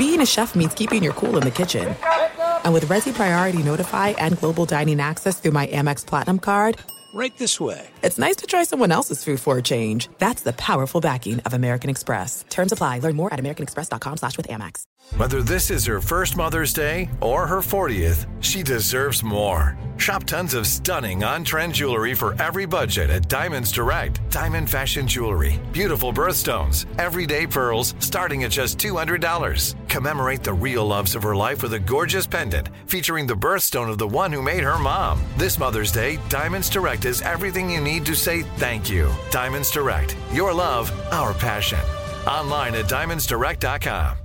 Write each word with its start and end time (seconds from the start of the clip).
being 0.00 0.22
a 0.22 0.26
chef 0.26 0.54
means 0.54 0.72
keeping 0.72 1.02
your 1.02 1.12
cool 1.12 1.36
in 1.36 1.42
the 1.42 1.50
kitchen. 1.50 1.94
And 2.64 2.72
with 2.72 2.86
Resi 2.86 3.12
Priority 3.12 3.62
Notify 3.62 4.08
and 4.24 4.38
Global 4.38 4.64
Dining 4.64 4.98
Access 4.98 5.38
through 5.38 5.50
my 5.52 5.66
Amex 5.66 6.06
Platinum 6.06 6.38
card, 6.38 6.78
Right 7.12 7.36
this 7.36 7.60
way. 7.60 7.86
it's 8.02 8.18
nice 8.18 8.36
to 8.36 8.46
try 8.46 8.62
someone 8.64 8.92
else's 8.92 9.22
food 9.24 9.40
for 9.40 9.58
a 9.58 9.62
change. 9.62 10.08
That's 10.18 10.42
the 10.42 10.52
powerful 10.54 11.00
backing 11.02 11.40
of 11.40 11.52
American 11.52 11.90
Express. 11.90 12.44
Terms 12.48 12.72
apply. 12.72 13.00
Learn 13.00 13.16
more 13.16 13.32
at 13.34 13.40
americanexpress.com 13.40 14.16
slash 14.16 14.36
with 14.38 14.48
Amex. 14.48 14.84
Whether 15.16 15.42
this 15.42 15.70
is 15.70 15.84
her 15.86 16.00
first 16.00 16.36
Mother's 16.36 16.72
Day 16.72 17.10
or 17.20 17.46
her 17.46 17.58
40th, 17.58 18.26
she 18.42 18.62
deserves 18.62 19.22
more. 19.22 19.76
Shop 19.96 20.24
tons 20.24 20.54
of 20.54 20.66
stunning 20.66 21.24
on 21.24 21.44
trend 21.44 21.74
jewelry 21.74 22.14
for 22.14 22.40
every 22.40 22.64
budget 22.64 23.10
at 23.10 23.28
Diamonds 23.28 23.70
Direct. 23.70 24.18
Diamond 24.30 24.70
Fashion 24.70 25.06
Jewelry. 25.06 25.60
Beautiful 25.72 26.12
birthstones. 26.12 26.86
Everyday 26.98 27.46
pearls 27.46 27.94
starting 27.98 28.44
at 28.44 28.50
just 28.50 28.78
$200. 28.78 29.74
Commemorate 29.88 30.42
the 30.42 30.54
real 30.54 30.86
loves 30.86 31.14
of 31.14 31.22
her 31.22 31.36
life 31.36 31.62
with 31.62 31.74
a 31.74 31.78
gorgeous 31.78 32.26
pendant 32.26 32.70
featuring 32.86 33.26
the 33.26 33.34
birthstone 33.34 33.90
of 33.90 33.98
the 33.98 34.08
one 34.08 34.32
who 34.32 34.40
made 34.40 34.62
her 34.62 34.78
mom. 34.78 35.20
This 35.36 35.58
Mother's 35.58 35.92
Day, 35.92 36.18
Diamonds 36.30 36.70
Direct 36.70 37.04
is 37.04 37.20
everything 37.20 37.68
you 37.68 37.80
need 37.80 38.06
to 38.06 38.14
say 38.14 38.42
thank 38.56 38.88
you. 38.88 39.10
Diamonds 39.30 39.70
Direct. 39.70 40.16
Your 40.32 40.54
love, 40.54 40.90
our 41.12 41.34
passion. 41.34 41.80
Online 42.26 42.74
at 42.76 42.86
diamondsdirect.com. 42.86 44.19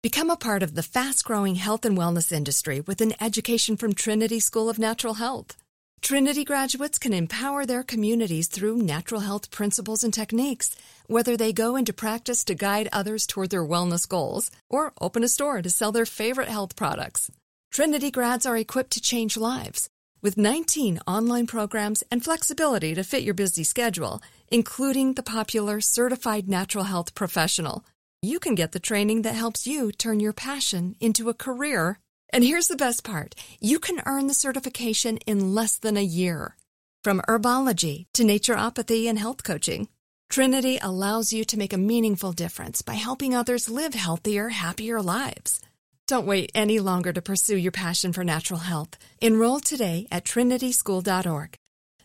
Become 0.00 0.30
a 0.30 0.36
part 0.36 0.62
of 0.62 0.76
the 0.76 0.84
fast 0.84 1.24
growing 1.24 1.56
health 1.56 1.84
and 1.84 1.98
wellness 1.98 2.30
industry 2.30 2.80
with 2.80 3.00
an 3.00 3.14
education 3.20 3.76
from 3.76 3.94
Trinity 3.94 4.38
School 4.38 4.70
of 4.70 4.78
Natural 4.78 5.14
Health. 5.14 5.56
Trinity 6.00 6.44
graduates 6.44 7.00
can 7.00 7.12
empower 7.12 7.66
their 7.66 7.82
communities 7.82 8.46
through 8.46 8.76
natural 8.76 9.22
health 9.22 9.50
principles 9.50 10.04
and 10.04 10.14
techniques, 10.14 10.76
whether 11.08 11.36
they 11.36 11.52
go 11.52 11.74
into 11.74 11.92
practice 11.92 12.44
to 12.44 12.54
guide 12.54 12.88
others 12.92 13.26
toward 13.26 13.50
their 13.50 13.64
wellness 13.64 14.08
goals 14.08 14.52
or 14.70 14.92
open 15.00 15.24
a 15.24 15.28
store 15.28 15.62
to 15.62 15.68
sell 15.68 15.90
their 15.90 16.06
favorite 16.06 16.48
health 16.48 16.76
products. 16.76 17.28
Trinity 17.72 18.12
grads 18.12 18.46
are 18.46 18.56
equipped 18.56 18.92
to 18.92 19.00
change 19.00 19.36
lives. 19.36 19.90
With 20.22 20.36
19 20.36 21.00
online 21.08 21.48
programs 21.48 22.04
and 22.08 22.22
flexibility 22.22 22.94
to 22.94 23.02
fit 23.02 23.24
your 23.24 23.34
busy 23.34 23.64
schedule, 23.64 24.22
including 24.46 25.14
the 25.14 25.24
popular 25.24 25.80
Certified 25.80 26.48
Natural 26.48 26.84
Health 26.84 27.16
Professional, 27.16 27.84
you 28.22 28.40
can 28.40 28.54
get 28.54 28.72
the 28.72 28.80
training 28.80 29.22
that 29.22 29.34
helps 29.34 29.66
you 29.66 29.92
turn 29.92 30.20
your 30.20 30.32
passion 30.32 30.96
into 31.00 31.28
a 31.28 31.34
career. 31.34 31.98
And 32.32 32.42
here's 32.42 32.68
the 32.68 32.76
best 32.76 33.04
part 33.04 33.34
you 33.60 33.78
can 33.78 34.02
earn 34.06 34.26
the 34.26 34.34
certification 34.34 35.18
in 35.18 35.54
less 35.54 35.76
than 35.76 35.96
a 35.96 36.02
year. 36.02 36.56
From 37.04 37.20
herbology 37.28 38.06
to 38.14 38.24
naturopathy 38.24 39.06
and 39.06 39.18
health 39.18 39.44
coaching, 39.44 39.88
Trinity 40.28 40.78
allows 40.82 41.32
you 41.32 41.44
to 41.44 41.56
make 41.56 41.72
a 41.72 41.78
meaningful 41.78 42.32
difference 42.32 42.82
by 42.82 42.94
helping 42.94 43.34
others 43.34 43.70
live 43.70 43.94
healthier, 43.94 44.50
happier 44.50 45.00
lives. 45.00 45.60
Don't 46.06 46.26
wait 46.26 46.50
any 46.54 46.80
longer 46.80 47.12
to 47.12 47.22
pursue 47.22 47.56
your 47.56 47.72
passion 47.72 48.12
for 48.12 48.24
natural 48.24 48.60
health. 48.60 48.98
Enroll 49.20 49.60
today 49.60 50.06
at 50.10 50.24
trinityschool.org. 50.24 51.54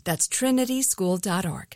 That's 0.03 0.28
trinityschool.org. 0.28 1.75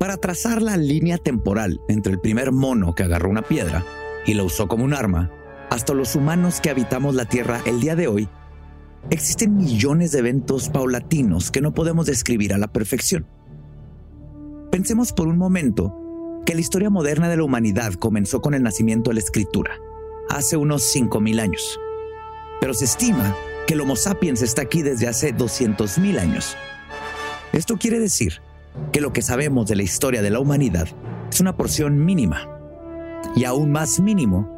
Para 0.00 0.16
trazar 0.16 0.62
la 0.62 0.78
línea 0.78 1.18
temporal 1.18 1.82
entre 1.86 2.14
el 2.14 2.20
primer 2.20 2.52
mono 2.52 2.94
que 2.94 3.02
agarró 3.02 3.28
una 3.28 3.42
piedra 3.42 3.84
y 4.24 4.32
la 4.32 4.44
usó 4.44 4.66
como 4.66 4.82
un 4.82 4.94
arma, 4.94 5.30
hasta 5.68 5.92
los 5.92 6.16
humanos 6.16 6.62
que 6.62 6.70
habitamos 6.70 7.14
la 7.14 7.26
Tierra 7.26 7.60
el 7.66 7.80
día 7.80 7.96
de 7.96 8.08
hoy, 8.08 8.26
existen 9.10 9.58
millones 9.58 10.12
de 10.12 10.20
eventos 10.20 10.70
paulatinos 10.70 11.50
que 11.50 11.60
no 11.60 11.74
podemos 11.74 12.06
describir 12.06 12.54
a 12.54 12.58
la 12.58 12.72
perfección. 12.72 13.26
Pensemos 14.70 15.12
por 15.12 15.28
un 15.28 15.36
momento 15.36 15.94
que 16.46 16.54
la 16.54 16.62
historia 16.62 16.88
moderna 16.88 17.28
de 17.28 17.36
la 17.36 17.44
humanidad 17.44 17.92
comenzó 17.92 18.40
con 18.40 18.54
el 18.54 18.62
nacimiento 18.62 19.10
de 19.10 19.16
la 19.16 19.20
escritura, 19.20 19.72
hace 20.30 20.56
unos 20.56 20.82
5.000 20.96 21.40
años. 21.42 21.78
Pero 22.58 22.72
se 22.72 22.86
estima 22.86 23.36
que 23.66 23.74
el 23.74 23.82
Homo 23.82 23.96
sapiens 23.96 24.40
está 24.40 24.62
aquí 24.62 24.80
desde 24.80 25.08
hace 25.08 25.34
200.000 25.34 26.18
años. 26.18 26.56
Esto 27.52 27.76
quiere 27.76 27.98
decir 27.98 28.40
que 28.92 29.00
lo 29.00 29.12
que 29.12 29.22
sabemos 29.22 29.66
de 29.66 29.76
la 29.76 29.82
historia 29.82 30.22
de 30.22 30.30
la 30.30 30.40
humanidad 30.40 30.88
es 31.30 31.40
una 31.40 31.56
porción 31.56 32.04
mínima. 32.04 32.48
Y 33.36 33.44
aún 33.44 33.70
más 33.70 34.00
mínimo, 34.00 34.48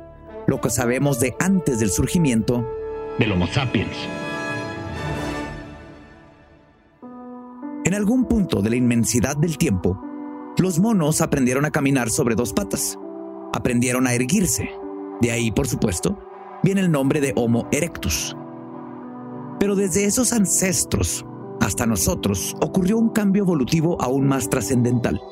lo 0.47 0.61
que 0.61 0.71
sabemos 0.71 1.21
de 1.21 1.35
antes 1.39 1.79
del 1.81 1.91
surgimiento 1.91 2.67
del 3.19 3.33
Homo 3.33 3.47
sapiens. 3.47 3.97
En 7.85 7.95
algún 7.95 8.25
punto 8.25 8.63
de 8.63 8.71
la 8.71 8.77
inmensidad 8.77 9.37
del 9.37 9.59
tiempo, 9.59 10.01
los 10.57 10.79
monos 10.79 11.21
aprendieron 11.21 11.65
a 11.65 11.71
caminar 11.71 12.11
sobre 12.11 12.35
dos 12.35 12.53
patas. 12.53 12.99
Aprendieron 13.53 14.07
a 14.07 14.15
erguirse. 14.15 14.71
De 15.21 15.31
ahí, 15.31 15.51
por 15.51 15.67
supuesto, 15.67 16.19
viene 16.63 16.81
el 16.81 16.91
nombre 16.91 17.21
de 17.21 17.33
Homo 17.37 17.69
erectus. 17.71 18.37
Pero 19.59 19.75
desde 19.77 20.05
esos 20.05 20.33
ancestros 20.33 21.27
hasta 21.63 21.87
nosotros 21.87 22.57
ocurrió 22.61 22.99
un 22.99 23.11
cambio 23.11 23.45
evolutivo 23.45 23.97
aún 24.03 24.27
más 24.27 24.51
trascendental. 24.51 25.23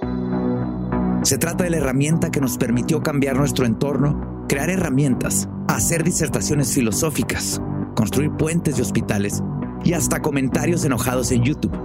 Se 1.22 1.38
trata 1.38 1.64
de 1.64 1.70
la 1.70 1.78
herramienta 1.78 2.30
que 2.30 2.40
nos 2.40 2.56
permitió 2.56 3.02
cambiar 3.02 3.36
nuestro 3.36 3.66
entorno, 3.66 4.44
crear 4.48 4.70
herramientas, 4.70 5.48
hacer 5.66 6.04
disertaciones 6.04 6.72
filosóficas, 6.72 7.60
construir 7.96 8.30
puentes 8.30 8.78
y 8.78 8.82
hospitales 8.82 9.42
y 9.82 9.92
hasta 9.94 10.22
comentarios 10.22 10.84
enojados 10.84 11.32
en 11.32 11.42
YouTube. 11.42 11.76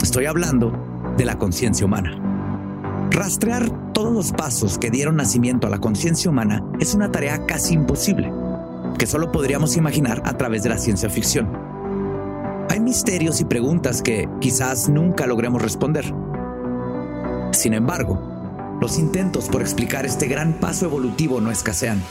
Estoy 0.00 0.26
hablando 0.26 0.72
de 1.16 1.24
la 1.24 1.36
conciencia 1.36 1.84
humana. 1.84 3.08
Rastrear 3.10 3.92
todos 3.92 4.12
los 4.12 4.30
pasos 4.30 4.78
que 4.78 4.90
dieron 4.90 5.16
nacimiento 5.16 5.66
a 5.66 5.70
la 5.70 5.80
conciencia 5.80 6.30
humana 6.30 6.64
es 6.78 6.94
una 6.94 7.10
tarea 7.10 7.46
casi 7.46 7.74
imposible, 7.74 8.32
que 8.96 9.06
solo 9.06 9.32
podríamos 9.32 9.76
imaginar 9.76 10.22
a 10.24 10.36
través 10.38 10.62
de 10.62 10.68
la 10.68 10.78
ciencia 10.78 11.10
ficción. 11.10 11.71
Hay 12.72 12.80
misterios 12.80 13.38
y 13.42 13.44
preguntas 13.44 14.00
que 14.00 14.30
quizás 14.40 14.88
nunca 14.88 15.26
logremos 15.26 15.60
responder. 15.60 16.06
Sin 17.52 17.74
embargo, 17.74 18.18
los 18.80 18.98
intentos 18.98 19.50
por 19.50 19.60
explicar 19.60 20.06
este 20.06 20.26
gran 20.26 20.54
paso 20.54 20.86
evolutivo 20.86 21.38
no 21.42 21.50
escasean. 21.50 22.02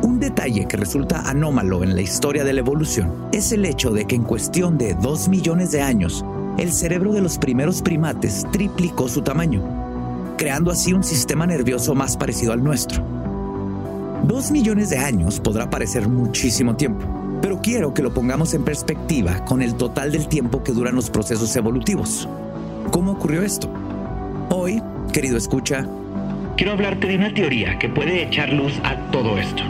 Un 0.00 0.18
detalle 0.18 0.64
que 0.66 0.78
resulta 0.78 1.28
anómalo 1.28 1.84
en 1.84 1.94
la 1.94 2.00
historia 2.00 2.42
de 2.42 2.54
la 2.54 2.60
evolución 2.60 3.28
es 3.32 3.52
el 3.52 3.66
hecho 3.66 3.90
de 3.90 4.06
que 4.06 4.14
en 4.14 4.22
cuestión 4.22 4.78
de 4.78 4.94
dos 4.94 5.28
millones 5.28 5.70
de 5.70 5.82
años, 5.82 6.24
el 6.56 6.72
cerebro 6.72 7.12
de 7.12 7.20
los 7.20 7.36
primeros 7.36 7.82
primates 7.82 8.46
triplicó 8.50 9.10
su 9.10 9.20
tamaño, 9.20 9.62
creando 10.38 10.70
así 10.70 10.94
un 10.94 11.04
sistema 11.04 11.46
nervioso 11.46 11.94
más 11.94 12.16
parecido 12.16 12.54
al 12.54 12.64
nuestro. 12.64 13.04
Dos 14.22 14.50
millones 14.50 14.88
de 14.88 14.96
años 14.96 15.38
podrá 15.38 15.68
parecer 15.68 16.08
muchísimo 16.08 16.76
tiempo, 16.76 17.04
pero 17.40 17.60
quiero 17.60 17.94
que 17.94 18.02
lo 18.02 18.12
pongamos 18.12 18.54
en 18.54 18.64
perspectiva 18.64 19.44
con 19.44 19.62
el 19.62 19.74
total 19.74 20.12
del 20.12 20.28
tiempo 20.28 20.62
que 20.62 20.72
duran 20.72 20.94
los 20.94 21.10
procesos 21.10 21.54
evolutivos. 21.56 22.28
¿Cómo 22.90 23.12
ocurrió 23.12 23.42
esto? 23.42 23.68
Hoy, 24.50 24.82
querido 25.12 25.36
escucha, 25.36 25.86
quiero 26.56 26.72
hablarte 26.72 27.06
de 27.06 27.16
una 27.16 27.34
teoría 27.34 27.78
que 27.78 27.88
puede 27.88 28.22
echar 28.22 28.52
luz 28.52 28.72
a 28.84 29.10
todo 29.10 29.38
esto. 29.38 29.62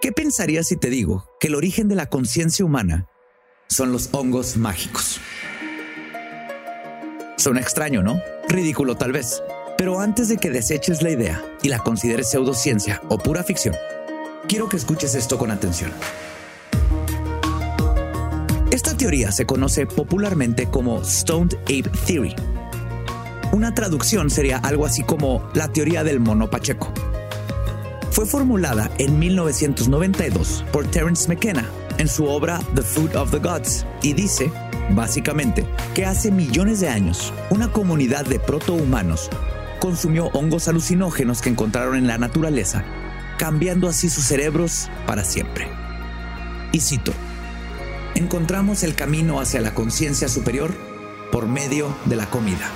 ¿Qué 0.00 0.12
pensarías 0.12 0.68
si 0.68 0.76
te 0.76 0.90
digo 0.90 1.24
que 1.40 1.46
el 1.48 1.54
origen 1.54 1.88
de 1.88 1.94
la 1.94 2.10
conciencia 2.10 2.64
humana 2.64 3.08
son 3.68 3.90
los 3.90 4.10
hongos 4.12 4.56
mágicos? 4.56 5.20
Suena 7.36 7.60
extraño, 7.60 8.02
¿no? 8.02 8.20
Ridículo 8.48 8.96
tal 8.96 9.12
vez. 9.12 9.42
Pero 9.76 9.98
antes 10.00 10.28
de 10.28 10.36
que 10.36 10.50
deseches 10.50 11.02
la 11.02 11.10
idea 11.10 11.42
y 11.62 11.68
la 11.68 11.78
consideres 11.78 12.30
pseudociencia 12.30 13.02
o 13.08 13.18
pura 13.18 13.42
ficción, 13.42 13.74
quiero 14.48 14.68
que 14.68 14.76
escuches 14.76 15.14
esto 15.14 15.38
con 15.38 15.50
atención. 15.50 15.92
Esta 18.70 18.96
teoría 18.96 19.30
se 19.32 19.46
conoce 19.46 19.86
popularmente 19.86 20.66
como 20.66 21.04
Stoned 21.04 21.54
Ape 21.64 21.90
Theory. 22.06 22.34
Una 23.52 23.72
traducción 23.74 24.30
sería 24.30 24.58
algo 24.58 24.84
así 24.84 25.02
como 25.02 25.48
la 25.54 25.68
teoría 25.68 26.02
del 26.02 26.18
mono 26.18 26.50
pacheco. 26.50 26.92
Fue 28.10 28.26
formulada 28.26 28.90
en 28.98 29.18
1992 29.18 30.64
por 30.72 30.86
Terence 30.90 31.28
McKenna, 31.28 31.68
en 31.98 32.08
su 32.08 32.26
obra 32.26 32.60
The 32.74 32.82
Food 32.82 33.14
of 33.16 33.30
the 33.30 33.38
Gods 33.38 33.86
y 34.02 34.12
dice, 34.12 34.50
básicamente, 34.90 35.64
que 35.94 36.04
hace 36.04 36.30
millones 36.30 36.80
de 36.80 36.88
años 36.88 37.32
una 37.50 37.70
comunidad 37.70 38.24
de 38.24 38.40
protohumanos 38.40 39.30
consumió 39.80 40.26
hongos 40.28 40.66
alucinógenos 40.66 41.42
que 41.42 41.50
encontraron 41.50 41.96
en 41.96 42.06
la 42.06 42.18
naturaleza, 42.18 42.84
cambiando 43.36 43.88
así 43.88 44.08
sus 44.08 44.24
cerebros 44.24 44.90
para 45.06 45.24
siempre. 45.24 45.68
Y 46.72 46.80
cito, 46.80 47.12
encontramos 48.14 48.82
el 48.82 48.94
camino 48.94 49.40
hacia 49.40 49.60
la 49.60 49.74
conciencia 49.74 50.28
superior 50.28 50.72
por 51.30 51.46
medio 51.46 51.96
de 52.06 52.16
la 52.16 52.26
comida. 52.26 52.70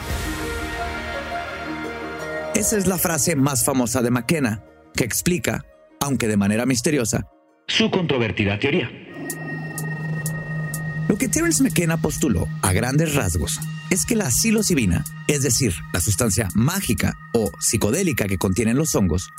Esa 2.55 2.77
es 2.77 2.87
la 2.87 2.99
frase 2.99 3.37
más 3.37 3.65
famosa 3.65 4.03
de 4.03 4.11
McKenna, 4.11 4.65
que 4.95 5.05
explica, 5.05 5.65
aunque 6.01 6.27
de 6.27 6.37
manera 6.37 6.67
misteriosa, 6.67 7.27
su 7.69 7.91
controvertida 7.91 8.59
teoría. 8.59 8.91
Lo 11.09 11.17
que 11.17 11.29
Terence 11.29 11.63
McKenna 11.63 11.97
postuló 11.97 12.49
a 12.63 12.73
grandes 12.73 13.15
rasgos 13.15 13.61
es 13.91 14.05
que 14.05 14.17
la 14.17 14.31
psilocibina, 14.31 15.05
es 15.27 15.43
decir, 15.43 15.75
la 15.93 16.01
sustancia 16.01 16.49
mágica 16.55 17.15
o 17.33 17.51
psicodélica 17.61 18.27
que 18.27 18.39
contienen 18.39 18.77
los 18.77 18.95
hongos, 18.95 19.31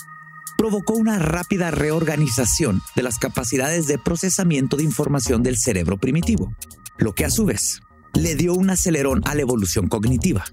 provocó 0.60 0.92
una 0.92 1.18
rápida 1.20 1.72
reorganización 1.72 2.82
de 2.94 3.02
las 3.02 3.18
capacidades 3.18 3.88
de 3.88 3.98
procesamiento 3.98 4.76
de 4.76 4.84
información 4.84 5.42
del 5.42 5.56
cerebro 5.56 5.98
primitivo, 5.98 6.54
lo 6.98 7.16
que 7.16 7.24
a 7.24 7.30
su 7.30 7.46
vez 7.46 7.80
le 8.14 8.36
dio 8.36 8.54
un 8.54 8.70
acelerón 8.70 9.22
a 9.24 9.36
la 9.36 9.42
evolución 9.44 9.88
cognitiva. 9.88 10.44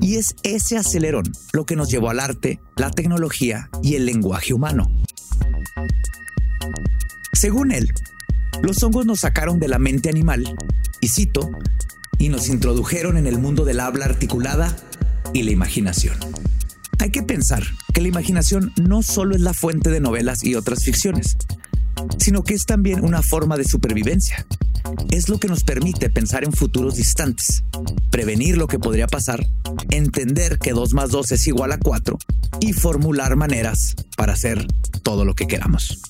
Y 0.00 0.16
es 0.16 0.34
ese 0.42 0.76
acelerón 0.76 1.30
lo 1.52 1.64
que 1.64 1.76
nos 1.76 1.88
llevó 1.88 2.10
al 2.10 2.18
arte, 2.18 2.58
la 2.74 2.90
tecnología 2.90 3.70
y 3.84 3.94
el 3.94 4.04
lenguaje 4.04 4.52
humano. 4.52 4.90
Según 7.32 7.70
él, 7.70 7.92
los 8.62 8.82
hongos 8.82 9.06
nos 9.06 9.20
sacaron 9.20 9.60
de 9.60 9.68
la 9.68 9.78
mente 9.78 10.08
animal, 10.08 10.56
y 11.00 11.06
cito, 11.06 11.52
y 12.18 12.30
nos 12.30 12.48
introdujeron 12.48 13.16
en 13.16 13.28
el 13.28 13.38
mundo 13.38 13.64
del 13.64 13.78
habla 13.78 14.06
articulada 14.06 14.74
y 15.32 15.44
la 15.44 15.52
imaginación. 15.52 16.18
Hay 16.98 17.10
que 17.10 17.22
pensar 17.22 17.62
que 17.92 18.00
la 18.00 18.08
imaginación 18.08 18.72
no 18.76 19.02
solo 19.02 19.34
es 19.34 19.40
la 19.40 19.54
fuente 19.54 19.90
de 19.90 20.00
novelas 20.00 20.42
y 20.44 20.54
otras 20.54 20.84
ficciones, 20.84 21.36
sino 22.18 22.42
que 22.42 22.54
es 22.54 22.66
también 22.66 23.04
una 23.04 23.22
forma 23.22 23.56
de 23.56 23.64
supervivencia. 23.64 24.46
Es 25.10 25.28
lo 25.28 25.38
que 25.38 25.48
nos 25.48 25.64
permite 25.64 26.10
pensar 26.10 26.44
en 26.44 26.52
futuros 26.52 26.96
distantes, 26.96 27.64
prevenir 28.10 28.56
lo 28.56 28.66
que 28.66 28.78
podría 28.78 29.06
pasar, 29.06 29.46
entender 29.90 30.58
que 30.58 30.72
2 30.72 30.94
más 30.94 31.10
2 31.10 31.32
es 31.32 31.46
igual 31.48 31.72
a 31.72 31.78
4 31.78 32.18
y 32.60 32.72
formular 32.72 33.36
maneras 33.36 33.96
para 34.16 34.34
hacer 34.34 34.66
todo 35.02 35.24
lo 35.24 35.34
que 35.34 35.46
queramos. 35.46 36.00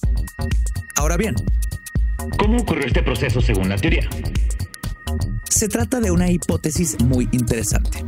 Ahora 0.96 1.16
bien, 1.16 1.34
¿cómo 2.38 2.58
ocurrió 2.58 2.86
este 2.86 3.02
proceso 3.02 3.40
según 3.40 3.68
la 3.68 3.76
teoría? 3.76 4.08
Se 5.48 5.68
trata 5.68 6.00
de 6.00 6.10
una 6.10 6.30
hipótesis 6.30 7.00
muy 7.02 7.28
interesante. 7.32 8.04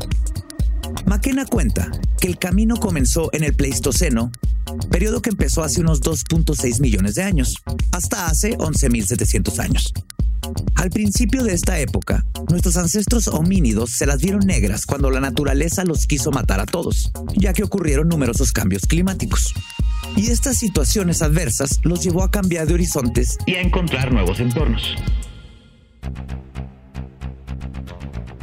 McKenna 1.09 1.47
cuenta 1.47 1.91
que 2.21 2.29
el 2.29 2.39
camino 2.39 2.77
comenzó 2.77 3.31
en 3.33 3.43
el 3.43 3.55
Pleistoceno, 3.55 4.31
periodo 4.91 5.23
que 5.23 5.31
empezó 5.31 5.63
hace 5.63 5.81
unos 5.81 6.03
2.6 6.03 6.83
millones 6.83 7.15
de 7.15 7.23
años, 7.23 7.57
hasta 7.93 8.27
hace 8.27 8.59
11.700 8.59 9.59
años. 9.59 9.95
Al 10.75 10.91
principio 10.91 11.45
de 11.45 11.55
esta 11.55 11.81
época, 11.81 12.27
nuestros 12.51 12.77
ancestros 12.77 13.27
homínidos 13.29 13.93
se 13.93 14.05
las 14.05 14.21
vieron 14.21 14.47
negras 14.47 14.85
cuando 14.85 15.11
la 15.11 15.21
naturaleza 15.21 15.83
los 15.85 16.07
quiso 16.07 16.31
matar 16.31 16.61
a 16.61 16.67
todos, 16.67 17.11
ya 17.35 17.55
que 17.55 17.65
ocurrieron 17.65 18.09
numerosos 18.09 18.53
cambios 18.53 18.83
climáticos. 18.83 19.55
Y 20.15 20.31
estas 20.31 20.59
situaciones 20.59 21.23
adversas 21.23 21.81
los 21.85 22.03
llevó 22.03 22.23
a 22.23 22.31
cambiar 22.31 22.67
de 22.67 22.75
horizontes 22.75 23.39
y 23.47 23.55
a 23.55 23.63
encontrar 23.63 24.13
nuevos 24.13 24.41
entornos. 24.41 24.95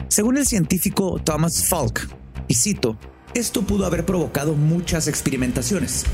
Según 0.08 0.38
el 0.38 0.48
científico 0.48 1.22
Thomas 1.24 1.68
Falk, 1.68 2.08
y 2.48 2.56
cito, 2.56 2.98
esto 3.34 3.64
pudo 3.64 3.86
haber 3.86 4.06
provocado 4.06 4.54
muchas 4.54 5.08
experimentaciones, 5.08 6.06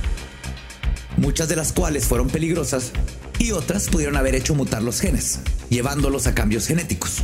muchas 1.18 1.48
de 1.50 1.56
las 1.56 1.74
cuales 1.74 2.06
fueron 2.06 2.30
peligrosas 2.30 2.92
y 3.40 3.52
otras 3.52 3.90
pudieron 3.90 4.18
haber 4.18 4.36
hecho 4.36 4.56
mutar 4.56 4.82
los 4.82 5.00
genes, 5.00 5.42
llevándolos 5.70 6.28
a 6.28 6.36
cambios 6.36 6.68
genéticos. 6.68 7.24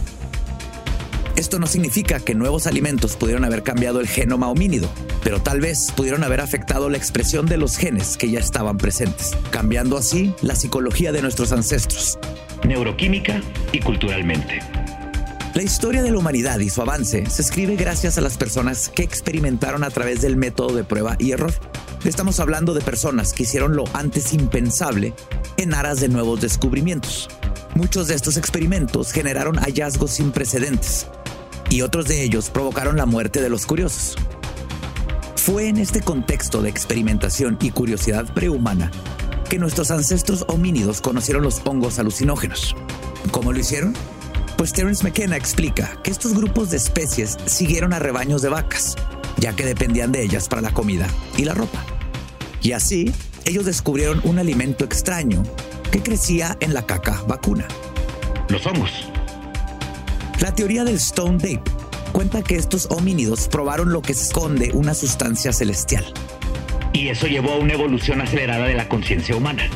Esto 1.35 1.59
no 1.59 1.67
significa 1.67 2.19
que 2.19 2.33
nuevos 2.33 2.65
alimentos 2.65 3.15
pudieron 3.15 3.45
haber 3.45 3.61
cambiado 3.61 3.99
el 3.99 4.07
genoma 4.07 4.49
homínido, 4.49 4.89
pero 5.23 5.39
tal 5.39 5.61
vez 5.61 5.91
pudieron 5.95 6.23
haber 6.23 6.41
afectado 6.41 6.89
la 6.89 6.97
expresión 6.97 7.45
de 7.45 7.57
los 7.57 7.77
genes 7.77 8.17
que 8.17 8.31
ya 8.31 8.39
estaban 8.39 8.77
presentes, 8.77 9.37
cambiando 9.51 9.97
así 9.97 10.33
la 10.41 10.55
psicología 10.55 11.11
de 11.11 11.21
nuestros 11.21 11.51
ancestros. 11.51 12.17
Neuroquímica 12.63 13.41
y 13.71 13.79
culturalmente. 13.79 14.59
La 15.57 15.63
historia 15.63 16.03
de 16.03 16.11
la 16.11 16.19
humanidad 16.19 16.59
y 16.59 16.69
su 16.69 16.83
avance 16.83 17.25
se 17.31 17.41
escribe 17.41 17.75
gracias 17.77 18.19
a 18.19 18.21
las 18.21 18.37
personas 18.37 18.89
que 18.89 19.01
experimentaron 19.01 19.83
a 19.83 19.89
través 19.89 20.21
del 20.21 20.37
método 20.37 20.75
de 20.75 20.83
prueba 20.83 21.15
y 21.17 21.31
error. 21.31 21.51
Estamos 22.05 22.39
hablando 22.39 22.75
de 22.75 22.81
personas 22.81 23.33
que 23.33 23.41
hicieron 23.41 23.75
lo 23.75 23.83
antes 23.93 24.33
impensable 24.33 25.15
en 25.57 25.73
aras 25.73 25.99
de 25.99 26.09
nuevos 26.09 26.41
descubrimientos. 26.41 27.27
Muchos 27.73 28.07
de 28.07 28.13
estos 28.13 28.37
experimentos 28.37 29.11
generaron 29.11 29.57
hallazgos 29.57 30.11
sin 30.11 30.31
precedentes 30.31 31.07
y 31.71 31.81
otros 31.81 32.07
de 32.07 32.21
ellos 32.21 32.51
provocaron 32.51 32.95
la 32.95 33.07
muerte 33.07 33.41
de 33.41 33.49
los 33.49 33.65
curiosos. 33.65 34.15
Fue 35.37 35.69
en 35.69 35.77
este 35.77 36.01
contexto 36.01 36.61
de 36.61 36.69
experimentación 36.69 37.57
y 37.61 37.71
curiosidad 37.71 38.31
prehumana 38.31 38.91
que 39.49 39.57
nuestros 39.57 39.89
ancestros 39.89 40.45
homínidos 40.49 41.01
conocieron 41.01 41.41
los 41.41 41.63
hongos 41.65 41.97
alucinógenos. 41.97 42.75
¿Cómo 43.31 43.51
lo 43.51 43.57
hicieron? 43.57 43.95
Pues 44.57 44.73
Terence 44.73 45.03
McKenna 45.03 45.37
explica 45.37 45.99
que 46.03 46.09
estos 46.09 46.33
grupos 46.33 46.71
de 46.71 46.77
especies 46.77 47.37
siguieron 47.45 47.93
a 47.93 47.99
rebaños 47.99 48.41
de 48.41 48.49
vacas, 48.49 48.95
ya 49.37 49.55
que 49.55 49.63
dependían 49.63 50.11
de 50.11 50.23
ellas 50.23 50.49
para 50.49 50.63
la 50.63 50.73
comida 50.73 51.07
y 51.37 51.45
la 51.45 51.53
ropa. 51.53 51.85
Y 52.63 52.71
así, 52.71 53.13
ellos 53.45 53.65
descubrieron 53.65 54.19
un 54.23 54.39
alimento 54.39 54.83
extraño 54.83 55.43
que 55.91 56.01
crecía 56.01 56.57
en 56.59 56.73
la 56.73 56.87
caca 56.87 57.21
vacuna. 57.27 57.67
Los 58.49 58.65
hongos. 58.65 58.91
La 60.41 60.55
teoría 60.55 60.83
del 60.83 60.95
Stone 60.95 61.37
Ape 61.37 61.61
cuenta 62.11 62.41
que 62.41 62.55
estos 62.55 62.87
homínidos 62.89 63.47
probaron 63.49 63.93
lo 63.93 64.01
que 64.01 64.13
esconde 64.13 64.71
una 64.73 64.95
sustancia 64.95 65.53
celestial. 65.53 66.03
Y 66.93 67.09
eso 67.09 67.27
llevó 67.27 67.51
a 67.51 67.57
una 67.57 67.73
evolución 67.73 68.21
acelerada 68.21 68.65
de 68.65 68.73
la 68.73 68.89
conciencia 68.89 69.35
humana. 69.35 69.69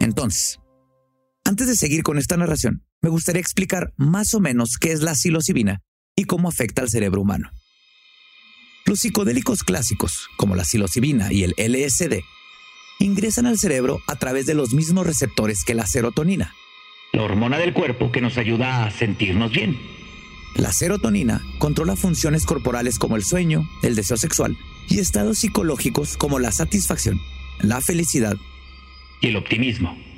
Entonces, 0.00 0.58
antes 1.52 1.66
de 1.66 1.76
seguir 1.76 2.02
con 2.02 2.16
esta 2.16 2.38
narración, 2.38 2.82
me 3.02 3.10
gustaría 3.10 3.42
explicar 3.42 3.92
más 3.98 4.32
o 4.32 4.40
menos 4.40 4.78
qué 4.80 4.90
es 4.90 5.02
la 5.02 5.14
psilocibina 5.14 5.82
y 6.16 6.24
cómo 6.24 6.48
afecta 6.48 6.80
al 6.80 6.88
cerebro 6.88 7.20
humano. 7.20 7.50
Los 8.86 9.00
psicodélicos 9.00 9.62
clásicos, 9.62 10.28
como 10.38 10.56
la 10.56 10.64
psilocibina 10.64 11.30
y 11.30 11.44
el 11.44 11.54
LSD, 11.58 12.20
ingresan 13.00 13.44
al 13.44 13.58
cerebro 13.58 14.00
a 14.06 14.16
través 14.16 14.46
de 14.46 14.54
los 14.54 14.72
mismos 14.72 15.06
receptores 15.06 15.62
que 15.66 15.74
la 15.74 15.86
serotonina, 15.86 16.54
la 17.12 17.22
hormona 17.22 17.58
del 17.58 17.74
cuerpo 17.74 18.10
que 18.10 18.22
nos 18.22 18.38
ayuda 18.38 18.86
a 18.86 18.90
sentirnos 18.90 19.52
bien. 19.52 19.76
La 20.56 20.72
serotonina 20.72 21.42
controla 21.58 21.96
funciones 21.96 22.46
corporales 22.46 22.98
como 22.98 23.16
el 23.16 23.24
sueño, 23.24 23.68
el 23.82 23.94
deseo 23.94 24.16
sexual 24.16 24.56
y 24.88 25.00
estados 25.00 25.40
psicológicos 25.40 26.16
como 26.16 26.38
la 26.38 26.50
satisfacción, 26.50 27.20
la 27.60 27.82
felicidad 27.82 28.38
y 29.20 29.28
el 29.28 29.36
optimismo. 29.36 30.11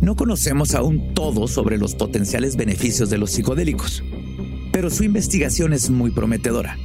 No 0.00 0.16
conocemos 0.16 0.74
aún 0.74 1.12
todo 1.12 1.46
sobre 1.46 1.76
los 1.76 1.94
potenciales 1.94 2.56
beneficios 2.56 3.10
de 3.10 3.18
los 3.18 3.32
psicodélicos, 3.32 4.02
pero 4.72 4.88
su 4.88 5.04
investigación 5.04 5.74
es 5.74 5.90
muy 5.90 6.10
prometedora, 6.10 6.78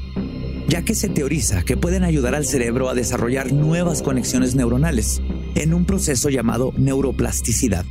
ya 0.67 0.81
que 0.83 0.95
se 0.95 1.07
teoriza 1.07 1.63
que 1.63 1.77
pueden 1.77 2.03
ayudar 2.03 2.35
al 2.35 2.45
cerebro 2.45 2.89
a 2.89 2.93
desarrollar 2.93 3.53
nuevas 3.53 4.01
conexiones 4.01 4.55
neuronales 4.55 5.21
en 5.55 5.73
un 5.73 5.85
proceso 5.85 6.29
llamado 6.29 6.73
neuroplasticidad. 6.75 7.85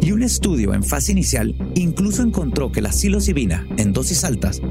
Y 0.00 0.12
un 0.12 0.22
estudio 0.22 0.72
en 0.72 0.84
fase 0.84 1.10
inicial 1.10 1.56
incluso 1.74 2.22
encontró 2.22 2.70
que 2.70 2.82
la 2.82 2.92
psilocibina 2.92 3.66
en 3.76 3.92
dosis 3.92 4.22
altas 4.22 4.62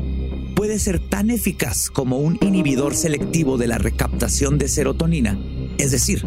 puede 0.56 0.80
ser 0.80 1.00
tan 1.00 1.30
eficaz 1.30 1.90
como 1.90 2.20
un 2.20 2.38
inhibidor 2.42 2.96
selectivo 2.96 3.58
de 3.58 3.68
la 3.68 3.78
recaptación 3.78 4.58
de 4.58 4.70
serotonina, 4.70 5.38
es 5.78 5.92
decir, 5.92 6.26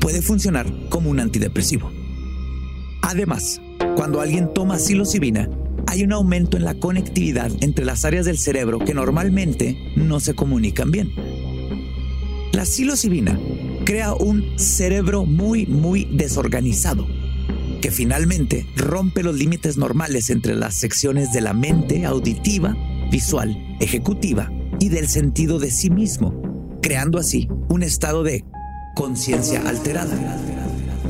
puede 0.00 0.22
funcionar 0.22 0.66
como 0.88 1.08
un 1.10 1.20
antidepresivo. 1.20 1.97
Además, 3.08 3.62
cuando 3.96 4.20
alguien 4.20 4.52
toma 4.52 4.78
psilocibina, 4.78 5.48
hay 5.86 6.02
un 6.02 6.12
aumento 6.12 6.58
en 6.58 6.64
la 6.64 6.74
conectividad 6.74 7.50
entre 7.62 7.86
las 7.86 8.04
áreas 8.04 8.26
del 8.26 8.36
cerebro 8.36 8.80
que 8.80 8.92
normalmente 8.92 9.94
no 9.96 10.20
se 10.20 10.34
comunican 10.34 10.90
bien. 10.90 11.14
La 12.52 12.66
psilocibina 12.66 13.40
crea 13.86 14.12
un 14.12 14.58
cerebro 14.58 15.24
muy, 15.24 15.64
muy 15.64 16.04
desorganizado, 16.04 17.06
que 17.80 17.90
finalmente 17.90 18.66
rompe 18.76 19.22
los 19.22 19.38
límites 19.38 19.78
normales 19.78 20.28
entre 20.28 20.54
las 20.54 20.74
secciones 20.74 21.32
de 21.32 21.40
la 21.40 21.54
mente 21.54 22.04
auditiva, 22.04 22.76
visual, 23.10 23.56
ejecutiva 23.80 24.52
y 24.80 24.90
del 24.90 25.08
sentido 25.08 25.58
de 25.58 25.70
sí 25.70 25.88
mismo, 25.88 26.78
creando 26.82 27.18
así 27.18 27.48
un 27.70 27.82
estado 27.82 28.22
de 28.22 28.44
conciencia 28.94 29.66
alterada, 29.66 30.14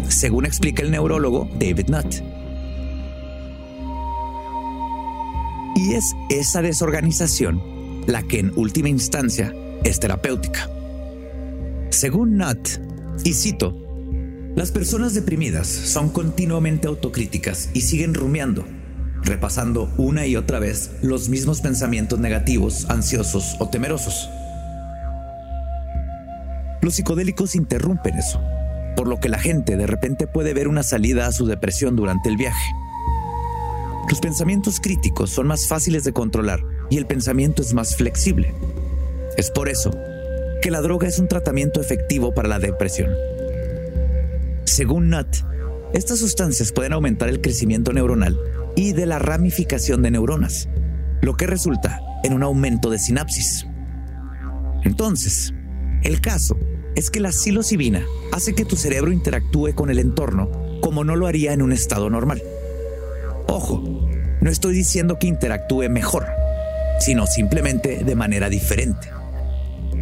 según 0.09 0.47
explica 0.47 0.83
el 0.83 0.91
neurólogo 0.91 1.49
David 1.59 1.89
Nutt. 1.89 2.17
Y 5.77 5.95
es 5.95 6.15
esa 6.29 6.61
desorganización 6.63 7.63
la 8.07 8.23
que 8.23 8.41
en 8.41 8.53
última 8.57 8.89
instancia 8.89 9.55
es 9.85 10.01
terapéutica. 10.01 10.69
Según 11.91 12.37
Nutt, 12.37 12.69
y 13.25 13.35
cito, 13.35 13.77
las 14.57 14.73
personas 14.73 15.15
deprimidas 15.15 15.69
son 15.69 16.11
continuamente 16.11 16.89
autocríticas 16.89 17.71
y 17.75 17.83
siguen 17.83 18.15
rumiando, 18.15 18.65
repasando 19.23 19.93
una 19.99 20.27
y 20.27 20.37
otra 20.37 20.59
vez 20.59 20.91
los 21.03 21.29
mismos 21.29 21.61
pensamientos 21.61 22.19
negativos, 22.19 22.87
ansiosos 22.89 23.57
o 23.61 23.69
temerosos. 23.69 24.29
Los 26.81 26.95
psicodélicos 26.95 27.55
interrumpen 27.55 28.17
eso, 28.17 28.41
por 28.99 29.07
lo 29.07 29.21
que 29.21 29.29
la 29.29 29.39
gente 29.39 29.77
de 29.77 29.87
repente 29.87 30.27
puede 30.27 30.53
ver 30.55 30.67
una 30.67 30.83
salida 30.83 31.29
a 31.29 31.33
su 31.33 31.47
depresión 31.47 31.95
durante 31.95 32.29
el 32.29 32.37
viaje. 32.37 32.75
Los 34.09 34.19
pensamientos 34.19 34.81
críticos 34.81 35.31
son 35.31 35.47
más 35.47 35.69
fáciles 35.69 36.03
de 36.03 36.13
controlar 36.13 36.65
y 36.91 36.97
el 36.97 37.07
pensamiento 37.07 37.63
es 37.63 37.75
más 37.75 37.95
flexible. 37.95 38.53
Es 39.37 39.53
por 39.53 39.69
eso 39.69 39.93
que 40.61 40.73
la 40.73 40.81
droga 40.81 41.07
es 41.07 41.21
un 41.21 41.29
tratamiento 41.29 41.81
efectivo 41.81 42.35
para 42.35 42.49
la 42.49 42.59
depresión. 42.59 43.13
Según 44.65 45.11
Nutt, 45.11 45.29
estas 45.93 46.19
sustancias 46.19 46.73
pueden 46.73 46.93
aumentar 46.93 47.29
el 47.29 47.41
crecimiento 47.41 47.93
neuronal 47.93 48.37
y 48.75 48.95
de 48.95 49.07
la 49.07 49.21
ramificación 49.21 50.03
de 50.03 50.11
neuronas, 50.11 50.69
lo 51.23 51.37
que 51.37 51.47
resulta 51.47 52.01
en 52.25 52.33
un 52.33 52.43
aumento 52.43 52.91
de 52.91 52.99
sinapsis. 52.99 53.65
Entonces, 54.83 55.55
el 56.03 56.21
caso 56.21 56.59
es 56.99 57.11
que 57.11 57.21
la 57.21 57.31
psilocibina 57.31 58.05
hace 58.33 58.57
que 58.57 58.65
tu 58.65 58.75
cerebro 58.75 59.13
interactúe 59.13 59.73
con 59.77 59.89
el 59.89 60.01
entorno 60.01 60.51
como 60.81 61.05
no 61.05 61.15
lo 61.15 61.29
haría 61.29 61.53
en 61.53 61.63
un 61.63 61.71
estado 61.71 62.11
normal. 62.11 62.43
Ojo, 63.47 63.85
no 64.41 64.51
estoy 64.51 64.75
diciendo 64.75 65.17
que 65.17 65.29
interactúe 65.29 65.89
mejor, 65.89 66.27
sino 66.99 67.29
simplemente 67.29 68.03
de 68.03 68.17
manera 68.17 68.49
diferente. 68.49 69.11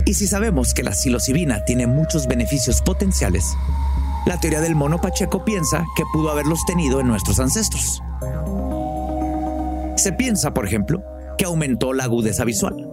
Y 0.06 0.14
si 0.14 0.26
sabemos 0.26 0.72
que 0.72 0.82
la 0.82 0.94
psilocibina 0.94 1.66
tiene 1.66 1.86
muchos 1.86 2.26
beneficios 2.26 2.80
potenciales, 2.80 3.44
la 4.24 4.40
teoría 4.40 4.62
del 4.62 4.74
mono 4.74 4.98
Pacheco 4.98 5.44
piensa 5.44 5.84
que 5.96 6.04
pudo 6.14 6.30
haberlos 6.30 6.64
tenido 6.64 7.00
en 7.00 7.08
nuestros 7.08 7.38
ancestros. 7.40 8.02
Se 9.96 10.14
piensa, 10.14 10.54
por 10.54 10.66
ejemplo, 10.66 11.02
que 11.36 11.44
aumentó 11.44 11.92
la 11.92 12.04
agudeza 12.04 12.44
visual. 12.44 12.88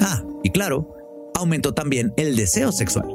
Ah, 0.00 0.22
y 0.42 0.48
claro, 0.48 0.94
aumentó 1.38 1.74
también 1.74 2.12
el 2.16 2.36
deseo 2.36 2.72
sexual, 2.72 3.06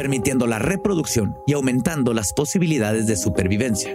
permitiendo 0.00 0.46
la 0.46 0.58
reproducción 0.58 1.36
y 1.46 1.52
aumentando 1.52 2.14
las 2.14 2.32
posibilidades 2.32 3.06
de 3.06 3.18
supervivencia. 3.18 3.94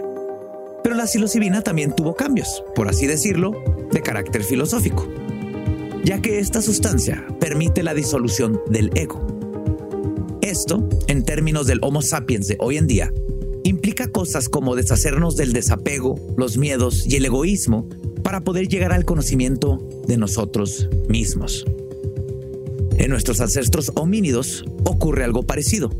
Pero 0.84 0.94
la 0.94 1.08
psilocibina 1.08 1.62
también 1.62 1.96
tuvo 1.96 2.14
cambios, 2.14 2.62
por 2.76 2.88
así 2.88 3.08
decirlo, 3.08 3.60
de 3.90 4.02
carácter 4.02 4.44
filosófico, 4.44 5.08
ya 6.04 6.22
que 6.22 6.38
esta 6.38 6.62
sustancia 6.62 7.26
permite 7.40 7.82
la 7.82 7.92
disolución 7.92 8.60
del 8.70 8.92
ego. 8.94 9.26
Esto, 10.42 10.88
en 11.08 11.24
términos 11.24 11.66
del 11.66 11.80
Homo 11.82 12.02
sapiens 12.02 12.46
de 12.46 12.56
hoy 12.60 12.76
en 12.76 12.86
día, 12.86 13.12
implica 13.64 14.06
cosas 14.06 14.48
como 14.48 14.76
deshacernos 14.76 15.34
del 15.34 15.52
desapego, 15.52 16.14
los 16.36 16.56
miedos 16.56 17.04
y 17.04 17.16
el 17.16 17.24
egoísmo 17.24 17.88
para 18.22 18.42
poder 18.42 18.68
llegar 18.68 18.92
al 18.92 19.04
conocimiento 19.04 19.84
de 20.06 20.18
nosotros 20.18 20.88
mismos. 21.08 21.66
En 22.98 23.10
nuestros 23.10 23.40
ancestros 23.40 23.92
homínidos 23.94 24.64
ocurre 24.84 25.24
algo 25.24 25.42
parecido. 25.42 25.90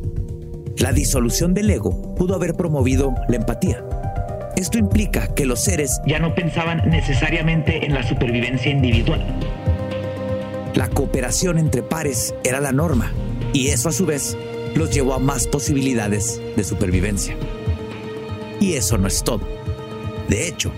La 0.79 0.93
disolución 0.93 1.53
del 1.53 1.71
ego 1.71 2.15
pudo 2.15 2.35
haber 2.35 2.55
promovido 2.55 3.15
la 3.29 3.37
empatía. 3.37 3.85
Esto 4.57 4.79
implica 4.79 5.35
que 5.35 5.45
los 5.45 5.63
seres 5.63 6.01
ya 6.07 6.19
no 6.19 6.35
pensaban 6.35 6.89
necesariamente 6.89 7.85
en 7.85 7.93
la 7.93 8.03
supervivencia 8.03 8.71
individual. 8.71 9.23
La 10.75 10.89
cooperación 10.89 11.59
entre 11.59 11.83
pares 11.83 12.35
era 12.45 12.61
la 12.61 12.73
norma 12.73 13.13
y 13.53 13.69
eso 13.69 13.91
a 13.91 13.93
su 13.93 14.07
vez 14.07 14.37
los 14.75 14.91
llevó 14.91 15.15
a 15.15 15.19
más 15.19 15.47
posibilidades 15.47 16.41
de 16.57 16.65
supervivencia. 16.65 17.37
Y 18.59 18.75
eso 18.75 18.97
no 18.97 19.07
es 19.07 19.23
todo. 19.23 19.43
De 20.29 20.49
hecho, 20.49 20.73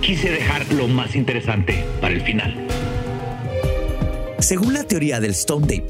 quise 0.00 0.30
dejar 0.30 0.72
lo 0.72 0.86
más 0.86 1.16
interesante 1.16 1.84
para 2.00 2.14
el 2.14 2.20
final. 2.20 2.66
Según 4.44 4.74
la 4.74 4.84
teoría 4.84 5.20
del 5.20 5.30
Stone 5.30 5.66
Tape, 5.66 5.86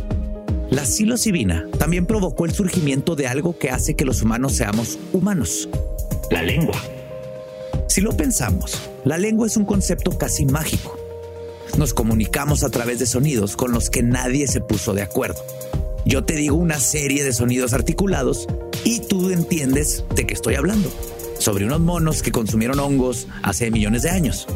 la 0.70 0.86
psilocibina 0.86 1.66
también 1.76 2.06
provocó 2.06 2.44
el 2.44 2.52
surgimiento 2.52 3.16
de 3.16 3.26
algo 3.26 3.58
que 3.58 3.70
hace 3.70 3.96
que 3.96 4.04
los 4.04 4.22
humanos 4.22 4.52
seamos 4.52 4.96
humanos. 5.12 5.68
La 6.30 6.40
lengua. 6.40 6.80
Si 7.88 8.00
lo 8.00 8.16
pensamos, 8.16 8.80
la 9.04 9.18
lengua 9.18 9.48
es 9.48 9.56
un 9.56 9.64
concepto 9.64 10.16
casi 10.16 10.46
mágico. 10.46 10.96
Nos 11.78 11.94
comunicamos 11.94 12.62
a 12.62 12.70
través 12.70 13.00
de 13.00 13.06
sonidos 13.06 13.56
con 13.56 13.72
los 13.72 13.90
que 13.90 14.04
nadie 14.04 14.46
se 14.46 14.60
puso 14.60 14.94
de 14.94 15.02
acuerdo. 15.02 15.44
Yo 16.04 16.22
te 16.24 16.36
digo 16.36 16.54
una 16.54 16.78
serie 16.78 17.24
de 17.24 17.32
sonidos 17.32 17.72
articulados 17.72 18.46
y 18.84 19.00
tú 19.00 19.30
entiendes 19.30 20.04
de 20.14 20.28
qué 20.28 20.34
estoy 20.34 20.54
hablando. 20.54 20.92
Sobre 21.40 21.64
unos 21.64 21.80
monos 21.80 22.22
que 22.22 22.30
consumieron 22.30 22.78
hongos 22.78 23.26
hace 23.42 23.72
millones 23.72 24.02
de 24.02 24.10
años. 24.10 24.46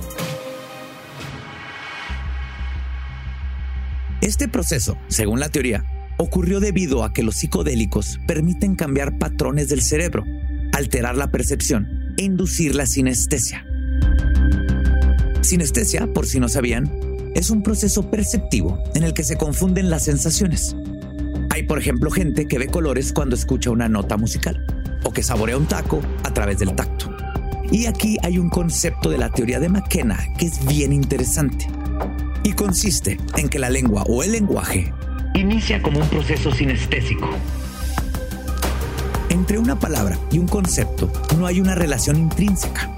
Este 4.29 4.47
proceso, 4.47 4.99
según 5.09 5.41
la 5.41 5.49
teoría, 5.49 5.87
ocurrió 6.19 6.61
debido 6.61 7.03
a 7.03 7.15
que 7.15 7.23
los 7.23 7.37
psicodélicos 7.37 8.21
permiten 8.27 8.75
cambiar 8.75 9.17
patrones 9.17 9.71
del 9.71 9.81
cerebro, 9.81 10.27
alterar 10.75 11.17
la 11.17 11.31
percepción 11.31 12.15
e 12.19 12.25
inducir 12.25 12.75
la 12.75 12.85
sinestesia. 12.85 13.65
Sinestesia, 15.41 16.13
por 16.13 16.27
si 16.27 16.41
no 16.41 16.51
sabían, 16.51 16.93
es 17.35 17.49
un 17.49 17.63
proceso 17.63 18.11
perceptivo 18.11 18.79
en 18.95 19.05
el 19.05 19.15
que 19.15 19.25
se 19.25 19.39
confunden 19.39 19.89
las 19.89 20.05
sensaciones. 20.05 20.77
Hay, 21.49 21.63
por 21.63 21.79
ejemplo, 21.79 22.11
gente 22.11 22.45
que 22.45 22.59
ve 22.59 22.67
colores 22.67 23.15
cuando 23.15 23.35
escucha 23.35 23.71
una 23.71 23.89
nota 23.89 24.19
musical 24.19 24.63
o 25.05 25.11
que 25.11 25.23
saborea 25.23 25.57
un 25.57 25.69
taco 25.69 26.03
a 26.23 26.35
través 26.35 26.59
del 26.59 26.75
tacto. 26.75 27.17
Y 27.73 27.87
aquí 27.87 28.19
hay 28.23 28.39
un 28.39 28.51
concepto 28.51 29.09
de 29.09 29.17
la 29.17 29.31
teoría 29.31 29.59
de 29.59 29.71
McKenna 29.71 30.19
que 30.37 30.45
es 30.45 30.67
bien 30.67 30.93
interesante 30.93 31.78
y 32.49 32.55
consiste 32.55 33.19
en 33.37 33.51
que 33.51 33.59
la 33.59 33.69
lengua 33.69 34.05
o 34.09 34.23
el 34.23 34.33
lenguaje 34.33 34.91
inicia 35.35 35.83
como 35.83 36.01
un 36.01 36.09
proceso 36.09 36.51
sinestésico. 36.51 37.29
Entre 39.29 39.59
una 39.59 39.79
palabra 39.79 40.19
y 40.33 40.39
un 40.39 40.49
concepto 40.49 41.13
no 41.37 41.47
hay 41.47 41.61
una 41.61 41.75
relación 41.75 42.17
intrínseca. 42.17 42.91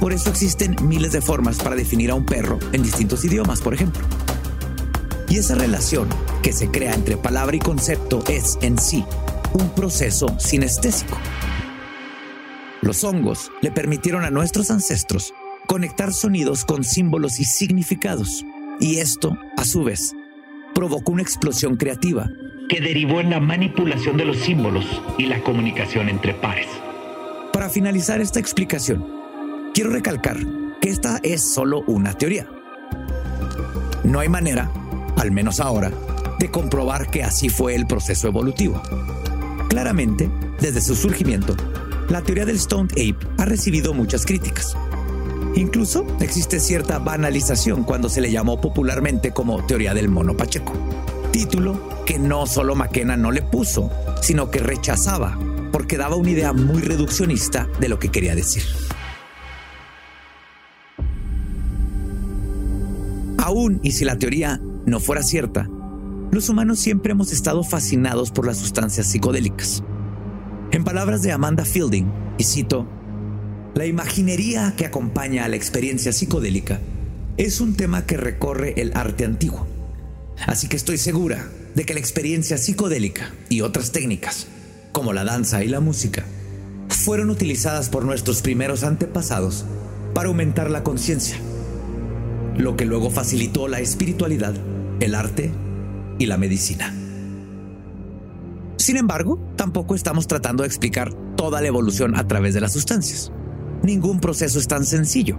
Por 0.00 0.12
eso 0.12 0.30
existen 0.30 0.76
miles 0.80 1.10
de 1.10 1.20
formas 1.20 1.58
para 1.58 1.74
definir 1.74 2.12
a 2.12 2.14
un 2.14 2.24
perro 2.24 2.60
en 2.70 2.84
distintos 2.84 3.24
idiomas, 3.24 3.60
por 3.60 3.74
ejemplo. 3.74 4.02
Y 5.28 5.38
esa 5.38 5.56
relación 5.56 6.08
que 6.42 6.52
se 6.52 6.70
crea 6.70 6.94
entre 6.94 7.16
palabra 7.16 7.56
y 7.56 7.58
concepto 7.58 8.22
es 8.28 8.58
en 8.62 8.78
sí 8.78 9.04
un 9.54 9.70
proceso 9.70 10.38
sinestésico. 10.38 11.18
Los 12.80 13.02
hongos 13.02 13.50
le 13.60 13.72
permitieron 13.72 14.24
a 14.24 14.30
nuestros 14.30 14.70
ancestros 14.70 15.34
conectar 15.66 16.12
sonidos 16.12 16.64
con 16.64 16.84
símbolos 16.84 17.40
y 17.40 17.44
significados 17.44 18.44
y 18.80 18.98
esto, 18.98 19.36
a 19.56 19.64
su 19.64 19.84
vez, 19.84 20.14
provocó 20.74 21.12
una 21.12 21.22
explosión 21.22 21.76
creativa 21.76 22.30
que 22.68 22.80
derivó 22.80 23.20
en 23.20 23.30
la 23.30 23.40
manipulación 23.40 24.16
de 24.16 24.26
los 24.26 24.36
símbolos 24.38 24.84
y 25.16 25.26
la 25.26 25.42
comunicación 25.42 26.08
entre 26.08 26.34
pares. 26.34 26.66
Para 27.52 27.70
finalizar 27.70 28.20
esta 28.20 28.38
explicación, 28.38 29.04
quiero 29.74 29.90
recalcar 29.90 30.36
que 30.80 30.90
esta 30.90 31.18
es 31.22 31.42
solo 31.42 31.82
una 31.86 32.12
teoría. 32.12 32.46
No 34.04 34.20
hay 34.20 34.28
manera, 34.28 34.70
al 35.16 35.32
menos 35.32 35.60
ahora, 35.60 35.90
de 36.38 36.50
comprobar 36.50 37.10
que 37.10 37.24
así 37.24 37.48
fue 37.48 37.74
el 37.74 37.86
proceso 37.86 38.28
evolutivo. 38.28 38.82
Claramente, 39.68 40.30
desde 40.60 40.80
su 40.80 40.94
surgimiento, 40.94 41.56
la 42.08 42.22
teoría 42.22 42.44
del 42.44 42.56
Stone 42.56 42.88
Ape 42.92 43.26
ha 43.38 43.44
recibido 43.44 43.92
muchas 43.92 44.24
críticas. 44.24 44.76
Incluso 45.54 46.06
existe 46.20 46.60
cierta 46.60 46.98
banalización 46.98 47.84
cuando 47.84 48.08
se 48.08 48.20
le 48.20 48.30
llamó 48.30 48.60
popularmente 48.60 49.32
como 49.32 49.64
teoría 49.66 49.94
del 49.94 50.08
mono 50.08 50.36
Pacheco. 50.36 50.72
Título 51.32 51.80
que 52.06 52.18
no 52.18 52.46
solo 52.46 52.74
McKenna 52.74 53.16
no 53.16 53.30
le 53.30 53.42
puso, 53.42 53.90
sino 54.20 54.50
que 54.50 54.60
rechazaba 54.60 55.38
porque 55.72 55.96
daba 55.96 56.16
una 56.16 56.30
idea 56.30 56.52
muy 56.52 56.82
reduccionista 56.82 57.68
de 57.80 57.88
lo 57.88 57.98
que 57.98 58.08
quería 58.08 58.34
decir. 58.34 58.62
Aún 63.38 63.80
y 63.82 63.92
si 63.92 64.04
la 64.04 64.18
teoría 64.18 64.60
no 64.86 65.00
fuera 65.00 65.22
cierta, 65.22 65.68
los 66.30 66.48
humanos 66.48 66.78
siempre 66.78 67.12
hemos 67.12 67.32
estado 67.32 67.62
fascinados 67.64 68.30
por 68.30 68.46
las 68.46 68.58
sustancias 68.58 69.06
psicodélicas. 69.06 69.82
En 70.70 70.84
palabras 70.84 71.22
de 71.22 71.32
Amanda 71.32 71.64
Fielding, 71.64 72.12
y 72.36 72.44
cito, 72.44 72.86
la 73.78 73.86
imaginería 73.86 74.74
que 74.76 74.86
acompaña 74.86 75.44
a 75.44 75.48
la 75.48 75.54
experiencia 75.54 76.12
psicodélica 76.12 76.80
es 77.36 77.60
un 77.60 77.76
tema 77.76 78.06
que 78.06 78.16
recorre 78.16 78.74
el 78.76 78.90
arte 78.96 79.24
antiguo. 79.24 79.68
Así 80.48 80.66
que 80.66 80.76
estoy 80.76 80.98
segura 80.98 81.48
de 81.76 81.84
que 81.84 81.94
la 81.94 82.00
experiencia 82.00 82.58
psicodélica 82.58 83.32
y 83.48 83.60
otras 83.60 83.92
técnicas, 83.92 84.48
como 84.90 85.12
la 85.12 85.22
danza 85.22 85.62
y 85.62 85.68
la 85.68 85.78
música, 85.78 86.24
fueron 86.88 87.30
utilizadas 87.30 87.88
por 87.88 88.04
nuestros 88.04 88.42
primeros 88.42 88.82
antepasados 88.82 89.64
para 90.12 90.26
aumentar 90.26 90.72
la 90.72 90.82
conciencia, 90.82 91.36
lo 92.56 92.76
que 92.76 92.84
luego 92.84 93.10
facilitó 93.10 93.68
la 93.68 93.78
espiritualidad, 93.78 94.54
el 94.98 95.14
arte 95.14 95.52
y 96.18 96.26
la 96.26 96.36
medicina. 96.36 96.92
Sin 98.76 98.96
embargo, 98.96 99.38
tampoco 99.54 99.94
estamos 99.94 100.26
tratando 100.26 100.64
de 100.64 100.66
explicar 100.66 101.14
toda 101.36 101.60
la 101.60 101.68
evolución 101.68 102.16
a 102.16 102.26
través 102.26 102.54
de 102.54 102.60
las 102.60 102.72
sustancias. 102.72 103.30
Ningún 103.82 104.20
proceso 104.20 104.58
es 104.58 104.68
tan 104.68 104.84
sencillo. 104.84 105.38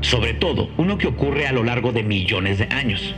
Sobre 0.00 0.34
todo, 0.34 0.68
uno 0.78 0.98
que 0.98 1.06
ocurre 1.06 1.46
a 1.46 1.52
lo 1.52 1.64
largo 1.64 1.92
de 1.92 2.02
millones 2.02 2.58
de 2.58 2.64
años. 2.64 3.14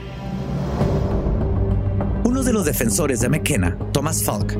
Uno 2.25 2.42
de 2.42 2.52
los 2.52 2.64
defensores 2.64 3.20
de 3.20 3.28
McKenna, 3.28 3.76
Thomas 3.92 4.23
Falk, 4.23 4.56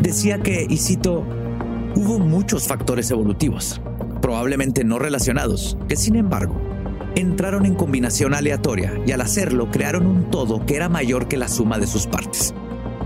decía 0.00 0.38
que, 0.38 0.66
y 0.68 0.76
cito, 0.76 1.24
hubo 1.94 2.18
muchos 2.18 2.66
factores 2.66 3.10
evolutivos, 3.10 3.80
probablemente 4.20 4.84
no 4.84 4.98
relacionados, 4.98 5.78
que 5.88 5.96
sin 5.96 6.16
embargo 6.16 6.60
entraron 7.16 7.64
en 7.64 7.74
combinación 7.74 8.34
aleatoria 8.34 8.92
y 9.06 9.12
al 9.12 9.22
hacerlo 9.22 9.70
crearon 9.70 10.06
un 10.06 10.30
todo 10.30 10.64
que 10.66 10.76
era 10.76 10.90
mayor 10.90 11.28
que 11.28 11.38
la 11.38 11.48
suma 11.48 11.78
de 11.78 11.86
sus 11.86 12.06
partes. 12.06 12.54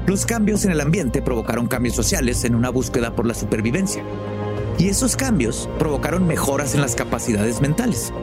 Los 0.07 0.27
cambios 0.27 0.65
en 0.65 0.73
el 0.73 0.81
ambiente 0.81 1.23
provocaron 1.23 1.69
cambios 1.69 1.95
sociales 1.95 2.45
en 2.45 2.57
una 2.57 2.71
búsqueda 2.71 3.15
por 3.15 3.27
la 3.27 3.35
supervivencia. 3.35 4.03
Y 4.81 4.89
esos 4.89 5.15
cambios 5.15 5.69
provocaron 5.79 6.27
mejoras 6.27 6.75
en 6.75 6.81
las 6.81 6.97
capacidades 6.97 7.61
mentales. 7.61 8.15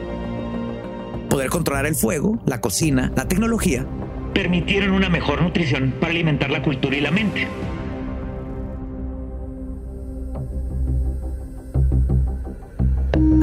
Poder 1.30 1.52
controlar 1.52 1.86
el 1.86 1.94
fuego, 1.94 2.42
la 2.48 2.62
cocina, 2.62 3.14
la 3.16 3.28
tecnología. 3.28 3.86
Permitieron 4.34 4.90
una 4.90 5.08
mejor 5.08 5.44
nutrición 5.44 5.94
para 6.00 6.14
alimentar 6.14 6.50
la 6.50 6.64
cultura 6.64 6.98
y 6.98 7.02
la 7.02 7.12
mente. 7.12 7.48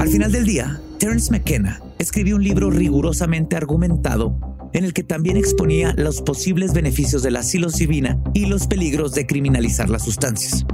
Al 0.00 0.08
final 0.08 0.32
del 0.32 0.44
día, 0.44 0.80
Terence 0.98 1.30
McKenna 1.30 1.80
escribió 2.00 2.34
un 2.34 2.42
libro 2.42 2.68
rigurosamente 2.68 3.54
argumentado 3.54 4.36
en 4.72 4.84
el 4.84 4.92
que 4.92 5.04
también 5.04 5.36
exponía 5.36 5.94
los 5.96 6.20
posibles 6.20 6.72
beneficios 6.72 7.22
de 7.22 7.30
la 7.30 7.44
psilocibina 7.44 8.18
y 8.34 8.46
los 8.46 8.66
peligros 8.66 9.14
de 9.14 9.24
criminalizar 9.24 9.88
las 9.88 10.02
sustancias. 10.02 10.66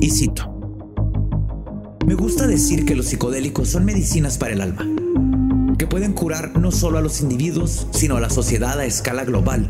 Y 0.00 0.08
cito, 0.08 0.53
Me 2.06 2.14
gusta 2.14 2.46
decir 2.46 2.84
que 2.84 2.94
los 2.94 3.06
psicodélicos 3.06 3.70
son 3.70 3.86
medicinas 3.86 4.36
para 4.36 4.52
el 4.52 4.60
alma, 4.60 4.86
que 5.78 5.86
pueden 5.86 6.12
curar 6.12 6.58
no 6.58 6.70
solo 6.70 6.98
a 6.98 7.00
los 7.00 7.22
individuos, 7.22 7.86
sino 7.92 8.16
a 8.16 8.20
la 8.20 8.28
sociedad 8.28 8.78
a 8.78 8.84
escala 8.84 9.24
global, 9.24 9.66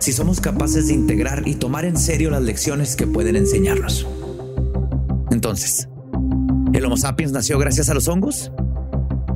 si 0.00 0.12
somos 0.12 0.40
capaces 0.40 0.88
de 0.88 0.94
integrar 0.94 1.46
y 1.46 1.54
tomar 1.54 1.84
en 1.84 1.96
serio 1.96 2.30
las 2.30 2.42
lecciones 2.42 2.96
que 2.96 3.06
pueden 3.06 3.36
enseñarnos. 3.36 4.04
Entonces, 5.30 5.88
¿el 6.72 6.84
Homo 6.84 6.96
sapiens 6.96 7.30
nació 7.30 7.56
gracias 7.56 7.88
a 7.88 7.94
los 7.94 8.08
hongos? 8.08 8.50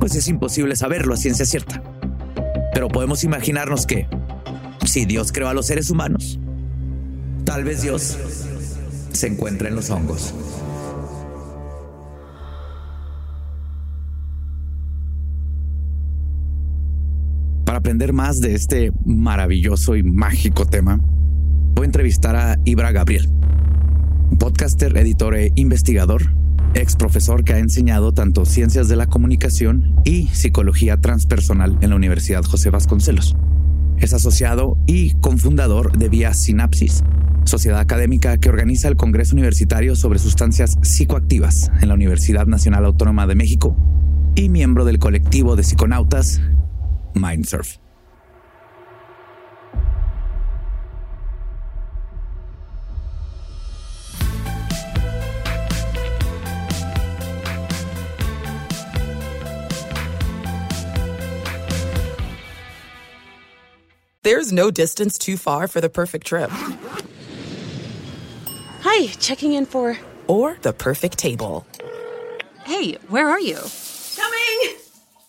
Pues 0.01 0.15
es 0.15 0.27
imposible 0.27 0.75
saberlo 0.75 1.13
a 1.13 1.17
ciencia 1.17 1.45
cierta. 1.45 1.81
Pero 2.73 2.89
podemos 2.89 3.23
imaginarnos 3.23 3.85
que, 3.85 4.07
si 4.85 5.05
Dios 5.05 5.31
creó 5.31 5.47
a 5.47 5.53
los 5.53 5.67
seres 5.67 5.89
humanos, 5.89 6.37
tal 7.45 7.63
vez 7.63 7.81
Dios 7.81 8.17
se 9.13 9.27
encuentra 9.27 9.69
en 9.69 9.75
los 9.75 9.89
hongos. 9.89 10.33
Aprender 17.91 18.13
más 18.13 18.39
de 18.39 18.55
este 18.55 18.93
maravilloso 19.03 19.97
y 19.97 20.03
mágico 20.03 20.65
tema, 20.65 20.97
voy 21.75 21.83
a 21.83 21.85
entrevistar 21.87 22.37
a 22.37 22.57
Ibra 22.63 22.93
Gabriel, 22.93 23.29
podcaster, 24.39 24.95
editor 24.95 25.35
e 25.35 25.51
investigador 25.55 26.33
ex 26.73 26.95
profesor 26.95 27.43
que 27.43 27.51
ha 27.51 27.59
enseñado 27.59 28.13
tanto 28.13 28.45
ciencias 28.45 28.87
de 28.87 28.95
la 28.95 29.07
comunicación 29.07 29.93
y 30.05 30.27
psicología 30.27 31.01
transpersonal 31.01 31.77
en 31.81 31.89
la 31.89 31.97
Universidad 31.97 32.45
José 32.45 32.69
Vasconcelos. 32.69 33.35
Es 33.97 34.13
asociado 34.13 34.77
y 34.87 35.15
cofundador 35.15 35.97
de 35.97 36.07
Vía 36.07 36.33
Sinapsis, 36.33 37.03
sociedad 37.43 37.81
académica 37.81 38.37
que 38.37 38.47
organiza 38.47 38.87
el 38.87 38.95
Congreso 38.95 39.35
Universitario 39.35 39.97
sobre 39.97 40.19
Sustancias 40.19 40.77
Psicoactivas 40.81 41.69
en 41.81 41.89
la 41.89 41.95
Universidad 41.95 42.45
Nacional 42.47 42.85
Autónoma 42.85 43.27
de 43.27 43.35
México 43.35 43.75
y 44.35 44.47
miembro 44.47 44.85
del 44.85 44.97
colectivo 44.97 45.57
de 45.57 45.63
psiconautas 45.63 46.39
Mindsurf. 47.15 47.80
There's 64.31 64.53
no 64.53 64.71
distance 64.71 65.17
too 65.17 65.35
far 65.35 65.67
for 65.67 65.81
the 65.81 65.89
perfect 65.89 66.25
trip. 66.25 66.49
Hi, 68.81 69.07
checking 69.19 69.51
in 69.51 69.65
for. 69.65 69.97
Or 70.25 70.57
the 70.61 70.71
perfect 70.71 71.17
table. 71.17 71.67
Hey, 72.63 72.93
where 73.09 73.27
are 73.27 73.41
you? 73.41 73.59
Coming! 74.15 74.77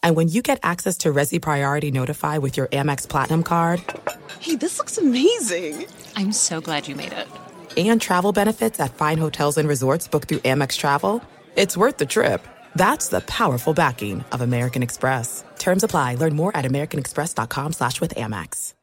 And 0.04 0.14
when 0.14 0.28
you 0.28 0.40
get 0.40 0.60
access 0.62 0.98
to 0.98 1.12
Resi 1.12 1.42
Priority 1.42 1.90
Notify 1.90 2.38
with 2.38 2.56
your 2.56 2.68
Amex 2.68 3.08
Platinum 3.08 3.42
card. 3.42 3.82
Hey, 4.38 4.54
this 4.54 4.78
looks 4.78 4.98
amazing! 4.98 5.84
I'm 6.14 6.30
so 6.30 6.60
glad 6.60 6.86
you 6.86 6.94
made 6.94 7.12
it. 7.12 7.26
And 7.76 8.00
travel 8.00 8.30
benefits 8.30 8.78
at 8.78 8.94
fine 8.94 9.18
hotels 9.18 9.58
and 9.58 9.68
resorts 9.68 10.06
booked 10.06 10.28
through 10.28 10.44
Amex 10.52 10.76
Travel. 10.76 11.20
It's 11.56 11.76
worth 11.76 11.96
the 11.96 12.06
trip. 12.06 12.46
That's 12.76 13.08
the 13.08 13.22
powerful 13.22 13.74
backing 13.74 14.24
of 14.30 14.42
American 14.42 14.84
Express. 14.84 15.42
Terms 15.58 15.82
apply. 15.82 16.14
Learn 16.14 16.36
more 16.36 16.56
at 16.56 16.64
americanexpress.com 16.64 17.72
slash 17.72 18.00
with 18.00 18.14
Amex. 18.14 18.74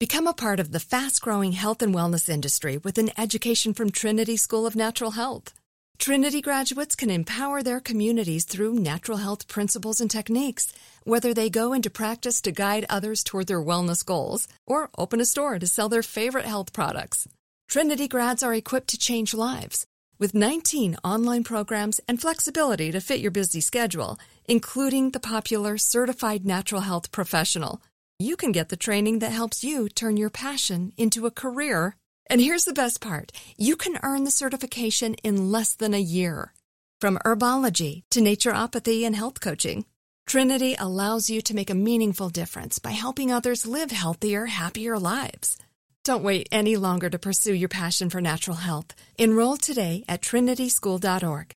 Become 0.00 0.28
a 0.28 0.32
part 0.32 0.60
of 0.60 0.70
the 0.70 0.78
fast-growing 0.78 1.50
health 1.50 1.82
and 1.82 1.92
wellness 1.92 2.28
industry 2.28 2.78
with 2.78 2.98
an 2.98 3.10
education 3.18 3.74
from 3.74 3.90
Trinity 3.90 4.36
School 4.36 4.64
of 4.64 4.76
Natural 4.76 5.10
Health. 5.10 5.52
Trinity 5.98 6.40
graduates 6.40 6.94
can 6.94 7.10
empower 7.10 7.64
their 7.64 7.80
communities 7.80 8.44
through 8.44 8.74
natural 8.74 9.18
health 9.18 9.48
principles 9.48 10.00
and 10.00 10.08
techniques, 10.08 10.72
whether 11.02 11.34
they 11.34 11.50
go 11.50 11.72
into 11.72 11.90
practice 11.90 12.40
to 12.42 12.52
guide 12.52 12.86
others 12.88 13.24
toward 13.24 13.48
their 13.48 13.60
wellness 13.60 14.06
goals 14.06 14.46
or 14.68 14.88
open 14.96 15.20
a 15.20 15.24
store 15.24 15.58
to 15.58 15.66
sell 15.66 15.88
their 15.88 16.04
favorite 16.04 16.46
health 16.46 16.72
products. 16.72 17.26
Trinity 17.66 18.06
grads 18.06 18.44
are 18.44 18.54
equipped 18.54 18.90
to 18.90 18.98
change 18.98 19.34
lives. 19.34 19.84
With 20.16 20.32
19 20.32 20.96
online 21.02 21.42
programs 21.42 22.00
and 22.06 22.20
flexibility 22.20 22.92
to 22.92 23.00
fit 23.00 23.18
your 23.18 23.32
busy 23.32 23.60
schedule, 23.60 24.16
including 24.44 25.10
the 25.10 25.18
popular 25.18 25.76
Certified 25.76 26.46
Natural 26.46 26.82
Health 26.82 27.10
Professional, 27.10 27.82
you 28.18 28.36
can 28.36 28.50
get 28.50 28.68
the 28.68 28.76
training 28.76 29.20
that 29.20 29.32
helps 29.32 29.62
you 29.62 29.88
turn 29.88 30.16
your 30.16 30.30
passion 30.30 30.92
into 30.96 31.26
a 31.26 31.30
career. 31.30 31.96
And 32.28 32.40
here's 32.40 32.64
the 32.64 32.72
best 32.72 33.00
part 33.00 33.32
you 33.56 33.76
can 33.76 33.98
earn 34.02 34.24
the 34.24 34.30
certification 34.30 35.14
in 35.22 35.52
less 35.52 35.74
than 35.74 35.94
a 35.94 36.00
year. 36.00 36.52
From 37.00 37.18
herbology 37.24 38.02
to 38.10 38.20
naturopathy 38.20 39.04
and 39.06 39.14
health 39.14 39.40
coaching, 39.40 39.84
Trinity 40.26 40.74
allows 40.78 41.30
you 41.30 41.40
to 41.42 41.54
make 41.54 41.70
a 41.70 41.74
meaningful 41.74 42.28
difference 42.28 42.78
by 42.78 42.90
helping 42.90 43.32
others 43.32 43.66
live 43.66 43.92
healthier, 43.92 44.46
happier 44.46 44.98
lives. 44.98 45.56
Don't 46.04 46.24
wait 46.24 46.48
any 46.50 46.76
longer 46.76 47.08
to 47.08 47.18
pursue 47.18 47.54
your 47.54 47.68
passion 47.68 48.10
for 48.10 48.20
natural 48.20 48.56
health. 48.56 48.94
Enroll 49.16 49.56
today 49.56 50.04
at 50.08 50.22
trinityschool.org. 50.22 51.52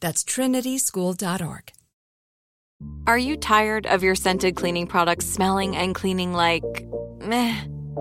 That's 0.00 0.24
trinityschool.org. 0.24 1.72
Are 3.06 3.18
you 3.18 3.36
tired 3.36 3.86
of 3.86 4.02
your 4.02 4.14
scented 4.14 4.54
cleaning 4.54 4.86
products 4.86 5.26
smelling 5.26 5.76
and 5.76 5.94
cleaning 5.94 6.32
like 6.32 6.64
meh? 7.20 7.56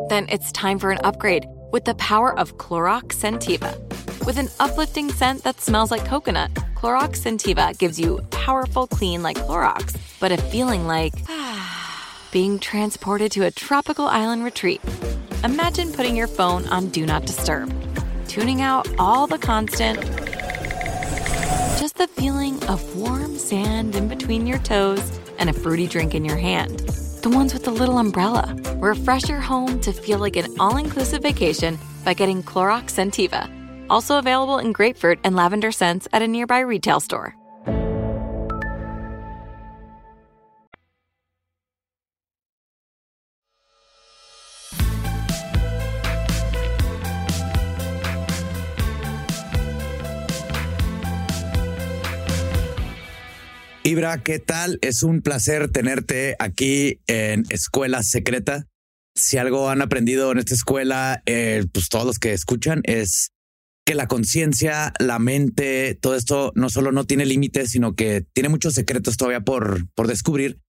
Then 0.10 0.28
it's 0.30 0.52
time 0.52 0.78
for 0.78 0.92
an 0.92 1.00
upgrade 1.04 1.46
with 1.72 1.86
the 1.86 1.96
power 1.96 2.38
of 2.38 2.58
Clorox 2.58 3.16
Sentiva. 3.16 3.76
With 4.26 4.38
an 4.38 4.50
uplifting 4.60 5.12
scent 5.12 5.44
that 5.44 5.60
smells 5.60 5.90
like 5.90 6.06
coconut, 6.06 6.54
Clorox 6.76 7.22
Sentiva 7.22 7.78
gives 7.78 8.00
you 8.00 8.20
powerful 8.30 8.88
clean 8.88 9.24
like 9.24 9.38
Clorox, 9.38 9.98
but 10.20 10.32
a 10.32 10.38
feeling 10.38 10.86
like 10.86 11.14
being 12.32 12.60
transported 12.60 13.32
to 13.32 13.46
a 13.46 13.52
tropical 13.52 14.06
island 14.06 14.44
retreat. 14.44 14.82
Imagine 15.44 15.92
putting 15.92 16.16
your 16.16 16.28
phone 16.28 16.68
on 16.68 16.90
Do 16.90 17.06
Not 17.06 17.26
Disturb, 17.26 17.74
tuning 18.28 18.62
out 18.62 18.88
all 19.00 19.26
the 19.26 19.40
constant 19.40 20.00
just 21.82 21.98
the 21.98 22.08
feeling 22.08 22.64
of 22.66 22.96
warm 22.96 23.36
sand 23.40 23.96
in 23.96 24.08
between 24.08 24.46
your 24.46 24.60
toes 24.60 25.20
and 25.40 25.50
a 25.50 25.54
fruity 25.54 25.88
drink 25.88 26.14
in 26.14 26.24
your 26.24 26.38
hand. 26.38 26.78
The 27.24 27.32
ones 27.32 27.56
with 27.56 27.64
the 27.64 27.72
little 27.72 27.98
umbrella. 27.98 28.56
Refresh 28.76 29.28
your 29.28 29.40
home 29.40 29.80
to 29.82 29.92
feel 29.92 30.20
like 30.20 30.36
an 30.36 30.56
all 30.60 30.78
inclusive 30.78 31.24
vacation 31.24 31.80
by 32.06 32.14
getting 32.14 32.44
Clorox 32.44 32.92
Sentiva. 32.92 33.50
Also 33.90 34.20
available 34.20 34.60
in 34.60 34.74
grapefruit 34.74 35.18
and 35.24 35.36
lavender 35.36 35.72
scents 35.72 36.08
at 36.14 36.22
a 36.22 36.28
nearby 36.28 36.60
retail 36.60 37.00
store. 37.00 37.36
Ibra, 53.92 54.24
¿qué 54.24 54.40
tal? 54.40 54.80
Es 54.82 55.04
un 55.04 55.22
placer 55.22 55.70
tenerte 55.70 56.38
aquí 56.40 57.02
en 57.08 57.44
Escuela 57.50 58.04
Secreta. 58.04 58.66
Si 59.18 59.38
algo 59.38 59.70
han 59.70 59.82
aprendido 59.82 60.32
en 60.32 60.38
esta 60.38 60.54
escuela, 60.54 61.22
eh, 61.26 61.66
pues 61.74 61.90
todos 61.90 62.06
los 62.06 62.18
que 62.18 62.32
escuchan 62.32 62.80
es 62.86 63.32
que 63.86 63.94
la 63.94 64.08
conciencia, 64.08 64.94
la 64.98 65.20
mente, 65.20 65.94
todo 66.00 66.16
esto 66.16 66.54
no 66.56 66.70
solo 66.70 66.94
no 66.94 67.04
tiene 67.04 67.26
límites, 67.26 67.72
sino 67.72 67.94
que 67.94 68.26
tiene 68.34 68.48
muchos 68.48 68.76
secretos 68.76 69.18
todavía 69.18 69.42
por, 69.42 69.86
por 69.94 70.08
descubrir. 70.08 70.62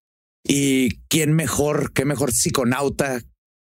Y 0.45 0.97
quién 1.07 1.33
mejor, 1.33 1.93
qué 1.93 2.05
mejor 2.05 2.33
psiconauta 2.33 3.23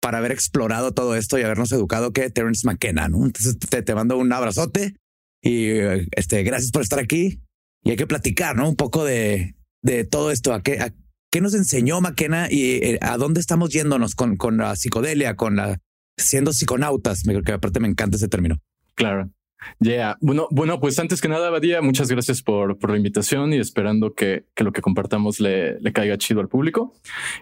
para 0.03 0.19
haber 0.19 0.33
explorado 0.33 0.91
todo 0.91 1.15
esto 1.15 1.39
y 1.39 1.43
habernos 1.43 1.71
educado 1.71 2.13
que 2.13 2.31
Terence 2.31 2.67
McKenna. 2.67 3.09
¿no? 3.09 3.25
Entonces 3.25 3.57
te, 3.61 3.81
te 3.83 3.95
mando 3.95 4.19
un 4.19 4.33
abrazote 4.33 4.97
y 5.41 5.69
este, 6.17 6.43
gracias 6.43 6.73
por 6.73 6.83
estar 6.83 6.99
aquí. 6.99 7.39
Y 7.87 7.90
hay 7.90 7.96
que 7.96 8.09
platicar, 8.09 8.57
¿no? 8.57 8.68
Un 8.68 8.75
poco 8.75 9.05
de, 9.05 9.55
de 9.81 10.05
todo 10.05 10.33
esto. 10.33 10.53
¿A 10.53 10.61
qué, 10.61 10.92
qué 11.31 11.40
nos 11.40 11.55
enseñó 11.55 12.01
McKenna 12.01 12.49
y 12.51 12.72
eh, 12.83 12.99
a 13.01 13.16
dónde 13.16 13.38
estamos 13.38 13.70
yéndonos 13.70 14.16
con, 14.16 14.37
con 14.37 14.57
la 14.57 14.75
psicodelia, 14.75 15.37
con 15.37 15.55
la 15.55 15.79
siendo 16.16 16.53
psiconautas? 16.53 17.22
Que 17.44 17.53
aparte 17.53 17.79
me 17.79 17.87
encanta 17.87 18.16
ese 18.16 18.27
término. 18.27 18.59
Claro. 18.96 19.31
Yeah. 19.79 20.16
Bueno, 20.20 20.49
bueno, 20.51 20.81
pues 20.81 20.99
antes 20.99 21.20
que 21.20 21.29
nada, 21.29 21.49
Badía, 21.51 21.81
muchas 21.81 22.09
gracias 22.09 22.42
por, 22.42 22.77
por 22.77 22.90
la 22.90 22.96
invitación 22.96 23.53
y 23.53 23.59
esperando 23.59 24.14
que, 24.14 24.46
que 24.57 24.64
lo 24.64 24.72
que 24.72 24.83
compartamos 24.83 25.38
le, 25.38 25.79
le, 25.79 25.92
caiga 25.92 26.18
chido 26.18 26.40
al 26.40 26.49
público. 26.49 26.92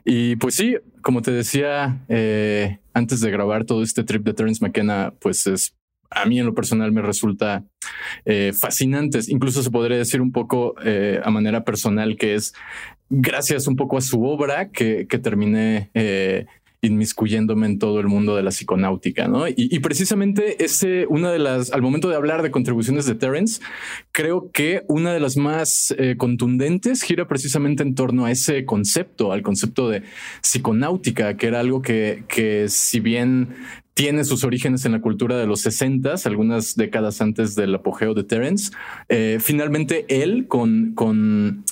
Y 0.04 0.36
pues 0.36 0.56
sí, 0.56 0.76
como 1.00 1.22
te 1.22 1.30
decía 1.30 2.04
eh, 2.08 2.80
antes 2.92 3.20
de 3.20 3.30
grabar 3.30 3.64
todo 3.64 3.82
este 3.82 4.04
trip 4.04 4.24
de 4.24 4.34
Terence 4.34 4.62
McKenna, 4.62 5.14
pues 5.20 5.46
es 5.46 5.74
a 6.14 6.24
mí 6.26 6.38
en 6.38 6.46
lo 6.46 6.54
personal 6.54 6.92
me 6.92 7.02
resulta 7.02 7.64
eh, 8.24 8.52
fascinante. 8.58 9.20
Incluso 9.28 9.62
se 9.62 9.70
podría 9.70 9.98
decir 9.98 10.20
un 10.20 10.32
poco 10.32 10.74
eh, 10.84 11.20
a 11.22 11.30
manera 11.30 11.64
personal 11.64 12.16
que 12.16 12.34
es 12.34 12.54
gracias 13.10 13.66
un 13.66 13.76
poco 13.76 13.98
a 13.98 14.00
su 14.00 14.24
obra 14.24 14.70
que, 14.70 15.06
que 15.06 15.18
terminé 15.18 15.90
eh, 15.94 16.46
inmiscuyéndome 16.84 17.66
en 17.66 17.78
todo 17.78 18.00
el 18.00 18.06
mundo 18.06 18.36
de 18.36 18.42
la 18.42 18.50
psiconáutica, 18.50 19.28
¿no? 19.28 19.46
Y, 19.48 19.78
precisamente 19.80 20.62
ese, 20.64 21.06
una 21.08 21.30
de 21.30 21.38
las, 21.38 21.72
al 21.72 21.82
momento 21.82 22.08
de 22.08 22.16
hablar 22.16 22.42
de 22.42 22.50
contribuciones 22.50 23.06
de 23.06 23.14
Terence, 23.14 23.60
creo 24.12 24.50
que 24.52 24.82
una 24.88 25.12
de 25.12 25.20
las 25.20 25.36
más 25.36 25.94
eh, 25.98 26.16
contundentes 26.16 27.02
gira 27.02 27.26
precisamente 27.26 27.82
en 27.82 27.94
torno 27.94 28.24
a 28.24 28.30
ese 28.30 28.64
concepto, 28.64 29.32
al 29.32 29.42
concepto 29.42 29.88
de 29.88 30.02
psiconáutica, 30.42 31.36
que 31.36 31.46
era 31.46 31.60
algo 31.60 31.82
que, 31.82 32.24
que 32.28 32.66
si 32.68 33.00
bien 33.00 33.54
tiene 33.94 34.24
sus 34.24 34.42
orígenes 34.42 34.84
en 34.84 34.92
la 34.92 35.00
cultura 35.00 35.38
de 35.38 35.46
los 35.46 35.60
60, 35.60 36.14
algunas 36.24 36.74
décadas 36.74 37.20
antes 37.20 37.54
del 37.54 37.74
apogeo 37.74 38.12
de 38.12 38.24
Terence. 38.24 38.72
Eh, 39.08 39.38
finalmente, 39.40 40.04
él 40.08 40.46
con, 40.48 40.92
con 40.94 41.64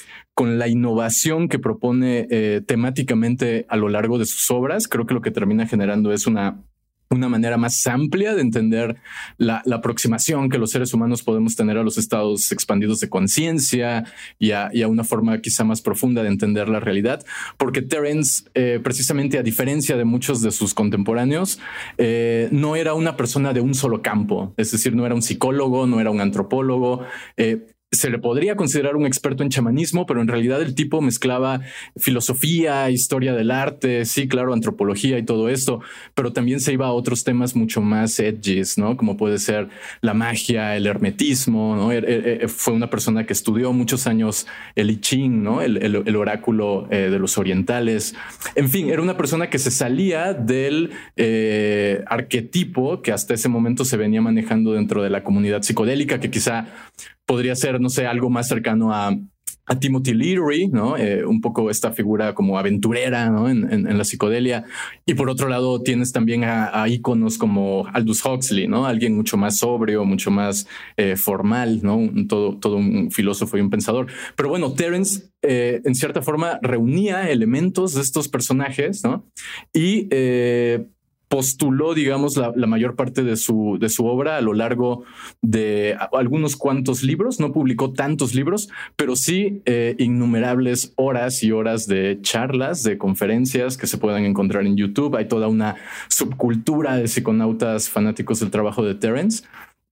con 0.43 0.59
la 0.59 0.67
innovación 0.67 1.49
que 1.49 1.61
propone 1.61 2.27
eh, 2.29 2.63
temáticamente 2.67 3.65
a 3.69 3.77
lo 3.77 3.89
largo 3.89 4.19
de 4.19 4.27
sus 4.27 4.51
obras, 4.51 4.89
creo 4.89 5.07
que 5.07 5.15
lo 5.15 5.21
que 5.21 5.31
termina 5.31 5.69
generando 5.69 6.13
es 6.13 6.27
una 6.27 6.65
una 7.11 7.29
manera 7.29 7.57
más 7.57 7.87
amplia 7.87 8.35
de 8.35 8.41
entender 8.41 8.97
la, 9.37 9.63
aproximación 9.71 10.49
que 10.49 10.59
los 10.59 10.71
seres 10.71 10.95
humanos 10.95 11.23
podemos 11.23 11.57
tener 11.57 11.77
a 11.77 11.83
los 11.83 11.99
estados 11.99 12.51
expandidos 12.53 13.01
de 13.01 13.11
conciencia 13.11 14.05
y, 14.39 14.53
a, 14.53 14.71
una 14.89 15.05
forma 15.05 15.39
quizá 15.43 15.63
más 15.63 15.83
profunda 15.83 16.23
de 16.23 16.29
entender 16.29 16.71
la 16.71 16.81
realidad, 16.81 17.23
porque 17.59 17.83
Terence, 17.83 18.45
eh, 18.55 18.81
precisamente 18.83 19.39
a 19.39 19.43
diferencia 19.43 19.97
de 19.99 20.07
muchos 20.07 20.41
de 20.41 20.51
sus 20.51 20.73
contemporáneos, 20.73 21.59
eh, 21.99 22.49
no 22.51 22.77
era 22.77 22.95
una 22.95 23.17
persona 23.17 23.53
de 23.53 23.61
un 23.61 23.75
solo 23.75 24.01
campo, 24.01 24.55
es 24.57 24.73
decir, 24.73 24.95
no 24.95 25.05
era 25.05 25.15
un 25.15 25.23
psicólogo, 25.23 25.87
no 25.87 26.01
era 26.01 26.11
un 26.11 26.23
antropólogo, 26.23 27.05
se 27.93 28.09
le 28.09 28.19
podría 28.19 28.57
considerar 28.57 28.97
un 28.97 29.05
experto 29.05 29.43
en 29.43 29.51
chamanismo, 29.51 30.07
pero 30.07 30.23
en 30.23 30.29
realidad 30.29 30.63
el 30.63 30.75
tipo 30.75 31.03
mezclaba 31.03 31.61
filosofía, 31.97 32.89
historia 32.89 33.35
del 33.35 33.51
arte, 33.51 34.07
sí, 34.07 34.27
claro, 34.27 34.55
antropología 34.55 35.19
y 35.19 35.25
todo 35.25 35.51
esto, 35.51 35.81
pero 36.15 36.33
también 36.33 36.61
se 36.61 36.73
iba 36.73 36.87
a 36.87 36.93
otros 36.93 37.23
temas 37.23 37.55
mucho 37.55 37.83
más 37.83 38.19
edgys, 38.19 38.79
¿no? 38.79 38.97
Como 38.97 39.19
puede 39.19 39.39
ser 39.39 39.69
la 40.01 40.15
magia, 40.15 40.75
el 40.75 40.87
hermetismo, 40.87 41.77
¿no? 41.77 41.93
Er, 41.93 42.09
er, 42.09 42.43
er, 42.43 42.49
fue 42.49 42.73
una 42.73 42.89
persona 42.89 43.27
que 43.27 43.35
estudió 43.35 43.75
muchos 43.75 44.07
años 44.07 44.47
el 44.75 44.91
I 44.91 45.01
Ching, 45.01 45.43
¿no? 45.43 45.61
El, 45.61 46.17
oráculo 46.17 46.87
eh, 46.91 47.11
de 47.11 47.19
los 47.19 47.37
orientales. 47.37 48.15
En 48.55 48.69
fin, 48.71 48.89
era 48.89 49.03
una 49.03 49.17
persona 49.17 49.51
que 49.51 49.59
se 49.59 49.71
salía 49.71 50.33
del 50.33 50.91
eh, 51.17 52.03
arquetipo 52.07 53.03
que 53.03 53.13
hasta 53.13 53.35
ese 53.35 53.49
momento 53.49 53.85
se 53.85 53.97
venía 53.97 54.23
manejando 54.23 54.73
dentro 54.73 55.03
de 55.03 55.11
la 55.11 55.25
comunidad 55.25 55.63
psicodélica, 55.63 56.21
que 56.21 56.31
quizá 56.31 56.69
podría 57.27 57.55
ser, 57.57 57.81
no 57.81 57.89
sé, 57.89 58.07
algo 58.07 58.31
más 58.31 58.49
cercano 58.49 58.93
a, 58.93 59.17
a 59.67 59.79
Timothy 59.79 60.13
Leary, 60.13 60.69
¿no? 60.69 60.97
Eh, 60.97 61.25
un 61.25 61.41
poco 61.41 61.71
esta 61.71 61.93
figura 61.93 62.35
como 62.35 62.59
aventurera, 62.59 63.31
¿no? 63.31 63.49
En, 63.49 63.63
la 63.97 64.05
psicodelia. 64.05 64.65
Y 65.07 65.15
por 65.15 65.31
otro 65.31 65.49
lado, 65.49 65.83
tienes 65.83 66.13
también 66.13 66.45
a, 66.45 66.89
íconos 66.89 67.39
como 67.39 67.87
Aldous 67.93 68.25
Huxley, 68.25 68.67
¿no? 68.67 68.87
Alguien 68.87 69.15
mucho 69.15 69.37
más 69.37 69.59
sobrio, 69.59 70.05
mucho 70.05 70.31
más 70.31 70.67
eh, 70.97 71.17
formal, 71.17 71.81
¿no? 71.83 72.01
todo, 72.27 72.59
todo 72.59 72.77
un 72.77 73.11
filósofo 73.11 73.57
y 73.57 73.61
un 73.61 73.71
pensador. 73.71 74.07
Pero 74.37 74.49
bueno, 74.49 74.73
Terence, 74.73 75.31
eh, 75.43 75.81
en 75.85 75.95
cierta 75.95 76.23
forma, 76.23 76.59
reunía 76.63 77.31
elementos 77.31 77.95
de 77.95 78.01
estos 78.01 78.29
personajes, 78.29 79.05
¿no? 79.05 79.27
Y 79.73 80.09
postuló, 81.33 81.95
digamos, 81.95 82.37
la, 82.37 82.53
mayor 82.67 82.95
parte 82.95 83.23
de 83.23 83.37
su, 83.37 83.79
de 83.81 83.89
su 83.89 84.05
obra 84.05 84.37
a 84.37 84.43
lo 84.43 84.53
largo 84.53 85.05
de 85.41 85.97
algunos 86.13 86.57
cuantos 86.57 87.03
libros. 87.03 87.41
No 87.41 87.53
publicó 87.53 87.95
tantos 87.95 88.35
libros, 88.35 88.69
pero 88.97 89.17
sí 89.17 89.63
eh, 89.65 89.95
innumerables 89.99 90.93
horas 90.97 91.43
y 91.43 91.51
horas 91.51 91.87
de 91.87 92.19
charlas, 92.21 92.83
de 92.83 92.99
conferencias 92.99 93.79
que 93.79 93.87
se 93.87 93.97
puedan 93.97 94.27
encontrar 94.27 94.67
en 94.67 94.77
YouTube. 94.77 95.17
Hay 95.17 95.27
toda 95.27 95.49
una 95.49 95.77
subcultura 96.09 96.99
de 96.99 97.09
psiconautas 97.09 97.89
fanáticos 97.89 98.41
del 98.41 98.51
trabajo 98.51 98.85
de 98.85 98.95
Terence. 98.95 99.45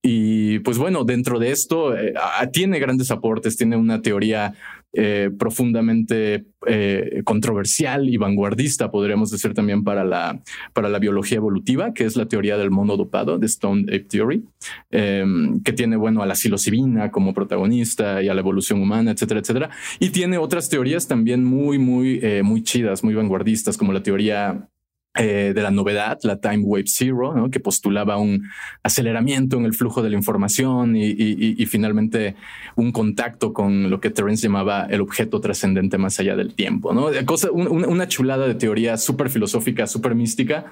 Y 0.03 0.59
pues 0.59 0.76
bueno, 0.76 1.05
dentro 1.05 1.38
de 1.38 1.53
esto 1.53 1.96
eh, 1.96 2.12
tiene 2.53 2.79
grandes 2.79 3.11
aportes, 3.11 3.57
tiene 3.57 3.76
una 3.76 4.03
teoría 4.03 4.53
eh, 4.92 5.31
profundamente 5.38 6.46
eh, 6.66 7.22
controversial 7.24 8.09
y 8.09 8.16
vanguardista, 8.16 8.90
podríamos 8.90 9.31
decir 9.31 9.55
también 9.55 9.85
para 9.85 10.05
la, 10.05 10.42
para 10.72 10.88
la 10.88 10.98
biología 10.98 11.37
evolutiva, 11.37 11.94
que 11.94 12.05
es 12.05 12.16
la 12.16 12.26
teoría 12.26 12.57
del 12.57 12.72
mono 12.72 12.96
dopado, 12.96 13.38
de 13.38 13.46
Stone 13.46 13.83
Ape 13.85 14.07
Theory, 14.09 14.44
em, 14.90 15.62
que 15.62 15.72
tiene, 15.72 15.96
bueno, 15.96 16.22
a 16.22 16.26
la 16.26 16.35
psilocibina 16.35 17.11
como 17.11 17.35
protagonista 17.35 18.20
y 18.22 18.29
a 18.29 18.35
la 18.35 18.40
evolución 18.40 18.83
humana, 18.83 19.12
etcétera, 19.12 19.40
etcétera. 19.40 19.70
Y 20.00 20.11
tiene 20.11 20.38
otras 20.38 20.68
teorías 20.68 21.07
también 21.07 21.44
muy, 21.44 21.79
muy, 21.79 22.18
eh, 22.22 22.42
muy 22.42 22.62
chidas, 22.62 23.05
muy 23.05 23.14
vanguardistas, 23.14 23.76
como 23.76 23.92
la 23.92 24.03
teoría 24.03 24.68
eh, 25.16 25.50
de 25.52 25.60
la 25.60 25.72
novedad, 25.72 26.20
la 26.22 26.40
Time 26.40 26.60
Wave 26.62 26.84
Zero, 26.86 27.48
que 27.50 27.58
postulaba 27.58 28.16
un 28.16 28.48
aceleramiento 28.84 29.56
en 29.56 29.64
el 29.64 29.74
flujo 29.74 30.02
de 30.02 30.10
la 30.10 30.16
información 30.16 30.94
y, 30.96 31.66
finalmente 31.66 32.36
un 32.76 32.92
contacto 32.92 33.52
con 33.52 33.90
lo 33.90 34.00
que 34.00 34.10
Terence 34.10 34.46
llamaba 34.46 34.86
el 34.88 35.00
objeto 35.00 35.40
trascendente 35.40 35.98
más 35.98 36.20
allá 36.20 36.36
del 36.36 36.54
tiempo. 36.54 36.94
¿no? 36.94 37.08
Cosa, 37.26 37.50
una 37.50 38.06
chulada 38.06 38.46
de 38.46 38.54
teoría 38.54 38.96
súper 38.96 39.30
filosófica, 39.30 39.88
súper 39.88 40.14
mística, 40.14 40.66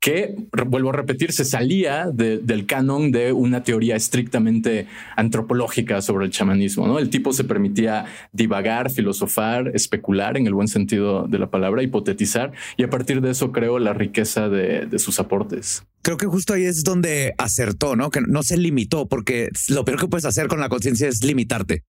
que, 0.00 0.36
vuelvo 0.66 0.88
a 0.88 0.94
repetir, 0.94 1.32
se 1.32 1.44
salía 1.44 2.06
del 2.10 2.64
canon 2.64 3.12
de 3.12 3.32
una 3.32 3.62
teoría 3.62 3.94
estrictamente 3.94 4.86
antropológica 5.16 6.00
sobre 6.00 6.24
el 6.24 6.30
chamanismo. 6.30 6.86
¿no? 6.86 6.98
El 6.98 7.10
tipo 7.10 7.34
se 7.34 7.44
permitía 7.44 8.06
divagar, 8.32 8.90
filosofar, 8.90 9.70
especular 9.74 10.38
en 10.38 10.46
el 10.46 10.54
buen 10.54 10.68
sentido 10.68 11.26
de 11.28 11.38
la 11.38 11.50
palabra, 11.50 11.82
hipotetizar, 11.82 12.52
y 12.78 12.84
a 12.84 12.90
partir 12.90 13.20
de 13.20 13.30
eso 13.30 13.52
creo 13.52 13.81
la 13.82 13.92
riqueza 13.92 14.48
de, 14.48 14.98
sus 14.98 15.20
aportes. 15.20 15.84
Creo 16.02 16.16
que 16.16 16.26
justo 16.26 16.54
ahí 16.54 16.64
es 16.64 16.84
donde 16.84 17.34
acertó, 17.38 17.96
¿no? 17.96 18.10
Que 18.10 18.20
no 18.20 18.42
se 18.42 18.56
limitó, 18.56 19.08
porque 19.08 19.50
lo 19.68 19.84
peor 19.84 20.00
que 20.00 20.08
puedes 20.08 20.24
hacer 20.24 20.48
con 20.48 20.60
la 20.60 20.68
conciencia 20.68 21.08
es 21.08 21.22
limitarte. 21.22 21.84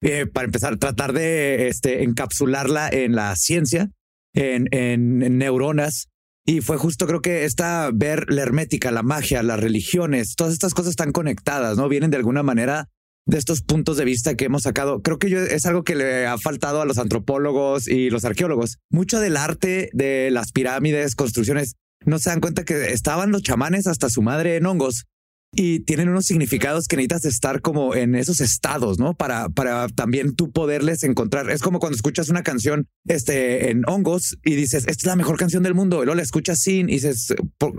Eh, 0.00 0.26
para 0.26 0.46
empezar, 0.46 0.76
tratar 0.76 1.12
de 1.12 1.68
este, 1.68 2.04
encapsularla 2.04 2.88
en 2.88 3.14
la 3.14 3.34
ciencia, 3.36 3.90
en, 4.34 4.68
en, 4.70 5.38
neuronas. 5.38 6.08
Y 6.46 6.60
fue 6.60 6.76
justo, 6.76 7.06
creo 7.06 7.20
que 7.20 7.44
esta 7.44 7.90
ver 7.92 8.26
la 8.30 8.42
hermética, 8.42 8.90
la 8.90 9.02
magia, 9.02 9.42
las 9.42 9.60
religiones, 9.60 10.34
todas 10.34 10.52
estas 10.52 10.72
cosas 10.72 10.90
están 10.90 11.12
conectadas, 11.12 11.76
¿no? 11.76 11.88
Vienen 11.88 12.10
de 12.10 12.16
alguna 12.16 12.42
manera 12.42 12.88
de 13.28 13.36
estos 13.36 13.60
puntos 13.60 13.98
de 13.98 14.06
vista 14.06 14.34
que 14.34 14.46
hemos 14.46 14.62
sacado. 14.62 15.02
Creo 15.02 15.18
que 15.18 15.28
yo, 15.28 15.38
es 15.38 15.66
algo 15.66 15.84
que 15.84 15.94
le 15.94 16.26
ha 16.26 16.38
faltado 16.38 16.80
a 16.80 16.86
los 16.86 16.98
antropólogos 16.98 17.86
y 17.86 18.08
los 18.08 18.24
arqueólogos. 18.24 18.78
Mucho 18.90 19.20
del 19.20 19.36
arte 19.36 19.90
de 19.92 20.30
las 20.32 20.50
pirámides, 20.50 21.14
construcciones, 21.14 21.76
no 22.06 22.18
se 22.18 22.30
dan 22.30 22.40
cuenta 22.40 22.64
que 22.64 22.92
estaban 22.92 23.30
los 23.30 23.42
chamanes 23.42 23.86
hasta 23.86 24.08
su 24.08 24.22
madre 24.22 24.56
en 24.56 24.66
hongos 24.66 25.04
y 25.52 25.80
tienen 25.80 26.08
unos 26.08 26.26
significados 26.26 26.86
que 26.86 26.96
necesitas 26.96 27.24
estar 27.24 27.62
como 27.62 27.94
en 27.94 28.14
esos 28.14 28.40
estados, 28.40 28.98
¿no? 28.98 29.14
Para, 29.14 29.48
para 29.48 29.88
también 29.88 30.34
tú 30.34 30.50
poderles 30.50 31.02
encontrar. 31.04 31.50
Es 31.50 31.62
como 31.62 31.78
cuando 31.78 31.96
escuchas 31.96 32.28
una 32.28 32.42
canción 32.42 32.86
este, 33.06 33.70
en 33.70 33.82
hongos 33.86 34.36
y 34.44 34.54
dices, 34.54 34.84
esta 34.86 35.00
es 35.00 35.06
la 35.06 35.16
mejor 35.16 35.38
canción 35.38 35.62
del 35.62 35.74
mundo, 35.74 36.02
y 36.02 36.04
luego 36.04 36.16
la 36.16 36.22
escuchas 36.22 36.60
sin 36.60 36.88
y 36.88 36.94
dices, 36.94 37.34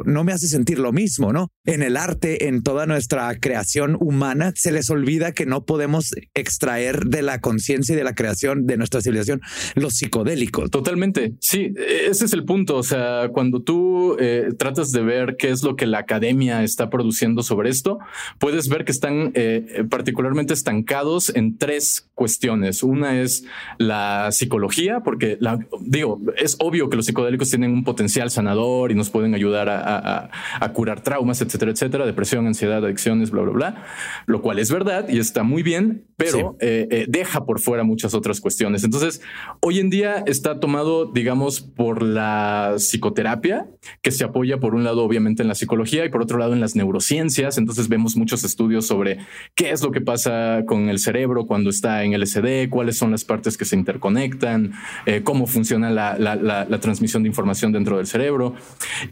no 0.06 0.24
me 0.24 0.32
hace 0.32 0.48
sentir 0.48 0.80
lo 0.80 0.92
mismo, 0.92 1.32
¿no? 1.32 1.50
En 1.66 1.84
el 1.84 1.96
arte, 1.98 2.48
en 2.48 2.64
toda 2.64 2.86
nuestra 2.86 3.38
creación 3.40 3.98
humana, 4.00 4.52
se 4.56 4.72
les 4.72 4.90
olvida 4.90 5.34
que 5.34 5.46
no 5.46 5.66
podemos 5.66 6.12
extraer 6.34 7.06
de 7.06 7.22
la 7.22 7.40
conciencia 7.40 7.94
y 7.94 7.98
de 7.98 8.04
la 8.04 8.16
creación 8.16 8.66
de 8.66 8.78
nuestra 8.78 9.02
civilización 9.02 9.42
los 9.76 9.96
psicodélicos. 9.96 10.72
Totalmente. 10.72 11.34
Sí, 11.40 11.74
ese 11.78 12.26
es 12.26 12.34
el 12.34 12.46
punto. 12.46 12.78
O 12.78 12.84
sea, 12.84 13.30
cuando 13.32 13.62
tú 13.62 14.18
eh, 14.20 14.50
tratas 14.58 14.92
de 14.92 15.02
ver 15.02 15.36
qué 15.38 15.50
es 15.50 15.64
lo 15.64 15.76
que 15.76 15.86
la 15.86 16.00
academia 16.00 16.64
está 16.64 16.90
produciendo 16.90 17.44
sobre 17.44 17.59
esto, 17.68 18.00
puedes 18.38 18.70
ver 18.70 18.86
que 18.86 18.92
están 18.92 19.32
eh, 19.36 19.86
particularmente 19.90 20.54
estancados 20.54 21.34
en 21.36 21.58
tres 21.58 22.10
cuestiones. 22.14 22.84
Una 22.84 23.22
es 23.22 23.46
la 23.78 24.32
psicología, 24.32 25.02
porque 25.02 25.38
la, 25.40 25.60
digo, 25.82 26.20
es 26.38 26.58
obvio 26.60 26.90
que 26.90 26.98
los 26.98 27.06
psicodélicos 27.06 27.50
tienen 27.50 27.72
un 27.72 27.84
potencial 27.84 28.30
sanador 28.30 28.92
y 28.92 28.96
nos 28.96 29.10
pueden 29.10 29.34
ayudar 29.36 29.70
a, 29.70 30.30
curar 30.74 31.02
traumas, 31.02 31.42
etcétera, 31.42 31.72
etcétera, 31.72 32.06
depresión, 32.06 32.46
ansiedad, 32.46 32.84
adicciones, 32.86 33.32
bla, 33.32 33.42
bla, 33.42 33.52
bla, 33.52 33.86
lo 34.28 34.42
cual 34.42 34.60
es 34.60 34.72
verdad 34.72 35.08
y 35.10 35.18
está 35.20 35.44
muy 35.44 35.64
bien, 35.64 36.06
pero 36.16 36.58
eh, 36.60 36.88
eh, 36.92 37.06
deja 37.08 37.46
por 37.46 37.60
fuera 37.60 37.84
muchas 37.84 38.14
otras 38.14 38.40
cuestiones. 38.42 38.84
Entonces, 38.84 39.22
hoy 39.62 39.80
en 39.80 39.90
día 39.90 40.24
está 40.28 40.60
tomado, 40.60 41.06
digamos, 41.06 41.62
por 41.62 42.04
la 42.04 42.76
psicoterapia, 42.78 43.68
que 44.02 44.12
se 44.12 44.24
apoya 44.24 44.60
por 44.60 44.76
un 44.76 44.84
lado, 44.84 45.04
obviamente, 45.04 45.42
en 45.42 45.48
la 45.48 45.56
psicología 45.56 46.06
y 46.06 46.10
por 46.10 46.22
otro 46.22 46.38
lado 46.38 46.54
en 46.54 46.60
las 46.60 46.76
neurociencias 46.76 47.49
entonces 47.58 47.88
vemos 47.88 48.16
muchos 48.16 48.44
estudios 48.44 48.86
sobre 48.86 49.20
qué 49.56 49.72
es 49.72 49.82
lo 49.82 49.92
que 49.92 50.02
pasa 50.02 50.64
con 50.66 50.90
el 50.90 51.00
cerebro 51.00 51.46
cuando 51.46 51.70
está 51.70 52.04
en 52.04 52.20
LSD, 52.20 52.70
cuáles 52.70 52.98
son 52.98 53.12
las 53.12 53.26
partes 53.26 53.58
que 53.58 53.66
se 53.66 53.76
interconectan, 53.76 54.74
eh, 55.06 55.22
cómo 55.24 55.48
funciona 55.48 55.90
la, 55.90 56.80
transmisión 56.80 57.24
de 57.24 57.30
información 57.30 57.72
dentro 57.72 57.98
del 57.98 58.08
cerebro. 58.08 58.56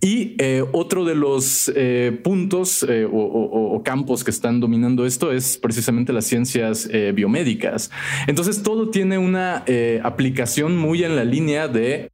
Y 0.01 0.35
eh, 0.37 0.63
otro 0.71 1.05
de 1.05 1.15
los 1.15 1.71
eh, 1.75 2.19
puntos 2.23 2.85
o, 3.11 3.81
campos 3.83 4.23
que 4.23 4.31
están 4.31 4.59
dominando 4.59 5.05
esto 5.05 5.31
es 5.31 5.57
precisamente 5.57 6.11
las 6.11 6.25
ciencias 6.25 6.89
biomédicas. 7.13 7.91
Entonces 8.27 8.63
todo 8.63 8.89
tiene 8.89 9.17
una 9.17 9.63
aplicación 10.03 10.77
muy 10.77 11.03
en 11.03 11.15
la 11.15 11.23
línea 11.23 11.67
de 11.67 12.09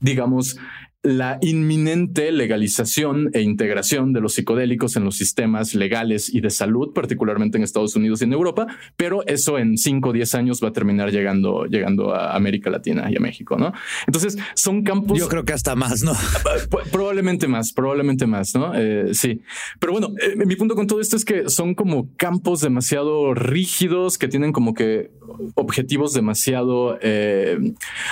digamos, 0.00 0.58
la 1.02 1.38
inminente 1.40 2.30
legalización 2.30 3.30
e 3.32 3.40
integración 3.40 4.12
de 4.12 4.20
los 4.20 4.34
psicodélicos 4.34 4.96
en 4.96 5.04
los 5.04 5.16
sistemas 5.16 5.74
legales 5.74 6.32
y 6.32 6.42
de 6.42 6.50
salud, 6.50 6.92
particularmente 6.92 7.56
en 7.56 7.64
Estados 7.64 7.96
Unidos 7.96 8.20
y 8.20 8.24
en 8.24 8.34
Europa, 8.34 8.66
pero 8.96 9.26
eso 9.26 9.58
en 9.58 9.78
5 9.78 10.10
o 10.10 10.12
10 10.12 10.34
años 10.34 10.60
va 10.62 10.68
a 10.68 10.72
terminar 10.72 11.10
llegando, 11.10 11.64
llegando 11.64 12.14
a 12.14 12.36
América 12.36 12.68
Latina 12.68 13.10
y 13.10 13.16
a 13.16 13.20
México, 13.20 13.56
¿no? 13.56 13.72
Entonces, 14.06 14.36
son 14.54 14.82
campos... 14.82 15.18
Yo 15.18 15.28
creo 15.28 15.44
que 15.44 15.54
hasta 15.54 15.74
más, 15.74 16.02
¿no? 16.02 16.12
Probablemente 16.92 17.48
más, 17.48 17.72
probablemente 17.72 18.26
más, 18.26 18.54
¿no? 18.54 18.72
Eh, 18.74 19.14
sí. 19.14 19.40
Pero 19.78 19.92
bueno, 19.92 20.08
eh, 20.20 20.36
mi 20.44 20.56
punto 20.56 20.74
con 20.74 20.86
todo 20.86 21.00
esto 21.00 21.16
es 21.16 21.24
que 21.24 21.48
son 21.48 21.74
como 21.74 22.14
campos 22.16 22.60
demasiado 22.60 23.32
rígidos 23.32 24.18
que 24.18 24.28
tienen 24.28 24.52
como 24.52 24.74
que 24.74 25.10
objetivos 25.54 26.12
demasiado 26.12 26.98
eh, 27.00 27.58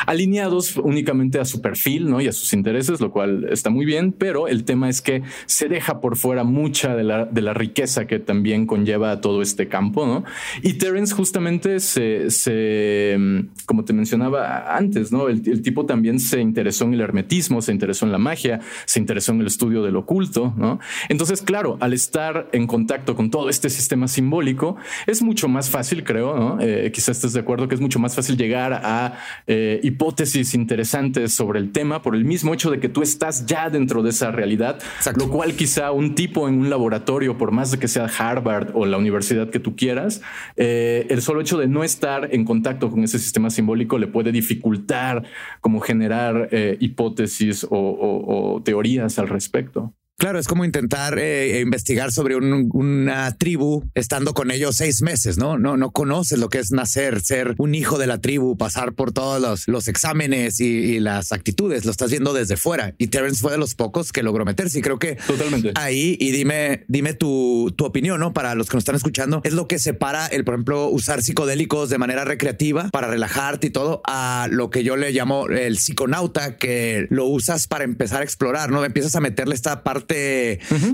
alineados 0.07 0.77
únicamente 0.77 1.39
a 1.39 1.45
su 1.45 1.61
perfil, 1.61 2.09
¿no? 2.09 2.21
Y 2.21 2.29
a 2.29 2.33
sus 2.33 2.53
intereses 2.55 2.78
lo 3.01 3.11
cual 3.11 3.49
está 3.51 3.71
muy 3.71 3.85
bien, 3.85 4.13
pero 4.13 4.49
el 4.49 4.65
tema 4.65 4.89
es 4.89 5.03
que 5.03 5.23
se 5.47 5.69
deja 5.69 6.01
por 6.01 6.17
fuera 6.17 6.45
mucha 6.45 6.95
de 6.95 7.05
la, 7.05 7.55
riqueza 7.55 8.07
que 8.07 8.19
también 8.19 8.67
conlleva 8.67 9.21
todo 9.21 9.43
este 9.43 9.69
campo, 9.69 10.07
¿no? 10.07 10.25
Y 10.63 10.75
Terence 10.75 11.15
justamente 11.15 11.81
se, 11.81 12.31
se 12.31 13.19
como 13.67 13.85
te 13.85 13.93
mencionaba 13.93 14.77
antes, 14.77 15.13
¿no? 15.13 15.29
El, 15.29 15.63
tipo 15.63 15.87
también 15.87 16.21
se 16.21 16.41
interesó 16.41 16.85
en 16.85 16.95
el 16.95 17.01
hermetismo, 17.01 17.63
se 17.63 17.73
interesó 17.73 18.07
en 18.07 18.13
la 18.13 18.19
magia, 18.19 18.61
se 18.85 19.01
interesó 19.01 19.33
en 19.33 19.41
el 19.41 19.47
estudio 19.47 19.83
del 19.83 19.97
oculto, 19.97 20.55
¿no? 20.57 20.79
Entonces, 21.09 21.43
claro, 21.43 21.77
al 21.81 21.93
estar 21.93 22.49
en 22.53 22.67
contacto 22.67 23.17
con 23.17 23.31
todo 23.31 23.49
este 23.49 23.71
sistema 23.71 24.09
simbólico, 24.09 24.77
es 25.07 25.23
mucho 25.23 25.49
más 25.49 25.71
fácil, 25.71 26.05
creo, 26.05 26.37
¿no? 26.37 26.59
Eh, 26.61 26.91
quizás 26.93 27.17
estés 27.17 27.33
de 27.33 27.41
acuerdo 27.41 27.69
que 27.69 27.75
es 27.75 27.81
mucho 27.81 27.99
más 27.99 28.15
fácil 28.15 28.37
llegar 28.37 28.73
a 28.73 29.19
eh, 29.47 29.81
hipótesis 29.83 30.55
interesantes 30.55 31.35
sobre 31.35 31.59
el 31.59 31.73
tema 31.73 32.03
por 32.03 32.15
el 32.15 32.25
mismo 32.25 32.55
hecho 32.55 32.68
de 32.71 32.81
que 32.81 32.89
tú 32.89 33.03
estás 33.03 33.47
ya 33.47 33.71
dentro 33.71 34.03
de 34.03 34.11
esa 34.11 34.31
realidad, 34.31 34.79
lo 35.17 35.29
cual 35.29 35.55
quizá 35.55 35.93
un 35.93 36.15
tipo 36.15 36.49
en 36.49 36.61
un 36.61 36.71
laboratorio, 36.71 37.39
por 37.39 37.51
más 37.51 37.71
de 37.71 37.79
que 37.79 37.89
sea 37.89 38.07
Harvard 38.07 38.71
o 38.75 38.87
la 38.87 38.97
universidad 38.97 39.51
que 39.51 39.61
tú 39.61 39.77
quieras, 39.77 40.21
eh, 40.57 41.07
el 41.11 41.23
solo 41.23 41.41
hecho 41.41 41.59
de 41.59 41.67
no 41.67 41.85
estar 41.85 42.29
en 42.33 42.45
contacto 42.45 42.91
con 42.91 43.05
ese 43.05 43.19
sistema 43.19 43.51
simbólico 43.51 43.99
le 43.99 44.07
puede 44.07 44.33
dificultar 44.33 45.25
como 45.61 45.81
generar 45.81 46.49
eh, 46.51 46.77
hipótesis 46.81 47.67
o 47.71 48.61
teorías 48.65 49.19
al 49.19 49.29
respecto. 49.29 49.95
Claro, 50.21 50.41
es 50.41 50.49
como 50.49 50.65
intentar 50.65 51.17
eh, 51.21 51.61
investigar 51.61 52.11
sobre 52.11 52.35
una 52.35 53.37
tribu 53.37 53.85
estando 53.95 54.35
con 54.35 54.51
ellos 54.51 54.75
seis 54.75 55.01
meses, 55.01 55.39
¿no? 55.39 55.59
No, 55.59 55.77
no 55.77 55.93
conoces 55.93 56.41
lo 56.41 56.49
que 56.49 56.59
es 56.59 56.73
nacer, 56.73 57.21
ser 57.21 57.55
un 57.59 57.77
hijo 57.77 57.99
de 57.99 58.09
la 58.09 58.21
tribu, 58.21 58.57
pasar 58.57 58.95
por 58.95 59.13
todos 59.13 59.69
los, 59.69 59.87
exámenes 59.87 60.59
y, 60.59 60.99
las 60.99 61.31
actitudes. 61.31 61.85
Lo 61.85 61.93
estás 61.93 62.11
viendo 62.11 62.33
desde 62.33 62.57
fuera. 62.57 62.97
Y 62.99 63.07
Terence 63.07 63.41
fue 63.41 63.53
de 63.53 63.59
los 63.59 63.77
pocos 63.77 64.11
que 64.11 64.25
logró 64.25 64.45
meterse. 64.45 64.81
Y 64.81 64.83
creo 64.83 64.99
que 64.99 65.15
totalmente 65.25 65.71
ahí 65.77 66.17
y 66.19 66.33
dime, 66.33 66.85
dime 66.89 67.15
tu, 67.15 67.73
tu 67.77 67.85
opinión, 67.85 68.19
¿no? 68.19 68.33
Para 68.33 68.57
los 68.57 68.69
que 68.69 68.77
nos 68.77 68.83
están 68.83 68.97
escuchando, 68.97 69.41
es 69.45 69.53
lo 69.53 69.69
que 69.69 69.79
separa 69.79 70.27
el, 70.27 70.43
por 70.43 70.55
ejemplo, 70.55 70.89
usar 70.89 71.23
psicodélicos 71.23 71.91
de 71.91 71.99
manera 71.99 72.25
recreativa 72.25 72.89
para 72.89 73.07
relajarte 73.07 73.69
y 73.69 73.71
todo 73.71 74.03
a 74.05 74.49
lo 74.51 74.69
que 74.69 74.83
yo 74.83 74.97
le 74.97 75.13
llamo 75.13 75.47
el 75.47 75.79
psiconauta, 75.79 76.57
que 76.57 77.07
lo 77.09 77.27
usas 77.27 77.69
para 77.69 77.85
empezar 77.85 78.23
a 78.23 78.25
explorar, 78.25 78.73
¿no? 78.73 78.85
Empiezas 78.85 79.15
a 79.15 79.21
meterle 79.21 79.55
esta 79.55 79.85
parte 79.85 80.08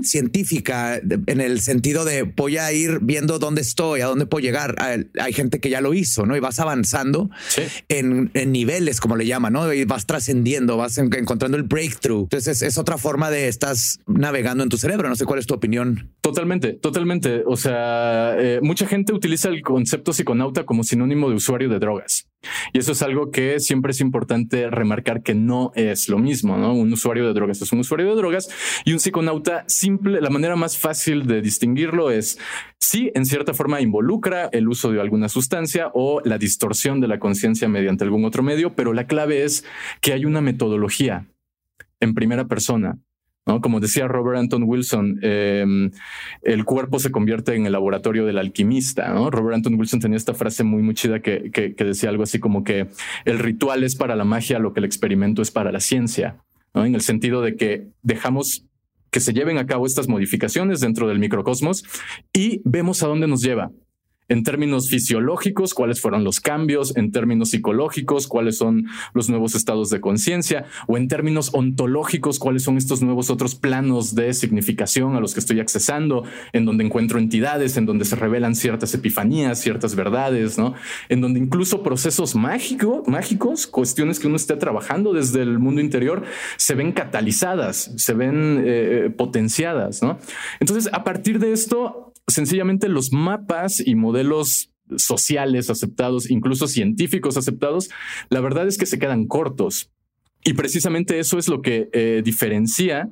científica 0.03 0.99
en 1.27 1.41
el 1.41 1.61
sentido 1.61 2.05
de 2.05 2.23
voy 2.23 2.57
a 2.57 2.71
ir 2.71 2.99
viendo 3.01 3.39
dónde 3.39 3.61
estoy, 3.61 4.01
a 4.01 4.07
dónde 4.07 4.25
puedo 4.25 4.43
llegar. 4.43 4.75
Hay 5.19 5.33
gente 5.33 5.59
que 5.59 5.69
ya 5.69 5.81
lo 5.81 5.93
hizo, 5.93 6.25
¿no? 6.25 6.35
Y 6.35 6.39
vas 6.39 6.59
avanzando 6.59 7.29
en, 7.89 8.31
niveles, 8.51 8.99
como 8.99 9.15
le 9.15 9.25
llaman, 9.25 9.53
¿no? 9.53 9.71
Y 9.73 9.85
vas 9.85 10.05
trascendiendo, 10.05 10.77
vas 10.77 10.97
encontrando 10.97 11.57
el 11.57 11.63
breakthrough. 11.63 12.23
Entonces 12.23 12.61
es, 12.61 12.77
otra 12.77 12.97
forma 12.97 13.29
de 13.29 13.47
estás 13.47 13.99
navegando 14.07 14.63
en 14.63 14.69
tu 14.69 14.77
cerebro. 14.77 15.09
No 15.09 15.15
sé 15.15 15.25
cuál 15.25 15.39
es 15.39 15.47
tu 15.47 15.53
opinión. 15.53 16.11
Totalmente, 16.21 16.73
totalmente. 16.73 17.43
O 17.45 17.57
sea, 17.57 18.35
eh, 18.37 18.59
mucha 18.61 18.87
gente 18.87 19.13
utiliza 19.13 19.49
el 19.49 19.61
concepto 19.61 20.13
psiconauta 20.13 20.65
como 20.65 20.83
sinónimo 20.83 21.29
de 21.29 21.35
usuario 21.35 21.69
de 21.69 21.79
drogas. 21.79 22.27
Y 22.73 22.79
eso 22.79 22.91
es 22.91 23.01
algo 23.01 23.31
que 23.31 23.59
siempre 23.59 23.91
es 23.91 24.01
importante 24.01 24.69
remarcar 24.69 25.23
que 25.23 25.35
no 25.35 25.71
es 25.75 26.09
lo 26.09 26.17
mismo, 26.17 26.57
¿no? 26.57 26.73
Un 26.73 26.91
usuario 26.93 27.25
de 27.27 27.33
drogas 27.33 27.61
es 27.61 27.71
un 27.71 27.79
usuario 27.79 28.09
de 28.09 28.15
drogas 28.15 28.49
y 28.83 28.93
un 28.93 28.99
psiconauta 28.99 29.63
simple, 29.67 30.21
la 30.21 30.29
manera 30.29 30.55
más 30.55 30.77
fácil 30.77 31.25
de 31.25 31.41
distinguirlo 31.41 32.11
es 32.11 32.37
si 32.79 33.11
en 33.15 33.25
cierta 33.25 33.53
forma 33.53 33.81
involucra 33.81 34.49
el 34.51 34.67
uso 34.67 34.91
de 34.91 35.01
alguna 35.01 35.29
sustancia 35.29 35.89
o 35.93 36.21
la 36.23 36.37
distorsión 36.37 37.01
de 37.01 37.07
la 37.07 37.19
conciencia 37.19 37.67
mediante 37.67 38.03
algún 38.03 38.25
otro 38.25 38.43
medio, 38.43 38.75
pero 38.75 38.93
la 38.93 39.07
clave 39.07 39.43
es 39.43 39.65
que 40.01 40.13
hay 40.13 40.25
una 40.25 40.41
metodología 40.41 41.27
en 41.99 42.13
primera 42.13 42.45
persona 42.45 42.99
como 43.61 43.79
decía 43.79 44.07
Robert 44.07 44.39
Anton 44.39 44.63
Wilson, 44.63 45.19
em, 45.21 45.91
el 46.41 46.65
cuerpo 46.65 46.99
se 46.99 47.11
convierte 47.11 47.53
en 47.55 47.67
el 47.67 47.73
laboratorio 47.73 48.25
del 48.25 48.39
alquimista. 48.39 49.13
Robert 49.29 49.55
Anton 49.55 49.75
Wilson 49.75 49.99
tenía 49.99 50.17
esta 50.17 50.33
frase 50.33 50.63
muy, 50.63 50.81
muy 50.81 50.95
chida 50.95 51.19
que, 51.21 51.51
decía 51.77 52.09
algo 52.09 52.23
así 52.23 52.39
como 52.39 52.63
que 52.63 52.87
el 53.25 53.39
ritual 53.39 53.83
es 53.83 53.95
para 53.95 54.15
la 54.15 54.23
magia 54.23 54.57
lo 54.57 54.73
que 54.73 54.79
el 54.79 54.85
experimento 54.85 55.41
es 55.43 55.51
para 55.51 55.71
la 55.71 55.79
ciencia, 55.79 56.37
en 56.73 56.95
el 56.95 57.01
sentido 57.01 57.41
de 57.41 57.55
que 57.55 57.87
dejamos 58.01 58.65
que 59.11 59.19
se 59.19 59.31
lleven 59.31 59.57
a 59.59 59.65
cabo 59.65 59.85
estas 59.85 60.09
modificaciones 60.09 60.81
dentro 60.81 61.07
del 61.07 61.19
microcosmos 61.19 61.85
y 62.33 62.61
vemos 62.65 63.01
a 63.03 63.07
dónde 63.07 63.27
nos 63.27 63.41
lleva 63.41 63.71
en 64.27 64.43
términos 64.43 64.89
fisiológicos, 64.89 65.73
cuáles 65.73 66.01
fueron 66.01 66.23
los 66.23 66.39
cambios, 66.39 66.95
en 66.95 67.11
términos 67.11 67.49
psicológicos, 67.49 68.27
cuáles 68.27 68.57
son 68.57 68.87
los 69.13 69.29
nuevos 69.29 69.55
estados 69.55 69.89
de 69.89 70.01
conciencia, 70.01 70.65
o 70.87 70.97
en 70.97 71.07
términos 71.07 71.51
ontológicos, 71.53 72.39
cuáles 72.39 72.63
son 72.63 72.77
estos 72.77 73.01
nuevos 73.01 73.29
otros 73.29 73.55
planos 73.55 74.15
de 74.15 74.33
significación 74.33 75.15
a 75.15 75.19
los 75.19 75.33
que 75.33 75.39
estoy 75.39 75.59
accesando, 75.59 76.23
en 76.53 76.65
donde 76.65 76.83
encuentro 76.83 77.19
entidades, 77.19 77.77
en 77.77 77.85
donde 77.85 78.05
se 78.05 78.15
revelan 78.15 78.55
ciertas 78.55 78.93
epifanías, 78.93 79.59
ciertas 79.59 79.95
verdades, 79.95 80.57
¿no? 80.57 80.73
En 81.09 81.21
donde 81.21 81.39
incluso 81.39 81.83
procesos 81.83 82.35
mágicos, 82.35 83.07
mágicos, 83.07 83.67
cuestiones 83.67 84.19
que 84.19 84.27
uno 84.27 84.35
esté 84.35 84.55
trabajando 84.55 85.13
desde 85.13 85.41
el 85.41 85.59
mundo 85.59 85.81
interior, 85.81 86.23
se 86.57 86.75
ven 86.75 86.91
catalizadas, 86.91 87.91
se 87.95 88.13
ven 88.13 88.63
eh, 88.65 89.11
potenciadas, 89.15 90.01
¿no? 90.01 90.17
Entonces, 90.59 90.91
a 90.91 91.03
partir 91.03 91.39
de 91.39 91.53
esto, 91.53 92.13
sencillamente 92.27 92.89
los 92.89 93.11
mapas 93.11 93.81
y 93.85 93.95
modelos 93.95 94.71
sociales 94.97 95.69
aceptados, 95.69 96.29
incluso 96.29 96.67
científicos 96.67 97.37
aceptados, 97.37 97.89
la 98.29 98.39
verdad 98.39 98.67
es 98.67 98.77
que 98.77 98.85
se 98.85 98.99
quedan 98.99 99.25
cortos. 99.25 99.91
Y 100.47 100.53
precisamente 100.53 101.17
eso 101.17 101.39
es 101.39 101.47
lo 101.47 101.63
que 101.63 101.89
eh, 101.91 102.21
diferencia 102.23 103.09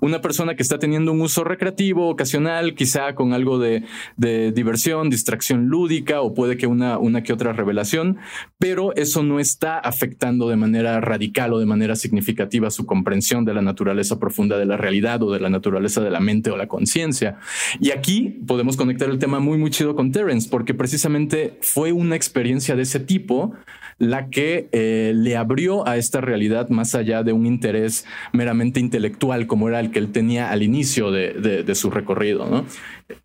una 0.00 0.20
persona 0.20 0.54
que 0.54 0.62
está 0.62 0.78
teniendo 0.78 1.10
un 1.10 1.20
uso 1.20 1.42
recreativo, 1.42 2.08
ocasional, 2.08 2.74
quizá 2.74 3.16
con 3.16 3.32
algo 3.32 3.58
de, 3.58 3.82
diversión, 4.16 5.10
distracción 5.10 5.66
lúdica 5.66 6.20
o 6.20 6.32
puede 6.32 6.56
que 6.56 6.68
una, 6.68 6.98
una 6.98 7.24
que 7.24 7.32
otra 7.32 7.52
revelación, 7.52 8.18
pero 8.58 8.94
eso 8.94 9.24
no 9.24 9.40
está 9.40 9.78
afectando 9.78 10.48
de 10.48 10.54
manera 10.54 11.00
radical 11.00 11.52
o 11.54 11.58
de 11.58 11.66
manera 11.66 11.96
significativa 11.96 12.70
su 12.70 12.86
comprensión 12.86 13.44
de 13.44 13.54
la 13.54 13.62
naturaleza 13.62 14.20
profunda 14.20 14.56
de 14.56 14.66
la 14.66 14.76
realidad 14.76 15.20
o 15.24 15.32
de 15.32 15.40
la 15.40 15.50
naturaleza 15.50 16.00
de 16.00 16.10
la 16.10 16.20
mente 16.20 16.50
o 16.50 16.56
la 16.56 16.68
conciencia. 16.68 17.38
Y 17.80 17.90
aquí 17.90 18.40
podemos 18.46 18.76
conectar 18.76 19.10
el 19.10 19.18
tema 19.18 19.40
muy, 19.40 19.58
muy 19.58 19.70
chido 19.70 19.96
con 19.96 20.12
Terence, 20.12 20.48
porque 20.48 20.72
precisamente 20.72 21.58
fue 21.62 21.90
una 21.90 22.14
experiencia 22.14 22.76
de 22.76 22.82
ese 22.82 23.00
tipo 23.00 23.54
la 23.98 24.28
que 24.28 24.68
eh, 24.72 25.12
le 25.14 25.36
abrió 25.36 25.86
a 25.88 25.96
esta 25.96 26.20
realidad 26.20 26.68
más 26.76 26.94
allá 26.94 27.22
de 27.22 27.32
un 27.32 27.46
interés 27.46 28.04
meramente 28.32 28.78
intelectual 28.78 29.46
como 29.46 29.68
era 29.68 29.80
el 29.80 29.90
que 29.90 29.98
él 29.98 30.12
tenía 30.12 30.50
al 30.50 30.62
inicio 30.62 31.10
de, 31.10 31.74
su 31.74 31.90
recorrido. 31.90 32.46
¿no? 32.46 32.64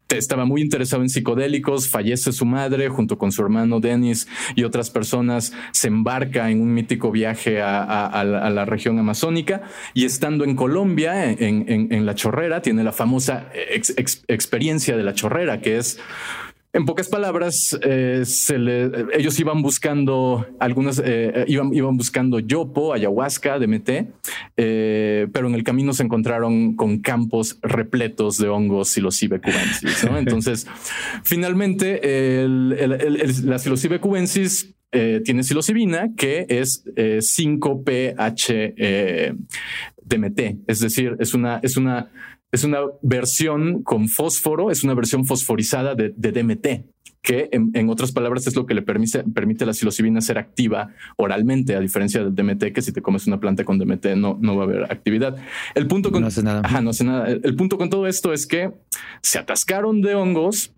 Estaba 0.10 0.46
muy 0.46 0.62
interesado 0.62 1.04
en 1.04 1.10
psicodélicos, 1.10 1.90
fallece 1.90 2.32
su 2.32 2.46
madre 2.46 2.90
junto 2.90 3.18
con 3.18 3.32
su 3.32 3.42
hermano 3.42 3.80
Dennis 3.80 4.28
y 4.56 4.64
otras 4.64 4.90
personas, 4.90 5.54
se 5.72 5.88
embarca 5.88 6.50
en 6.50 6.62
un 6.62 6.74
mítico 6.74 7.12
viaje 7.12 7.62
a, 7.62 8.24
la, 8.24 8.66
región 8.66 9.00
amazónica 9.00 9.62
y 9.94 10.06
estando 10.06 10.44
en 10.44 10.56
Colombia, 10.56 11.30
en, 11.32 12.06
La 12.06 12.16
Chorrera, 12.16 12.62
tiene 12.62 12.84
la 12.84 12.92
famosa 12.92 13.50
experiencia 14.28 14.98
de 14.98 15.04
La 15.04 15.14
Chorrera, 15.14 15.62
que 15.62 15.78
es 15.78 16.00
en 16.74 16.86
pocas 16.86 17.10
palabras, 17.10 17.78
eh, 17.82 18.22
se 18.24 18.58
le, 18.58 18.90
ellos 19.14 19.38
iban 19.40 19.62
buscando 19.62 20.48
algunas, 20.58 21.02
eh, 21.04 21.44
iban, 21.48 21.74
iban 21.74 21.98
buscando 21.98 22.40
yopo, 22.40 22.94
ayahuasca, 22.94 23.60
DMT, 23.60 23.90
eh, 24.56 25.28
pero 25.34 25.48
en 25.48 25.56
el 25.56 25.66
camino 25.66 25.92
se 25.92 26.04
encontraron 26.04 26.78
con 26.78 27.00
campos 27.00 27.60
repletos 27.62 28.38
de 28.38 28.48
hongos 28.48 28.88
psilocibe 28.88 29.42
cubensis. 29.42 30.06
¿no? 30.06 30.18
Entonces, 30.20 30.66
finalmente, 31.24 32.44
el, 32.44 32.74
el, 32.80 33.50
la 33.50 33.60
psilocibe 33.60 34.00
cubensis 34.00 34.74
tiene 34.92 35.44
psilocibina, 35.44 36.10
que 36.18 36.46
es 36.50 36.84
5-PH 36.96 38.76
DMT, 40.04 40.40
es 40.68 40.80
decir, 40.82 41.16
es 41.20 41.34
una, 41.34 41.62
es 41.64 41.78
una 41.78 42.10
es 42.52 42.64
una 42.64 42.80
versión 43.02 43.84
con 43.84 44.10
fósforo, 44.10 44.72
es 44.72 44.84
una 44.84 44.94
versión 44.94 45.26
fosforizada 45.26 45.96
de, 45.96 46.10
DMT, 46.10 46.86
que 47.22 47.50
en, 47.52 47.90
otras 47.90 48.12
palabras 48.12 48.48
es 48.48 48.56
lo 48.56 48.66
que 48.66 48.74
le 48.74 48.82
permite, 48.82 49.24
permite 49.24 49.64
a 49.64 49.68
la 49.68 49.74
psilocibina 49.74 50.22
ser 50.22 50.38
activa 50.38 50.90
oralmente, 51.18 51.76
a 51.76 51.80
diferencia 51.80 52.24
del 52.24 52.36
DMT, 52.36 52.74
que 52.74 52.82
si 52.82 52.92
te 52.92 53.02
comes 53.02 53.28
una 53.28 53.40
planta 53.40 53.64
con 53.64 53.78
DMT 53.78 54.16
no, 54.16 54.38
no 54.42 54.56
va 54.58 54.64
a 54.64 54.68
haber 54.68 54.84
actividad. 54.92 55.38
El 55.76 55.88
punto 55.88 56.12
con, 56.12 56.22
no 56.22 56.28
hace 56.28 56.44
nada. 56.44 56.82
no 56.82 56.90
hace 56.90 57.04
nada. 57.04 57.30
el 57.30 57.56
punto 57.56 57.78
con 57.78 57.90
todo 57.90 58.08
esto 58.08 58.34
es 58.34 58.48
que 58.48 58.72
se 59.22 59.40
atascaron 59.40 60.02
de 60.02 60.16
hongos 60.16 60.74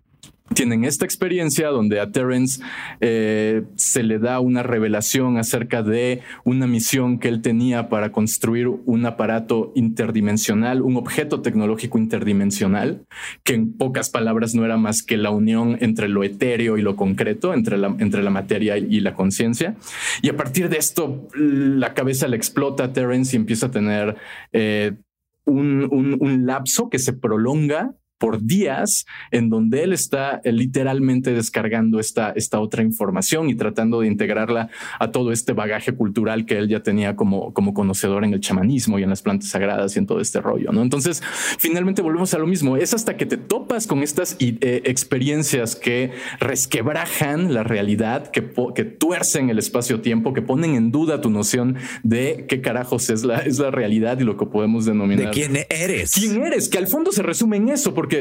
tienen 0.52 0.84
esta 0.84 1.04
experiencia 1.04 1.68
donde 1.68 2.00
a 2.00 2.10
Terence 2.10 2.62
eh, 3.00 3.62
se 3.76 4.02
le 4.02 4.18
da 4.18 4.40
una 4.40 4.62
revelación 4.62 5.38
acerca 5.38 5.82
de 5.82 6.20
una 6.44 6.66
misión 6.66 7.18
que 7.18 7.28
él 7.28 7.40
tenía 7.40 7.88
para 7.88 8.12
construir 8.12 8.68
un 8.68 9.06
aparato 9.06 9.72
interdimensional, 9.74 10.82
un 10.82 10.96
objeto 10.96 11.40
tecnológico 11.40 11.98
interdimensional, 11.98 13.04
que 13.42 13.54
en 13.54 13.72
pocas 13.72 14.10
palabras 14.10 14.54
no 14.54 14.64
era 14.64 14.76
más 14.76 15.02
que 15.02 15.16
la 15.16 15.30
unión 15.30 15.78
entre 15.80 16.08
lo 16.08 16.22
etéreo 16.24 16.76
y 16.76 16.82
lo 16.82 16.94
concreto, 16.94 17.54
entre 17.54 17.78
la, 17.78 17.94
entre 17.98 18.22
la 18.22 18.30
materia 18.30 18.76
y 18.76 19.00
la 19.00 19.14
conciencia. 19.14 19.76
Y 20.20 20.28
a 20.28 20.36
partir 20.36 20.68
de 20.68 20.76
esto, 20.76 21.26
la 21.34 21.94
cabeza 21.94 22.28
le 22.28 22.36
explota 22.36 22.84
a 22.84 22.92
Terence 22.92 23.34
y 23.34 23.40
empieza 23.40 23.66
a 23.66 23.70
tener 23.70 24.16
eh, 24.52 24.92
un, 25.46 25.88
un 25.90 26.46
lapso 26.46 26.88
que 26.90 26.98
se 26.98 27.12
prolonga 27.14 27.94
por 28.24 28.42
días 28.42 29.04
en 29.32 29.50
donde 29.50 29.82
él 29.82 29.92
está 29.92 30.40
eh, 30.44 30.50
literalmente 30.50 31.34
descargando 31.34 32.00
esta, 32.00 32.30
esta 32.30 32.58
otra 32.58 32.82
información 32.82 33.50
y 33.50 33.54
tratando 33.54 34.00
de 34.00 34.06
integrarla 34.06 34.70
a 34.98 35.10
todo 35.10 35.30
este 35.30 35.52
bagaje 35.52 35.92
cultural 35.92 36.46
que 36.46 36.56
él 36.56 36.70
ya 36.70 36.82
tenía 36.82 37.16
como, 37.16 37.52
como 37.52 37.74
conocedor 37.74 38.24
en 38.24 38.32
el 38.32 38.40
chamanismo 38.40 38.98
y 38.98 39.02
en 39.02 39.10
las 39.10 39.20
plantas 39.20 39.50
sagradas 39.50 39.94
y 39.94 39.98
en 39.98 40.06
todo 40.06 40.22
este 40.22 40.40
rollo. 40.40 40.72
¿no? 40.72 40.80
Entonces, 40.80 41.22
finalmente 41.58 42.00
volvemos 42.00 42.32
a 42.32 42.38
lo 42.38 42.46
mismo. 42.46 42.78
Es 42.78 42.94
hasta 42.94 43.18
que 43.18 43.26
te 43.26 43.36
topas 43.36 43.86
con 43.86 44.02
estas 44.02 44.38
eh, 44.40 44.80
experiencias 44.86 45.76
que 45.76 46.12
resquebrajan 46.40 47.52
la 47.52 47.62
realidad, 47.62 48.28
que, 48.28 48.42
que 48.74 48.84
tuercen 48.84 49.50
el 49.50 49.58
espacio-tiempo, 49.58 50.32
que 50.32 50.40
ponen 50.40 50.76
en 50.76 50.90
duda 50.90 51.20
tu 51.20 51.28
noción 51.28 51.76
de 52.02 52.46
qué 52.48 52.62
carajos 52.62 53.10
es 53.10 53.22
la, 53.22 53.40
es 53.40 53.58
la 53.58 53.70
realidad 53.70 54.18
y 54.18 54.24
lo 54.24 54.38
que 54.38 54.46
podemos 54.46 54.86
denominar. 54.86 55.26
De 55.26 55.30
quién 55.30 55.58
eres. 55.68 56.12
¿Quién 56.14 56.42
eres? 56.42 56.70
Que 56.70 56.78
al 56.78 56.86
fondo 56.86 57.12
se 57.12 57.22
resume 57.22 57.58
en 57.58 57.68
eso, 57.68 57.92
porque 57.92 58.13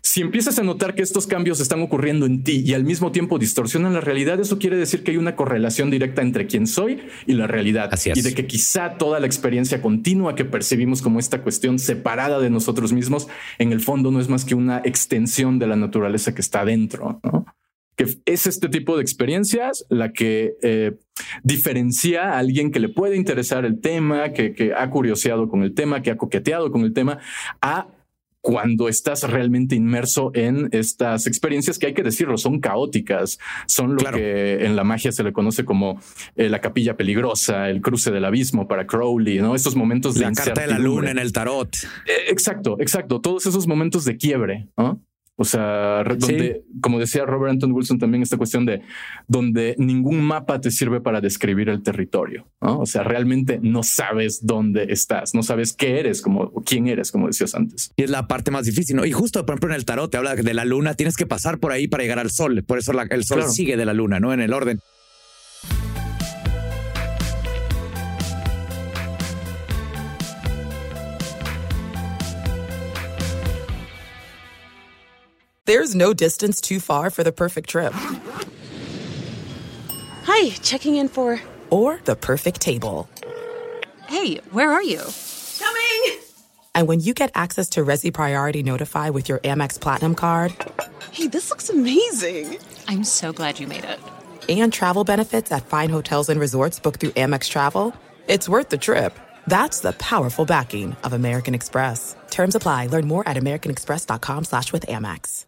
si 0.00 0.20
empiezas 0.20 0.58
a 0.58 0.62
notar 0.62 0.94
que 0.94 1.02
estos 1.02 1.26
cambios 1.26 1.60
están 1.60 1.82
ocurriendo 1.82 2.26
en 2.26 2.42
ti 2.42 2.62
y 2.64 2.74
al 2.74 2.84
mismo 2.84 3.12
tiempo 3.12 3.38
distorsionan 3.38 3.94
la 3.94 4.00
realidad, 4.00 4.40
eso 4.40 4.58
quiere 4.58 4.76
decir 4.76 5.02
que 5.02 5.12
hay 5.12 5.16
una 5.16 5.36
correlación 5.36 5.90
directa 5.90 6.22
entre 6.22 6.46
quién 6.46 6.66
soy 6.66 7.00
y 7.26 7.34
la 7.34 7.46
realidad. 7.46 7.90
Y 8.14 8.22
de 8.22 8.34
que 8.34 8.46
quizá 8.46 8.98
toda 8.98 9.20
la 9.20 9.26
experiencia 9.26 9.82
continua 9.82 10.34
que 10.34 10.44
percibimos 10.44 11.02
como 11.02 11.18
esta 11.18 11.42
cuestión 11.42 11.78
separada 11.78 12.40
de 12.40 12.50
nosotros 12.50 12.92
mismos, 12.92 13.28
en 13.58 13.72
el 13.72 13.80
fondo 13.80 14.10
no 14.10 14.20
es 14.20 14.28
más 14.28 14.44
que 14.44 14.54
una 14.54 14.82
extensión 14.84 15.58
de 15.58 15.66
la 15.66 15.76
naturaleza 15.76 16.34
que 16.34 16.40
está 16.40 16.64
dentro. 16.64 17.20
que 17.96 18.06
es 18.24 18.46
este 18.46 18.68
tipo 18.68 18.96
de 18.96 19.02
experiencias 19.02 19.84
la 19.90 20.12
que 20.12 20.54
eh, 20.62 20.92
diferencia 21.42 22.32
a 22.32 22.38
alguien 22.38 22.70
que 22.70 22.80
le 22.80 22.88
puede 22.88 23.16
interesar 23.16 23.66
el 23.66 23.80
tema, 23.80 24.32
que, 24.32 24.54
que, 24.54 24.72
ha 24.72 24.88
curioseado 24.88 25.48
con 25.48 25.62
el 25.62 25.74
tema, 25.74 26.00
que 26.00 26.10
ha 26.10 26.16
coqueteado 26.16 26.70
con 26.70 26.82
el 26.82 26.94
tema, 26.94 27.18
a 27.60 27.88
cuando 28.40 28.88
estás 28.88 29.22
realmente 29.24 29.74
inmerso 29.74 30.30
en 30.34 30.68
estas 30.72 31.26
experiencias 31.26 31.78
que 31.78 31.86
hay 31.86 31.94
que 31.94 32.02
decirlo, 32.02 32.38
son 32.38 32.60
caóticas, 32.60 33.38
son 33.66 33.96
lo 33.96 34.10
que 34.12 34.64
en 34.64 34.76
la 34.76 34.84
magia 34.84 35.12
se 35.12 35.22
le 35.22 35.32
conoce 35.32 35.64
como 35.64 36.00
eh, 36.36 36.48
la 36.48 36.60
capilla 36.60 36.96
peligrosa, 36.96 37.68
el 37.68 37.80
cruce 37.80 38.10
del 38.10 38.24
abismo 38.24 38.66
para 38.66 38.86
Crowley, 38.86 39.40
¿no? 39.40 39.54
Estos 39.54 39.76
momentos 39.76 40.14
de 40.14 40.22
la 40.22 40.32
carta 40.32 40.62
de 40.62 40.66
la 40.68 40.78
luna 40.78 41.10
en 41.10 41.18
el 41.18 41.32
tarot. 41.32 41.74
Eh, 42.06 42.30
exacto, 42.30 42.76
exacto, 42.80 43.20
todos 43.20 43.46
esos 43.46 43.66
momentos 43.66 44.04
de 44.04 44.16
quiebre, 44.16 44.68
¿no? 44.76 45.00
O 45.40 45.44
sea, 45.46 46.04
donde, 46.04 46.64
como 46.82 46.98
decía 46.98 47.24
Robert 47.24 47.52
Anton 47.52 47.72
Wilson, 47.72 47.98
también 47.98 48.22
esta 48.22 48.36
cuestión 48.36 48.66
de 48.66 48.82
donde 49.26 49.74
ningún 49.78 50.20
mapa 50.20 50.60
te 50.60 50.70
sirve 50.70 51.00
para 51.00 51.22
describir 51.22 51.70
el 51.70 51.82
territorio. 51.82 52.46
O 52.58 52.84
sea, 52.84 53.04
realmente 53.04 53.58
no 53.62 53.82
sabes 53.82 54.44
dónde 54.44 54.88
estás, 54.90 55.34
no 55.34 55.42
sabes 55.42 55.72
qué 55.72 55.98
eres, 55.98 56.20
como 56.20 56.52
quién 56.62 56.88
eres, 56.88 57.10
como 57.10 57.26
decías 57.26 57.54
antes. 57.54 57.90
Y 57.96 58.02
es 58.02 58.10
la 58.10 58.28
parte 58.28 58.50
más 58.50 58.66
difícil. 58.66 58.96
¿no? 58.96 59.06
Y 59.06 59.12
justo, 59.12 59.46
por 59.46 59.54
ejemplo, 59.54 59.70
en 59.70 59.76
el 59.76 59.86
tarot 59.86 60.10
te 60.10 60.18
habla 60.18 60.36
de 60.36 60.52
la 60.52 60.66
luna, 60.66 60.92
tienes 60.92 61.16
que 61.16 61.24
pasar 61.24 61.56
por 61.56 61.72
ahí 61.72 61.88
para 61.88 62.02
llegar 62.02 62.18
al 62.18 62.30
sol. 62.30 62.62
Por 62.62 62.76
eso 62.76 62.92
el 62.92 63.24
sol 63.24 63.44
sigue 63.44 63.78
de 63.78 63.86
la 63.86 63.94
luna, 63.94 64.20
no 64.20 64.34
en 64.34 64.40
el 64.40 64.52
orden. 64.52 64.80
There's 75.70 75.94
no 75.94 76.12
distance 76.12 76.60
too 76.60 76.80
far 76.80 77.10
for 77.10 77.22
the 77.22 77.30
perfect 77.30 77.70
trip. 77.70 77.92
Hi, 80.24 80.50
checking 80.62 80.96
in 80.96 81.06
for. 81.06 81.40
Or 81.70 82.00
the 82.06 82.16
perfect 82.16 82.60
table. 82.60 83.08
Hey, 84.08 84.38
where 84.50 84.72
are 84.72 84.82
you? 84.82 85.00
Coming! 85.60 86.18
And 86.74 86.88
when 86.88 86.98
you 86.98 87.14
get 87.14 87.30
access 87.36 87.68
to 87.68 87.84
Resi 87.84 88.12
Priority 88.12 88.64
Notify 88.64 89.10
with 89.10 89.28
your 89.28 89.38
Amex 89.38 89.80
Platinum 89.80 90.16
card. 90.16 90.56
Hey, 91.12 91.28
this 91.28 91.50
looks 91.50 91.68
amazing! 91.68 92.58
I'm 92.88 93.04
so 93.04 93.32
glad 93.32 93.60
you 93.60 93.68
made 93.68 93.84
it. 93.84 94.00
And 94.48 94.72
travel 94.72 95.04
benefits 95.04 95.52
at 95.52 95.66
fine 95.66 95.90
hotels 95.90 96.28
and 96.28 96.40
resorts 96.40 96.80
booked 96.80 96.98
through 96.98 97.10
Amex 97.10 97.48
Travel. 97.48 97.94
It's 98.26 98.48
worth 98.48 98.70
the 98.70 98.78
trip. 98.78 99.16
That's 99.46 99.78
the 99.78 99.92
powerful 99.92 100.44
backing 100.44 100.96
of 101.04 101.12
American 101.12 101.54
Express. 101.54 102.16
Terms 102.28 102.56
apply. 102.56 102.88
Learn 102.88 103.06
more 103.06 103.22
at 103.28 103.36
americanexpress.com 103.36 104.42
slash 104.44 104.72
with 104.72 104.84
Amex. 104.88 105.46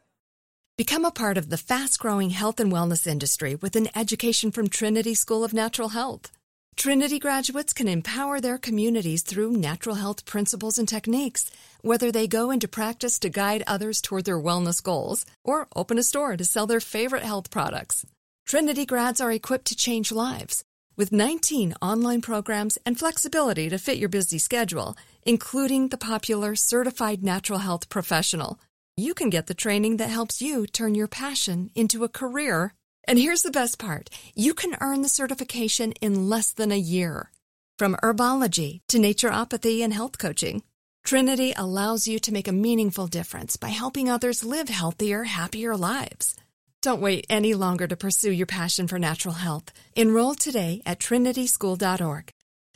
Become 0.79 1.05
a 1.05 1.11
part 1.11 1.37
of 1.37 1.51
the 1.51 1.59
fast-growing 1.59 2.31
health 2.31 2.59
and 2.59 2.73
wellness 2.73 3.07
industry 3.07 3.55
with 3.55 3.77
an 3.77 3.89
education 3.95 4.51
from 4.51 4.69
Trinity 4.69 5.15
School 5.15 5.45
of 5.45 5.53
Natural 5.53 5.91
Health. 5.91 6.33
Trinity 6.77 7.19
graduates 7.19 7.75
can 7.75 7.87
empower 7.87 8.41
their 8.41 8.57
communities 8.57 9.23
through 9.23 9.53
natural 9.53 9.97
health 9.97 10.25
principles 10.25 10.79
and 10.79 10.89
techniques, 10.89 11.51
whether 11.83 12.11
they 12.11 12.27
go 12.27 12.51
into 12.51 12.69
practice 12.69 13.19
to 13.19 13.29
guide 13.29 13.63
others 13.67 14.01
toward 14.01 14.25
their 14.25 14.41
wellness 14.41 14.83
goals 14.83 15.27
or 15.45 15.69
open 15.77 15.99
a 15.99 16.03
store 16.03 16.39
to 16.39 16.45
sell 16.47 16.67
their 16.67 16.81
favorite 16.81 17.23
health 17.23 17.51
products. 17.51 18.07
Trinity 18.47 18.87
grads 18.87 19.21
are 19.21 19.31
equipped 19.31 19.67
to 19.67 19.77
change 19.77 20.11
lives. 20.11 20.65
With 20.97 21.13
19 21.13 21.75
online 21.83 22.23
programs 22.23 22.79
and 22.87 22.99
flexibility 22.99 23.69
to 23.69 23.77
fit 23.77 23.99
your 23.99 24.09
busy 24.09 24.39
schedule, 24.39 24.97
including 25.23 25.89
the 25.89 25.99
popular 25.99 26.55
Certified 26.57 27.23
Natural 27.23 27.59
Health 27.59 27.91
Professional– 27.91 28.59
you 28.97 29.15
can 29.15 29.31
get 29.31 29.47
the 29.47 29.55
training 29.55 29.97
that 29.97 30.11
helps 30.11 30.43
you 30.43 30.67
turn 30.67 30.95
your 30.95 31.09
passion 31.09 31.71
into 31.75 32.05
a 32.05 32.09
career. 32.09 32.75
And 33.05 33.19
here's 33.19 33.43
the 33.43 33.51
best 33.51 33.79
part 33.79 34.11
you 34.35 34.55
can 34.55 34.77
earn 34.81 35.03
the 35.03 35.09
certification 35.09 35.93
in 36.01 36.29
less 36.29 36.53
than 36.53 36.71
a 36.71 36.79
year. 36.79 37.31
From 37.79 37.97
herbology 37.97 38.81
to 38.89 38.99
naturopathy 38.99 39.81
and 39.83 39.93
health 39.95 40.19
coaching, 40.19 40.63
Trinity 41.05 41.53
allows 41.57 42.07
you 42.07 42.19
to 42.21 42.33
make 42.33 42.47
a 42.47 42.53
meaningful 42.53 43.07
difference 43.07 43.57
by 43.57 43.71
helping 43.71 44.09
others 44.09 44.45
live 44.45 44.69
healthier, 44.69 45.25
happier 45.25 45.77
lives. 45.77 46.37
Don't 46.81 47.01
wait 47.01 47.27
any 47.31 47.55
longer 47.55 47.87
to 47.89 47.97
pursue 47.97 48.33
your 48.33 48.47
passion 48.47 48.89
for 48.89 48.99
natural 48.99 49.35
health. 49.35 49.73
Enroll 49.97 50.35
today 50.35 50.83
at 50.85 50.99
trinityschool.org. 50.99 52.33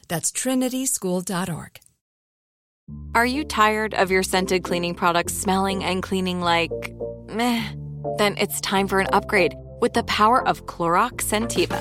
That's 0.08 0.32
trinityschool.org. 0.32 1.80
Are 3.16 3.24
you 3.24 3.44
tired 3.44 3.94
of 3.94 4.10
your 4.10 4.22
scented 4.22 4.62
cleaning 4.62 4.94
products 4.94 5.32
smelling 5.32 5.82
and 5.82 6.02
cleaning 6.02 6.42
like 6.42 6.70
meh? 7.28 7.72
Then 8.18 8.36
it's 8.36 8.60
time 8.60 8.86
for 8.88 9.00
an 9.00 9.08
upgrade 9.10 9.54
with 9.80 9.94
the 9.94 10.02
power 10.02 10.46
of 10.46 10.66
Clorox 10.66 11.22
Sentiva. 11.22 11.80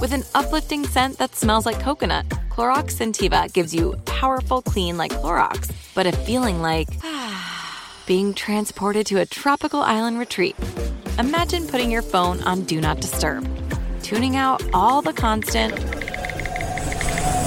With 0.00 0.12
an 0.12 0.24
uplifting 0.34 0.84
scent 0.84 1.18
that 1.18 1.36
smells 1.36 1.66
like 1.66 1.78
coconut, 1.78 2.28
Clorox 2.50 2.96
Sentiva 2.96 3.52
gives 3.52 3.72
you 3.72 3.94
powerful 4.06 4.60
clean 4.60 4.96
like 4.96 5.12
Clorox, 5.12 5.70
but 5.94 6.08
a 6.08 6.10
feeling 6.12 6.60
like 6.60 6.88
being 8.06 8.34
transported 8.34 9.06
to 9.06 9.20
a 9.20 9.26
tropical 9.26 9.82
island 9.82 10.18
retreat. 10.18 10.56
Imagine 11.16 11.68
putting 11.68 11.92
your 11.92 12.02
phone 12.02 12.42
on 12.42 12.64
Do 12.64 12.80
Not 12.80 13.00
Disturb, 13.00 13.48
tuning 14.02 14.34
out 14.34 14.60
all 14.74 15.00
the 15.00 15.12
constant, 15.12 15.78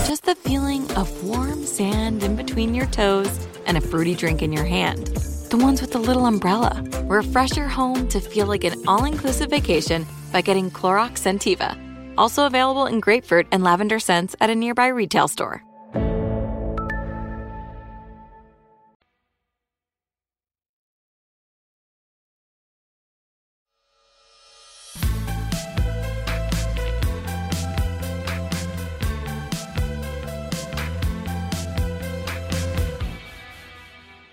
just 0.05 0.23
the 0.23 0.35
feeling 0.35 0.89
of 0.93 1.23
warm 1.23 1.65
sand 1.65 2.23
in 2.23 2.35
between 2.35 2.73
your 2.73 2.87
toes 2.87 3.47
and 3.65 3.77
a 3.77 3.81
fruity 3.81 4.15
drink 4.15 4.41
in 4.41 4.53
your 4.53 4.65
hand. 4.65 5.07
The 5.49 5.57
ones 5.57 5.81
with 5.81 5.91
the 5.91 5.99
little 5.99 6.25
umbrella. 6.25 6.83
Refresh 7.05 7.57
your 7.57 7.67
home 7.67 8.07
to 8.09 8.19
feel 8.19 8.45
like 8.45 8.63
an 8.63 8.87
all 8.87 9.05
inclusive 9.05 9.49
vacation 9.49 10.05
by 10.31 10.41
getting 10.41 10.71
Clorox 10.71 11.19
Sentiva 11.19 11.75
also 12.17 12.45
available 12.45 12.85
in 12.85 12.99
grapefruit 12.99 13.47
and 13.51 13.63
lavender 13.63 13.99
scents 13.99 14.35
at 14.39 14.49
a 14.49 14.55
nearby 14.55 14.87
retail 14.87 15.27
store. 15.27 15.64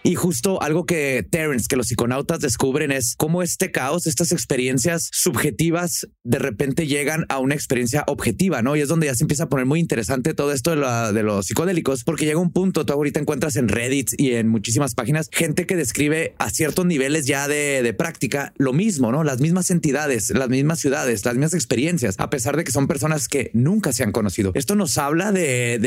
Y 0.04 0.16
justo 0.16 0.60
algo 0.62 0.84
que 0.84 1.24
Terence, 1.28 1.66
que 1.68 1.76
los 1.76 1.86
psiconautas 1.86 2.40
descubren 2.40 2.90
es 2.90 3.14
cómo 3.16 3.40
este 3.42 3.70
caos, 3.70 4.08
estas 4.08 4.32
experiencias 4.32 5.08
subjetivas, 5.12 6.08
de 6.24 6.40
repente 6.40 6.88
llegan 6.88 7.24
a 7.28 7.38
una 7.38 7.54
experiencia 7.54 8.02
objetiva, 8.08 8.62
¿no? 8.62 8.74
Y 8.74 8.80
es 8.80 8.88
donde 8.88 9.06
ya 9.06 9.14
se 9.14 9.22
empieza 9.22 9.44
a 9.44 9.48
poner 9.48 9.66
muy 9.66 9.78
interesante 9.78 10.34
todo 10.34 10.52
esto 10.52 10.70
de, 10.72 11.22
los 11.22 11.46
psicodélicos, 11.46 12.02
porque 12.02 12.24
llega 12.24 12.40
un 12.40 12.52
punto, 12.52 12.84
tú 12.84 12.92
ahorita 12.92 13.20
encuentras 13.20 13.54
en 13.54 13.68
Reddit 13.68 14.10
y 14.18 14.32
en 14.32 14.48
muchísimas 14.48 14.94
páginas 14.96 15.28
gente 15.30 15.66
que 15.66 15.76
describe 15.76 16.34
a 16.38 16.50
ciertos 16.50 16.84
niveles 16.84 17.26
ya 17.26 17.46
de, 17.46 17.94
práctica 17.96 18.52
lo 18.56 18.72
mismo, 18.72 19.12
¿no? 19.12 19.22
Las 19.22 19.40
mismas 19.40 19.70
entidades, 19.70 20.30
las 20.30 20.48
mismas 20.48 20.80
ciudades, 20.80 21.24
las 21.24 21.34
mismas 21.34 21.54
experiencias, 21.54 22.16
a 22.18 22.30
pesar 22.30 22.56
de 22.56 22.64
que 22.64 22.72
son 22.72 22.88
personas 22.88 23.28
que 23.28 23.50
nunca 23.52 23.92
se 23.92 24.02
han 24.02 24.10
conocido. 24.10 24.50
Esto 24.54 24.74
nos 24.74 24.98
habla 24.98 25.30
de, 25.30 25.78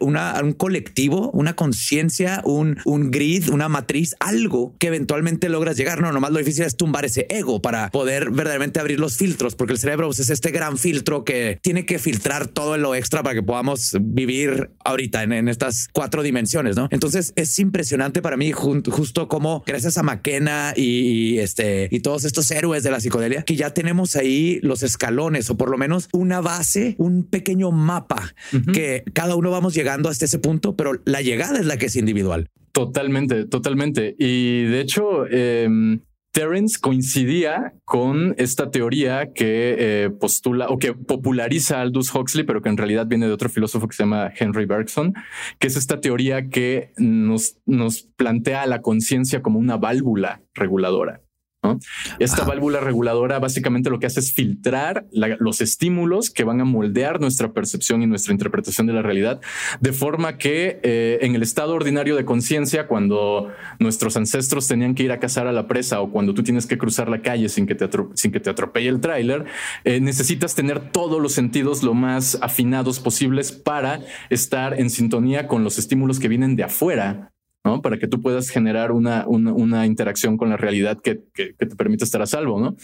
una, 0.00 0.40
un 0.42 0.52
colectivo, 0.52 1.30
una 1.32 1.56
conciencia, 1.56 2.40
un, 2.44 2.78
un 2.84 3.10
grid, 3.10 3.49
una 3.50 3.68
matriz, 3.68 4.14
algo 4.20 4.74
que 4.78 4.88
eventualmente 4.88 5.48
logras 5.48 5.76
llegar. 5.76 6.00
No, 6.00 6.12
nomás 6.12 6.32
lo 6.32 6.38
difícil 6.38 6.64
es 6.64 6.76
tumbar 6.76 7.04
ese 7.04 7.26
ego 7.28 7.60
para 7.60 7.90
poder 7.90 8.30
verdaderamente 8.30 8.80
abrir 8.80 9.00
los 9.00 9.16
filtros, 9.16 9.54
porque 9.54 9.72
el 9.72 9.78
cerebro 9.78 10.06
pues, 10.06 10.20
es 10.20 10.30
este 10.30 10.50
gran 10.50 10.78
filtro 10.78 11.24
que 11.24 11.58
tiene 11.62 11.86
que 11.86 11.98
filtrar 11.98 12.46
todo 12.46 12.76
lo 12.76 12.94
extra 12.94 13.22
para 13.22 13.34
que 13.34 13.42
podamos 13.42 13.96
vivir 14.00 14.70
ahorita 14.84 15.22
en, 15.22 15.48
estas 15.48 15.88
cuatro 15.92 16.22
dimensiones, 16.22 16.76
¿no? 16.76 16.88
Entonces 16.90 17.32
es 17.36 17.58
impresionante 17.58 18.22
para 18.22 18.36
mí 18.36 18.52
justo 18.52 19.28
como 19.28 19.62
gracias 19.66 19.98
a 19.98 20.02
McKenna 20.02 20.72
y, 20.76 21.38
este 21.38 21.88
y 21.90 22.00
todos 22.00 22.24
estos 22.24 22.50
héroes 22.50 22.82
de 22.82 22.90
la 22.90 23.00
psicodelia 23.00 23.42
que 23.42 23.56
ya 23.56 23.74
tenemos 23.74 24.16
ahí 24.16 24.60
los 24.62 24.82
escalones 24.82 25.50
o 25.50 25.56
por 25.56 25.70
lo 25.70 25.78
menos 25.78 26.08
una 26.12 26.40
base, 26.40 26.94
un 26.98 27.24
pequeño 27.24 27.70
mapa 27.70 28.34
que 28.72 29.04
cada 29.12 29.34
uno 29.34 29.50
vamos 29.50 29.74
llegando 29.74 30.08
hasta 30.08 30.24
ese 30.24 30.38
punto, 30.38 30.76
pero 30.76 31.00
la 31.04 31.22
llegada 31.22 31.58
es 31.58 31.66
la 31.66 31.76
que 31.76 31.86
es 31.86 31.96
individual. 31.96 32.48
Totalmente, 32.72 33.46
totalmente. 33.46 34.14
Y 34.18 34.62
de 34.64 34.80
hecho, 34.80 35.26
eh, 35.28 35.68
Terence 36.32 36.78
coincidía 36.80 37.74
con 37.84 38.34
esta 38.38 38.70
teoría 38.70 39.32
que 39.32 39.76
eh, 39.78 40.10
postula 40.10 40.68
o 40.68 40.78
que 40.78 40.94
populariza 40.94 41.80
Aldous 41.80 42.14
Huxley, 42.14 42.44
pero 42.44 42.62
que 42.62 42.68
en 42.68 42.76
realidad 42.76 43.06
viene 43.06 43.26
de 43.26 43.32
otro 43.32 43.48
filósofo 43.48 43.88
que 43.88 43.96
se 43.96 44.04
llama 44.04 44.30
Henry 44.38 44.64
Bergson, 44.64 45.14
que 45.58 45.66
es 45.66 45.76
esta 45.76 46.00
teoría 46.00 46.48
que 46.48 46.92
nos, 46.98 47.56
nos 47.66 48.02
plantea 48.02 48.66
la 48.66 48.80
conciencia 48.80 49.42
como 49.42 49.58
una 49.58 49.76
válvula 49.76 50.42
reguladora. 50.54 51.20
Esta 52.18 52.44
válvula 52.44 52.80
reguladora 52.80 53.38
básicamente 53.38 53.90
lo 53.90 53.98
que 53.98 54.06
hace 54.06 54.20
es 54.20 54.32
filtrar 54.32 55.06
los 55.12 55.60
estímulos 55.60 56.30
que 56.30 56.44
van 56.44 56.60
a 56.60 56.64
moldear 56.64 57.20
nuestra 57.20 57.52
percepción 57.52 58.02
y 58.02 58.06
nuestra 58.06 58.32
interpretación 58.32 58.86
de 58.86 58.94
la 58.94 59.02
realidad, 59.02 59.40
de 59.80 59.92
forma 59.92 60.38
que 60.38 60.80
eh, 60.82 61.18
en 61.20 61.34
el 61.34 61.42
estado 61.42 61.74
ordinario 61.74 62.16
de 62.16 62.24
conciencia, 62.24 62.86
cuando 62.86 63.52
nuestros 63.78 64.16
ancestros 64.16 64.68
tenían 64.68 64.94
que 64.94 65.02
ir 65.02 65.12
a 65.12 65.20
cazar 65.20 65.46
a 65.46 65.52
la 65.52 65.66
presa 65.66 66.00
o 66.00 66.10
cuando 66.10 66.32
tú 66.34 66.42
tienes 66.42 66.66
que 66.66 66.78
cruzar 66.78 67.08
la 67.10 67.20
calle 67.20 67.48
sin 67.48 67.66
que 67.66 67.74
te, 67.74 67.88
sin 68.14 68.32
que 68.32 68.40
te 68.40 68.50
atropelle 68.50 68.88
el 68.88 69.00
tráiler, 69.00 69.44
eh, 69.84 70.00
necesitas 70.00 70.54
tener 70.54 70.90
todos 70.90 71.20
los 71.20 71.32
sentidos 71.32 71.82
lo 71.82 71.92
más 71.92 72.38
afinados 72.40 73.00
posibles 73.00 73.52
para 73.52 74.00
estar 74.30 74.80
en 74.80 74.88
sintonía 74.88 75.46
con 75.46 75.62
los 75.62 75.78
estímulos 75.78 76.18
que 76.18 76.28
vienen 76.28 76.56
de 76.56 76.64
afuera 76.64 77.32
¿no? 77.62 77.82
Para 77.82 77.98
que 77.98 78.08
tú 78.08 78.22
puedas 78.22 78.48
generar 78.48 78.90
una, 78.90 79.26
una, 79.26 79.86
interacción 79.86 80.38
con 80.38 80.48
la 80.48 80.56
realidad 80.56 80.98
que, 81.02 81.20
que, 81.34 81.52
te 81.52 81.66
permita 81.76 82.04
estar 82.04 82.22
a 82.22 82.26
salvo, 82.26 82.58
¿no? 82.58 82.76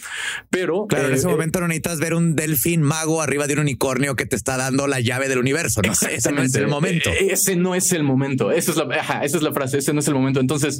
Pero... 0.49 0.85
Claro, 0.87 1.07
en 1.07 1.15
ese 1.15 1.27
eh, 1.27 1.31
momento 1.31 1.59
no 1.59 1.67
necesitas 1.67 1.99
ver 1.99 2.13
un 2.13 2.35
delfín 2.35 2.81
mago 2.81 3.21
arriba 3.21 3.47
de 3.47 3.53
un 3.53 3.61
unicornio 3.61 4.15
que 4.15 4.25
te 4.25 4.35
está 4.35 4.55
dando 4.55 4.85
la 4.87 4.99
llave 4.99 5.29
del 5.29 5.39
universo, 5.39 5.81
¿no? 5.81 5.93
Ese 5.93 6.31
no 6.31 6.43
es 6.43 6.53
el 6.55 6.67
momento. 6.67 7.09
E, 7.09 7.31
ese 7.31 7.55
no 7.55 7.73
es 7.73 7.91
el 7.91 8.03
momento. 8.03 8.51
Esa 8.51 8.71
es, 8.71 8.77
la, 8.77 8.95
esa 9.23 9.37
es 9.37 9.41
la 9.41 9.51
frase, 9.51 9.79
ese 9.79 9.93
no 9.93 9.99
es 9.99 10.07
el 10.07 10.13
momento. 10.13 10.39
Entonces, 10.39 10.79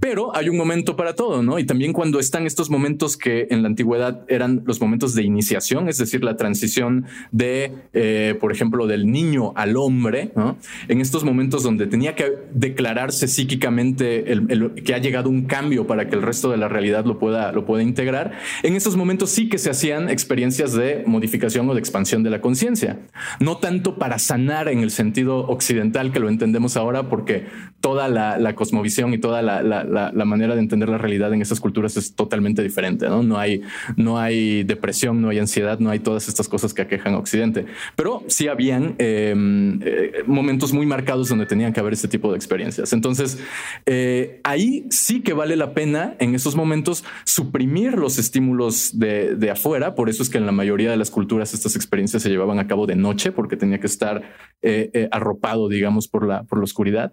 pero 0.00 0.34
hay 0.34 0.48
un 0.48 0.56
momento 0.56 0.96
para 0.96 1.14
todo, 1.14 1.42
¿no? 1.42 1.60
Y 1.60 1.66
también 1.66 1.92
cuando 1.92 2.18
están 2.18 2.44
estos 2.44 2.70
momentos 2.70 3.16
que 3.16 3.46
en 3.50 3.62
la 3.62 3.68
antigüedad 3.68 4.24
eran 4.28 4.62
los 4.66 4.80
momentos 4.80 5.14
de 5.14 5.22
iniciación, 5.22 5.88
es 5.88 5.98
decir, 5.98 6.24
la 6.24 6.36
transición 6.36 7.06
de, 7.30 7.72
eh, 7.92 8.36
por 8.40 8.50
ejemplo, 8.50 8.88
del 8.88 9.10
niño 9.10 9.52
al 9.54 9.76
hombre, 9.76 10.32
¿no? 10.34 10.56
En 10.88 11.00
estos 11.00 11.22
momentos 11.22 11.62
donde 11.62 11.86
tenía 11.86 12.16
que 12.16 12.32
declararse 12.52 13.27
psíquicamente 13.28 14.32
el, 14.32 14.72
que 14.84 14.94
ha 14.94 14.98
llegado 14.98 15.28
un 15.30 15.46
cambio 15.46 15.86
para 15.86 16.08
que 16.08 16.16
el 16.16 16.22
resto 16.22 16.50
de 16.50 16.56
la 16.56 16.68
realidad 16.68 17.04
lo 17.04 17.18
pueda, 17.18 17.52
lo 17.52 17.64
pueda 17.64 17.82
integrar, 17.82 18.32
en 18.62 18.74
esos 18.74 18.96
momentos 18.96 19.30
sí 19.30 19.48
que 19.48 19.58
se 19.58 19.70
hacían 19.70 20.08
experiencias 20.08 20.72
de 20.72 21.04
modificación 21.06 21.68
o 21.68 21.74
de 21.74 21.80
expansión 21.80 22.22
de 22.22 22.30
la 22.30 22.40
conciencia. 22.40 22.98
No 23.40 23.58
tanto 23.58 23.96
para 23.96 24.18
sanar 24.18 24.68
en 24.68 24.80
el 24.80 24.90
sentido 24.90 25.46
occidental 25.48 26.12
que 26.12 26.20
lo 26.20 26.28
entendemos 26.28 26.76
ahora, 26.76 27.08
porque 27.08 27.46
toda 27.80 28.08
la, 28.08 28.54
cosmovisión 28.54 29.12
y 29.14 29.18
toda 29.18 29.42
la, 29.42 30.24
manera 30.24 30.54
de 30.54 30.60
entender 30.60 30.88
la 30.88 30.98
realidad 30.98 31.32
en 31.32 31.42
esas 31.42 31.60
culturas 31.60 31.96
es 31.96 32.14
totalmente 32.14 32.62
diferente. 32.62 33.08
No, 33.08 33.22
no, 33.22 33.38
hay, 33.38 33.62
no 33.96 34.18
hay 34.18 34.64
depresión, 34.64 35.20
no 35.22 35.28
hay 35.28 35.38
ansiedad, 35.38 35.78
no 35.78 35.90
hay 35.90 36.00
todas 36.00 36.28
estas 36.28 36.48
cosas 36.48 36.74
que 36.74 36.82
aquejan 36.82 37.14
a 37.14 37.18
Occidente. 37.18 37.66
Pero 37.96 38.24
sí 38.28 38.48
habían 38.48 38.94
em, 38.98 39.80
eh, 39.82 40.22
momentos 40.26 40.72
muy 40.72 40.86
marcados 40.86 41.28
donde 41.28 41.46
tenían 41.46 41.72
que 41.72 41.80
haber 41.80 41.92
este 41.92 42.08
tipo 42.08 42.30
de 42.30 42.36
experiencias. 42.36 42.92
Entonces, 42.92 43.17
entonces, 43.18 43.44
eh, 43.86 44.40
ahí 44.44 44.86
sí 44.90 45.22
que 45.22 45.32
vale 45.32 45.56
la 45.56 45.74
pena 45.74 46.14
en 46.20 46.34
esos 46.34 46.54
momentos 46.54 47.04
suprimir 47.24 47.94
los 47.94 48.18
estímulos 48.18 48.98
de, 48.98 49.50
afuera. 49.50 49.94
Por 49.94 50.08
eso 50.08 50.22
es 50.22 50.30
que 50.30 50.38
en 50.38 50.46
la 50.46 50.52
mayoría 50.52 50.90
de 50.90 50.96
las 50.96 51.10
culturas 51.10 51.54
estas 51.54 51.74
experiencias 51.74 52.22
se 52.22 52.28
llevaban 52.28 52.58
a 52.58 52.66
cabo 52.66 52.86
de 52.86 52.96
noche 52.96 53.32
porque 53.32 53.56
tenía 53.56 53.80
que 53.80 53.86
estar 53.86 54.22
eh, 54.62 54.90
eh, 54.92 55.08
arropado, 55.10 55.68
digamos, 55.68 56.06
por 56.06 56.26
la, 56.26 56.44
por 56.44 56.58
la 56.58 56.64
oscuridad. 56.64 57.12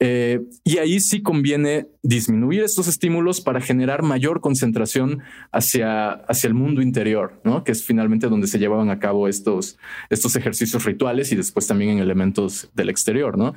y 0.00 0.78
ahí 0.78 0.98
sí 1.00 1.22
conviene 1.22 1.86
disminuir 2.04 2.62
estos 2.62 2.86
estímulos 2.86 3.40
para 3.40 3.60
generar 3.60 4.02
mayor 4.02 4.40
concentración 4.40 5.22
hacia, 5.52 6.10
hacia 6.10 6.48
el 6.48 6.54
mundo 6.54 6.82
interior, 6.82 7.40
¿no? 7.44 7.64
que 7.64 7.72
es 7.72 7.82
finalmente 7.84 8.28
donde 8.28 8.46
se 8.46 8.58
llevaban 8.58 8.90
a 8.90 8.98
cabo 8.98 9.26
estos, 9.26 9.78
estos 10.10 10.36
ejercicios 10.36 10.84
rituales 10.84 11.32
y 11.32 11.36
después 11.36 11.66
también 11.66 11.92
en 11.92 11.98
elementos 12.00 12.70
del 12.74 12.90
exterior. 12.90 13.38
¿no? 13.38 13.54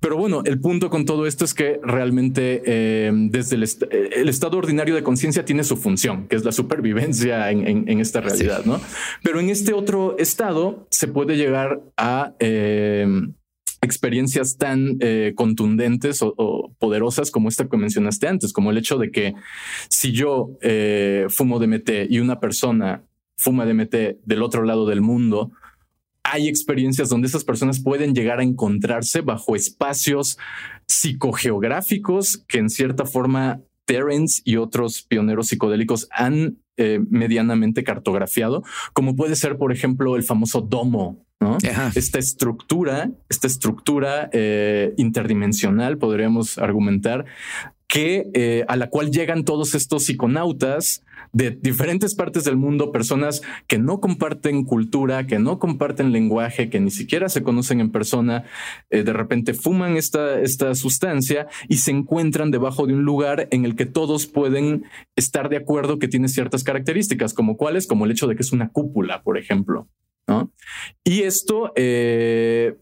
Pero 0.00 0.16
bueno, 0.16 0.42
el 0.44 0.60
punto 0.60 0.90
con 0.90 1.06
todo 1.06 1.26
esto 1.26 1.35
esto 1.36 1.44
es 1.44 1.52
que 1.52 1.78
realmente 1.82 2.62
eh, 2.64 3.12
desde 3.12 3.56
eh, 3.56 4.10
el, 4.16 4.30
estado 4.30 4.56
ordinario 4.56 4.94
de 4.94 5.02
conciencia 5.02 5.44
tiene 5.44 5.64
su 5.64 5.76
función, 5.76 6.28
que 6.28 6.36
es 6.36 6.46
la 6.46 6.52
supervivencia 6.52 7.50
en, 7.50 8.00
esta 8.00 8.22
realidad, 8.22 8.64
¿no? 8.64 8.80
Pero 9.22 9.38
en 9.38 9.50
este 9.50 9.74
otro 9.74 10.16
estado 10.16 10.86
se 10.90 11.08
puede 11.08 11.36
llegar 11.36 11.82
a 11.98 12.32
eh, 12.38 13.06
experiencias 13.82 14.56
tan 14.56 14.98
contundentes 15.34 16.20
o, 16.22 16.72
poderosas 16.78 17.30
como 17.30 17.50
esta 17.50 17.68
que 17.68 17.76
mencionaste 17.76 18.28
antes, 18.28 18.54
como 18.54 18.70
el 18.70 18.78
hecho 18.78 18.96
de 18.96 19.10
que 19.10 19.34
si 19.90 20.12
yo 20.12 20.56
fumo 21.28 21.58
DMT 21.58 21.90
y 22.08 22.20
una 22.20 22.40
persona 22.40 23.02
fuma 23.36 23.66
DMT 23.66 24.24
del 24.24 24.42
otro 24.42 24.62
lado 24.62 24.86
del 24.86 25.02
mundo, 25.02 25.52
hay 26.28 26.48
experiencias 26.48 27.08
donde 27.08 27.28
esas 27.28 27.44
personas 27.44 27.80
pueden 27.80 28.14
llegar 28.14 28.40
a 28.40 28.42
encontrarse 28.42 29.20
bajo 29.20 29.54
espacios 29.54 30.38
psicogeográficos 30.86 32.44
que 32.48 32.58
en 32.58 32.70
cierta 32.70 33.04
forma 33.04 33.60
Terence 33.86 34.42
y 34.44 34.56
otros 34.56 35.02
pioneros 35.02 35.48
psicodélicos 35.48 36.08
han 36.10 36.58
eh, 36.76 37.00
medianamente 37.08 37.84
cartografiado, 37.84 38.62
como 38.92 39.16
puede 39.16 39.36
ser, 39.36 39.56
por 39.56 39.72
ejemplo, 39.72 40.16
el 40.16 40.24
famoso 40.24 40.60
domo, 40.60 41.24
¿no? 41.40 41.56
Esta 41.94 42.18
estructura, 42.18 43.10
esta 43.28 43.46
estructura 43.46 44.28
eh, 44.32 44.92
interdimensional, 44.96 45.98
podríamos 45.98 46.58
argumentar, 46.58 47.24
que 47.86 48.28
eh, 48.34 48.64
a 48.68 48.76
la 48.76 48.90
cual 48.90 49.10
llegan 49.10 49.44
todos 49.44 49.74
estos 49.74 50.04
psiconautas 50.04 51.04
de 51.32 51.50
diferentes 51.50 52.14
partes 52.14 52.44
del 52.44 52.56
mundo, 52.56 52.92
personas 52.92 53.42
que 53.66 53.78
no 53.78 54.00
comparten 54.00 54.64
cultura, 54.64 55.26
que 55.26 55.38
no 55.38 55.58
comparten 55.58 56.12
lenguaje, 56.12 56.70
que 56.70 56.80
ni 56.80 56.90
siquiera 56.90 57.28
se 57.28 57.42
conocen 57.42 57.80
en 57.80 57.90
persona, 57.90 58.44
eh, 58.90 59.02
de 59.02 59.12
repente 59.12 59.54
fuman 59.54 59.96
esta, 59.96 60.40
esta 60.40 60.74
sustancia 60.74 61.48
y 61.68 61.78
se 61.78 61.90
encuentran 61.90 62.50
debajo 62.50 62.86
de 62.86 62.94
un 62.94 63.04
lugar 63.04 63.48
en 63.50 63.64
el 63.64 63.76
que 63.76 63.86
todos 63.86 64.26
pueden 64.26 64.84
estar 65.16 65.48
de 65.48 65.56
acuerdo 65.56 65.98
que 65.98 66.08
tiene 66.08 66.28
ciertas 66.28 66.64
características, 66.64 67.34
como 67.34 67.56
cuáles, 67.56 67.86
como 67.86 68.04
el 68.04 68.10
hecho 68.10 68.26
de 68.26 68.36
que 68.36 68.42
es 68.42 68.52
una 68.52 68.70
cúpula, 68.70 69.22
por 69.22 69.38
ejemplo. 69.38 69.88
¿no? 70.26 70.52
Y 71.04 71.22
esto 71.22 71.72
eh, 71.76 72.76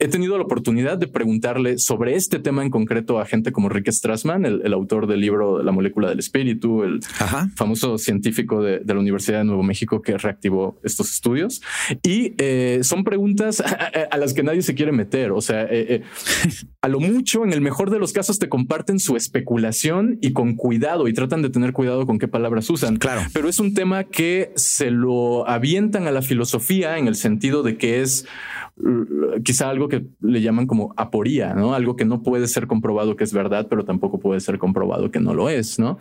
he 0.00 0.08
tenido 0.08 0.36
la 0.36 0.44
oportunidad 0.44 0.98
de 0.98 1.06
preguntarle 1.06 1.78
sobre 1.78 2.16
este 2.16 2.40
tema 2.40 2.64
en 2.64 2.70
concreto 2.70 3.20
a 3.20 3.26
gente 3.26 3.52
como 3.52 3.68
Rick 3.68 3.90
Strassman, 3.92 4.44
el, 4.44 4.72
autor 4.72 5.06
del 5.06 5.20
libro 5.20 5.62
La 5.62 5.70
molécula 5.70 6.08
del 6.08 6.18
espíritu, 6.18 6.82
el 6.82 7.00
famoso 7.54 7.96
científico 7.96 8.60
de, 8.60 8.82
la 8.84 8.98
Universidad 8.98 9.38
de 9.38 9.44
Nuevo 9.44 9.62
México 9.62 10.02
que 10.02 10.18
reactivó 10.18 10.80
estos 10.82 11.12
estudios. 11.12 11.62
Y 12.02 12.34
eh, 12.38 12.80
son 12.82 13.04
preguntas 13.04 13.60
a, 14.10 14.16
las 14.16 14.34
que 14.34 14.42
nadie 14.42 14.62
se 14.62 14.74
quiere 14.74 14.90
meter. 14.90 15.30
O 15.30 15.40
sea, 15.40 15.62
eh, 15.62 15.86
eh, 15.88 16.02
a 16.80 16.88
lo 16.88 16.98
mucho, 16.98 17.44
en 17.44 17.52
el 17.52 17.60
mejor 17.60 17.90
de 17.90 18.00
los 18.00 18.12
casos, 18.12 18.40
te 18.40 18.48
comparten 18.48 18.98
su 18.98 19.14
especulación 19.16 20.18
y 20.20 20.32
con 20.32 20.56
cuidado 20.56 21.06
y 21.06 21.12
tratan 21.12 21.40
de 21.40 21.50
tener 21.50 21.72
cuidado 21.72 22.04
con 22.04 22.18
qué 22.18 22.26
palabras 22.26 22.68
usan. 22.68 22.96
Claro. 22.96 23.22
Pero 23.32 23.48
es 23.48 23.60
un 23.60 23.74
tema 23.74 24.02
que 24.02 24.52
se 24.56 24.90
lo 24.90 25.48
avientan 25.48 26.08
a 26.08 26.10
la 26.10 26.22
filosofía 26.22 26.98
en 26.98 27.06
el 27.06 27.14
sentido 27.14 27.62
de 27.62 27.76
que 27.76 28.02
es 28.02 28.26
quizá 29.44 29.70
algo 29.70 29.83
que 29.88 30.06
le 30.20 30.40
llaman 30.40 30.66
como 30.66 30.94
aporía, 30.96 31.54
¿no? 31.54 31.74
Algo 31.74 31.96
que 31.96 32.04
no 32.04 32.22
puede 32.22 32.46
ser 32.48 32.66
comprobado 32.66 33.16
que 33.16 33.24
es 33.24 33.32
verdad, 33.32 33.66
pero 33.68 33.84
tampoco 33.84 34.18
puede 34.18 34.40
ser 34.40 34.58
comprobado 34.58 35.10
que 35.10 35.20
no 35.20 35.34
lo 35.34 35.48
es, 35.48 35.78
¿no? 35.78 35.98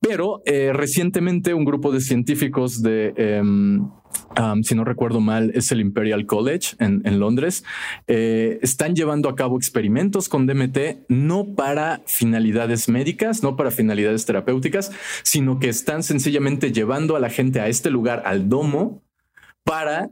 Pero 0.00 0.42
eh, 0.44 0.72
recientemente 0.72 1.54
un 1.54 1.64
grupo 1.64 1.90
de 1.90 2.00
científicos 2.00 2.82
de, 2.82 3.12
em, 3.16 3.90
si 4.62 4.74
no 4.74 4.84
recuerdo 4.84 5.20
mal, 5.20 5.50
es 5.54 5.72
el 5.72 5.80
Imperial 5.80 6.26
College 6.26 6.76
en, 6.78 7.18
Londres, 7.18 7.64
eh, 8.06 8.58
están 8.62 8.94
llevando 8.94 9.28
a 9.28 9.34
cabo 9.34 9.56
experimentos 9.56 10.28
con 10.28 10.46
DMT 10.46 11.06
no 11.08 11.54
para 11.54 12.02
finalidades 12.06 12.88
médicas, 12.88 13.42
no 13.42 13.56
para 13.56 13.70
finalidades 13.70 14.26
terapéuticas, 14.26 14.92
sino 15.22 15.58
que 15.58 15.68
están 15.68 16.02
sencillamente 16.02 16.72
llevando 16.72 17.16
a 17.16 17.20
la 17.20 17.30
gente 17.30 17.60
a 17.60 17.68
este 17.68 17.90
lugar, 17.90 18.22
al 18.26 18.48
domo, 18.48 19.02
para 19.64 20.10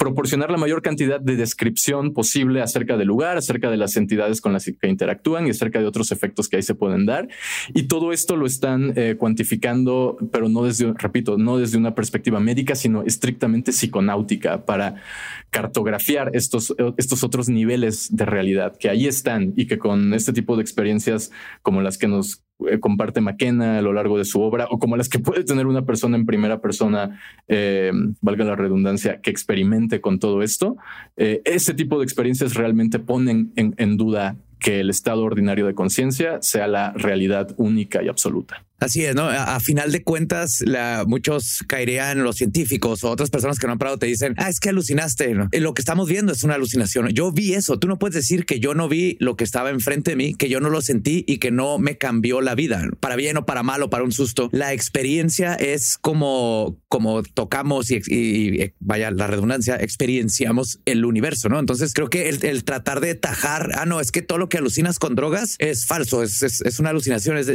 proporcionar 0.00 0.50
la 0.50 0.56
mayor 0.56 0.80
cantidad 0.80 1.20
de 1.20 1.36
descripción 1.36 2.14
posible 2.14 2.62
acerca 2.62 2.96
del 2.96 3.06
lugar, 3.06 3.36
acerca 3.36 3.70
de 3.70 3.76
las 3.76 3.98
entidades 3.98 4.40
con 4.40 4.54
las 4.54 4.64
que 4.64 4.88
interactúan 4.88 5.46
y 5.46 5.50
acerca 5.50 5.78
de 5.78 5.86
otros 5.86 6.10
efectos 6.10 6.48
que 6.48 6.56
ahí 6.56 6.62
se 6.62 6.74
pueden 6.74 7.04
dar. 7.04 7.28
Y 7.74 7.82
todo 7.82 8.10
esto 8.10 8.34
lo 8.34 8.46
están 8.46 8.94
eh, 8.96 9.16
cuantificando, 9.18 10.16
pero 10.32 10.48
no 10.48 10.64
desde, 10.64 10.94
repito, 10.96 11.36
no 11.36 11.58
desde 11.58 11.76
una 11.76 11.94
perspectiva 11.94 12.40
médica, 12.40 12.74
sino 12.76 13.02
estrictamente 13.02 13.72
psiconáutica 13.72 14.64
para 14.64 15.02
cartografiar 15.50 16.30
estos, 16.32 16.74
estos 16.96 17.22
otros 17.22 17.50
niveles 17.50 18.08
de 18.16 18.24
realidad 18.24 18.78
que 18.78 18.88
ahí 18.88 19.06
están 19.06 19.52
y 19.54 19.66
que 19.66 19.76
con 19.76 20.14
este 20.14 20.32
tipo 20.32 20.56
de 20.56 20.62
experiencias 20.62 21.30
como 21.60 21.82
las 21.82 21.98
que 21.98 22.08
nos 22.08 22.42
eh, 22.68 22.80
comparte 22.80 23.20
McKenna 23.20 23.78
a 23.78 23.82
lo 23.82 23.92
largo 23.92 24.18
de 24.18 24.24
su 24.24 24.40
obra 24.40 24.66
o 24.70 24.78
como 24.78 24.96
las 24.96 25.08
que 25.08 25.18
puede 25.18 25.44
tener 25.44 25.66
una 25.66 25.84
persona 25.84 26.16
en 26.16 26.26
primera 26.26 26.60
persona, 26.60 27.20
eh, 27.48 27.92
valga 28.20 28.44
la 28.44 28.56
redundancia, 28.56 29.20
que 29.20 29.30
experimente 29.30 30.00
con 30.00 30.18
todo 30.18 30.42
esto, 30.42 30.76
eh, 31.16 31.42
ese 31.44 31.74
tipo 31.74 31.98
de 31.98 32.04
experiencias 32.04 32.54
realmente 32.54 32.98
ponen 32.98 33.52
en, 33.56 33.74
en 33.76 33.96
duda 33.96 34.36
que 34.58 34.80
el 34.80 34.90
estado 34.90 35.24
ordinario 35.24 35.66
de 35.66 35.74
conciencia 35.74 36.42
sea 36.42 36.66
la 36.68 36.92
realidad 36.92 37.54
única 37.56 38.02
y 38.02 38.08
absoluta. 38.08 38.64
Así 38.80 39.04
es, 39.04 39.14
¿no? 39.14 39.28
A, 39.28 39.60
final 39.60 39.92
de 39.92 40.02
cuentas, 40.02 40.62
la, 40.64 41.04
muchos 41.06 41.62
caerían 41.66 42.24
los 42.24 42.36
científicos 42.36 43.04
o 43.04 43.10
otras 43.10 43.28
personas 43.28 43.58
que 43.58 43.66
no 43.66 43.74
han 43.74 43.78
parado 43.78 43.98
te 43.98 44.06
dicen, 44.06 44.34
ah, 44.38 44.48
es 44.48 44.58
que 44.58 44.70
alucinaste. 44.70 45.36
Lo 45.52 45.74
que 45.74 45.82
estamos 45.82 46.08
viendo 46.08 46.32
es 46.32 46.42
una 46.44 46.54
alucinación. 46.54 47.08
Yo 47.10 47.30
vi 47.30 47.52
eso. 47.52 47.78
Tú 47.78 47.88
no 47.88 47.98
puedes 47.98 48.14
decir 48.14 48.46
que 48.46 48.58
yo 48.58 48.74
no 48.74 48.88
vi 48.88 49.18
lo 49.20 49.36
que 49.36 49.44
estaba 49.44 49.68
enfrente 49.68 50.12
de 50.12 50.16
mí, 50.16 50.34
que 50.34 50.48
yo 50.48 50.60
no 50.60 50.70
lo 50.70 50.80
sentí 50.80 51.24
y 51.26 51.38
que 51.38 51.50
no 51.50 51.78
me 51.78 51.98
cambió 51.98 52.40
la 52.40 52.54
vida, 52.54 52.82
para 53.00 53.16
bien 53.16 53.36
o 53.36 53.44
para 53.44 53.62
mal 53.62 53.82
o 53.82 53.90
para 53.90 54.02
un 54.02 54.12
susto. 54.12 54.48
La 54.50 54.72
experiencia 54.72 55.54
es 55.54 55.98
como, 55.98 56.78
como 56.88 57.22
tocamos 57.22 57.90
y, 57.90 58.72
vaya 58.80 59.10
la 59.10 59.26
redundancia, 59.26 59.76
experienciamos 59.76 60.80
el 60.86 61.04
universo, 61.04 61.50
¿no? 61.50 61.58
Entonces 61.58 61.92
creo 61.92 62.08
que 62.08 62.30
el, 62.30 62.64
tratar 62.64 63.00
de 63.00 63.14
tajar, 63.14 63.72
ah, 63.74 63.84
no, 63.84 64.00
es 64.00 64.10
que 64.10 64.22
todo 64.22 64.38
lo 64.38 64.48
que 64.48 64.56
alucinas 64.56 64.98
con 64.98 65.14
drogas 65.14 65.56
es 65.58 65.84
falso, 65.84 66.22
es, 66.22 66.42
es, 66.42 66.80
una 66.80 66.90
alucinación, 66.90 67.36
es 67.36 67.48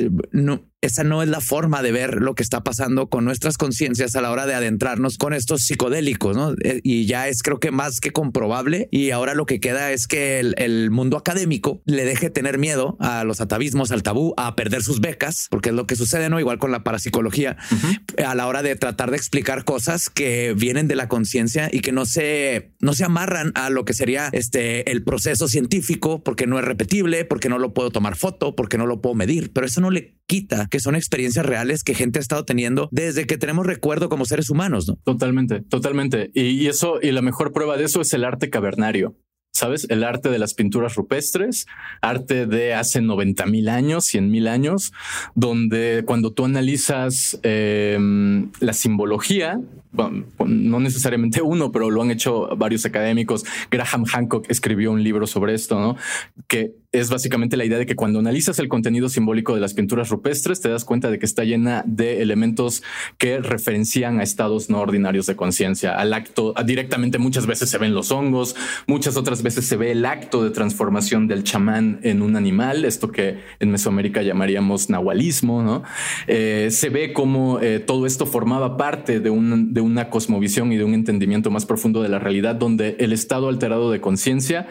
esa 0.86 1.04
no 1.04 1.15
es 1.22 1.30
la 1.30 1.42
forma 1.42 1.82
de 1.82 1.92
ver 1.92 2.16
lo 2.22 2.36
que 2.36 2.44
está 2.44 2.64
pasando 2.64 3.10
con 3.10 3.26
nuestras 3.26 3.58
conciencias 3.58 4.16
a 4.16 4.22
la 4.22 4.32
hora 4.32 4.46
de 4.46 4.54
adentrarnos 4.54 5.18
con 5.18 5.34
estos 5.34 5.64
psicodélicos, 5.64 6.36
¿no? 6.36 6.54
Eh, 6.64 6.82
y 6.84 7.06
ya 7.06 7.28
es 7.28 7.44
creo 7.44 7.60
que 7.60 7.72
más 7.72 8.00
que 8.00 8.12
comprobable 8.12 8.88
y 8.92 9.12
ahora 9.12 9.34
lo 9.34 9.46
que 9.46 9.60
queda 9.60 9.92
es 9.92 10.08
que 10.08 10.40
el, 10.40 10.92
mundo 10.92 11.18
académico 11.18 11.82
le 11.86 12.06
deje 12.06 12.30
tener 12.30 12.58
miedo 12.58 12.96
a 13.00 13.24
los 13.24 13.42
atavismos, 13.42 13.92
al 13.92 14.04
tabú, 14.04 14.34
a 14.38 14.56
perder 14.56 14.84
sus 14.84 15.02
becas, 15.02 15.48
porque 15.50 15.70
es 15.70 15.76
lo 15.76 15.88
que 15.88 15.96
sucede, 15.96 16.30
¿no? 16.30 16.40
Igual 16.40 16.60
con 16.60 16.72
la 16.72 16.84
parapsicología, 16.84 17.58
a 18.26 18.36
la 18.36 18.48
hora 18.48 18.62
de 18.62 18.76
tratar 18.76 19.12
de 19.12 19.18
explicar 19.18 19.66
cosas 19.66 20.10
que 20.10 20.54
vienen 20.56 20.88
de 20.88 20.96
la 20.96 21.08
conciencia 21.08 21.70
y 21.72 21.80
que 21.80 21.92
no 21.92 22.06
se, 22.06 22.74
no 22.80 22.94
se 22.94 23.04
amarran 23.04 23.52
a 23.56 23.70
lo 23.70 23.86
que 23.86 23.94
sería 23.94 24.30
este, 24.32 24.92
el 24.92 25.04
proceso 25.04 25.48
científico, 25.48 26.24
porque 26.24 26.48
no 26.48 26.60
es 26.60 26.66
repetible, 26.66 27.26
porque 27.26 27.50
no 27.50 27.60
lo 27.60 27.74
puedo 27.74 27.92
tomar 27.92 28.16
foto, 28.16 28.56
porque 28.56 28.78
no 28.78 28.86
lo 28.86 29.02
puedo 29.02 29.16
medir, 29.16 29.52
pero 29.54 29.66
eso 29.68 29.82
no 29.82 29.92
le 29.92 30.16
quita 30.28 30.68
que 30.68 30.80
son 30.80 30.96
experiencias 30.96 31.46
reales 31.46 31.84
que 31.84 31.94
gente 31.94 32.20
ha 32.20 32.22
estado 32.22 32.46
teniendo 32.46 32.90
desde 32.92 33.26
que 33.26 33.38
tenemos 33.38 33.66
recuerdo 33.66 34.10
como 34.10 34.26
seres 34.26 34.50
humanos, 34.50 34.88
¿no? 34.88 34.96
Totalmente, 35.04 35.62
totalmente. 35.62 36.32
Y, 36.34 36.68
eso, 36.68 37.00
y 37.02 37.12
la 37.12 37.22
mejor 37.22 37.54
prueba 37.54 37.78
de 37.78 37.86
eso 37.86 38.02
es 38.02 38.14
el 38.14 38.24
arte 38.24 38.50
cavernario. 38.50 39.16
¿sabes? 39.52 39.88
El 39.90 40.04
arte 40.04 40.30
de 40.30 40.38
las 40.38 40.54
pinturas 40.54 40.96
rupestres, 40.96 41.66
arte 42.02 42.46
de 42.46 42.74
hace 42.74 43.00
90 43.00 43.46
mil 43.46 43.70
años, 43.70 44.04
100 44.04 44.30
mil 44.30 44.50
años, 44.50 44.92
donde 45.34 46.04
cuando 46.06 46.34
tú 46.34 46.44
analizas 46.44 47.40
em, 47.42 48.52
la 48.60 48.74
simbología, 48.74 49.62
no 50.46 50.80
necesariamente 50.82 51.42
uno, 51.42 51.72
pero 51.72 51.90
lo 51.90 52.02
han 52.02 52.12
hecho 52.12 52.54
varios 52.58 52.86
académicos. 52.86 53.46
Graham 53.72 54.04
Hancock 54.04 54.46
escribió 54.50 54.92
un 54.92 55.02
libro 55.02 55.26
sobre 55.26 55.54
esto, 55.54 55.80
¿no? 55.80 55.96
Que 56.48 56.76
es 57.00 57.10
básicamente 57.10 57.58
la 57.58 57.66
idea 57.66 57.78
de 57.78 57.86
que 57.86 57.96
cuando 57.96 58.20
analizas 58.20 58.60
el 58.60 58.68
contenido 58.68 59.10
simbólico 59.10 59.54
de 59.54 59.62
las 59.62 59.74
pinturas 59.74 60.10
rupestres, 60.10 60.62
te 60.62 60.70
das 60.70 60.86
cuenta 60.86 61.10
de 61.10 61.20
que 61.20 61.26
está 61.26 61.44
llena 61.44 61.84
de 61.86 62.22
elementos 62.22 62.84
que 63.18 63.40
referencian 63.40 64.20
a 64.20 64.24
estados 64.24 64.70
no 64.70 64.80
ordinarios 64.80 65.26
de 65.26 65.36
conciencia, 65.36 65.96
al 65.96 66.14
acto, 66.14 66.54
directamente 66.66 67.18
muchas 67.18 67.46
veces 67.48 67.70
se 67.70 67.78
ven 67.78 67.94
los 67.94 68.12
hongos, 68.12 68.56
muchas 68.88 69.18
otras 69.18 69.44
veces 69.44 69.66
se 69.66 69.76
ve 69.76 69.92
el 69.92 70.06
acto 70.06 70.44
de 70.44 70.52
transformación 70.52 71.28
del 71.28 71.44
chamán 71.44 72.00
en 72.04 72.22
un 72.22 72.36
animal, 72.36 72.86
esto 72.86 73.12
que 73.12 73.40
en 73.60 73.72
Mesoamérica 73.72 74.22
llamaríamos 74.22 74.90
nahualismo, 74.90 75.64
¿no? 75.64 75.84
Eh, 76.28 76.70
se 76.72 76.90
ve 76.90 77.14
como 77.14 77.60
eh, 77.60 77.80
todo 77.80 78.06
esto 78.06 78.26
formaba 78.26 78.78
parte 78.78 79.20
de, 79.20 79.30
un, 79.30 79.74
de 79.74 79.82
una 79.82 80.10
cosmovisión 80.10 80.72
y 80.72 80.78
de 80.78 80.84
un 80.84 80.94
entendimiento 80.94 81.52
más 81.52 81.66
profundo 81.66 82.02
de 82.02 82.10
la 82.10 82.20
realidad, 82.20 82.56
donde 82.56 82.96
el 83.00 83.14
estado 83.14 83.50
alterado 83.50 83.92
de 83.92 84.02
conciencia 84.02 84.68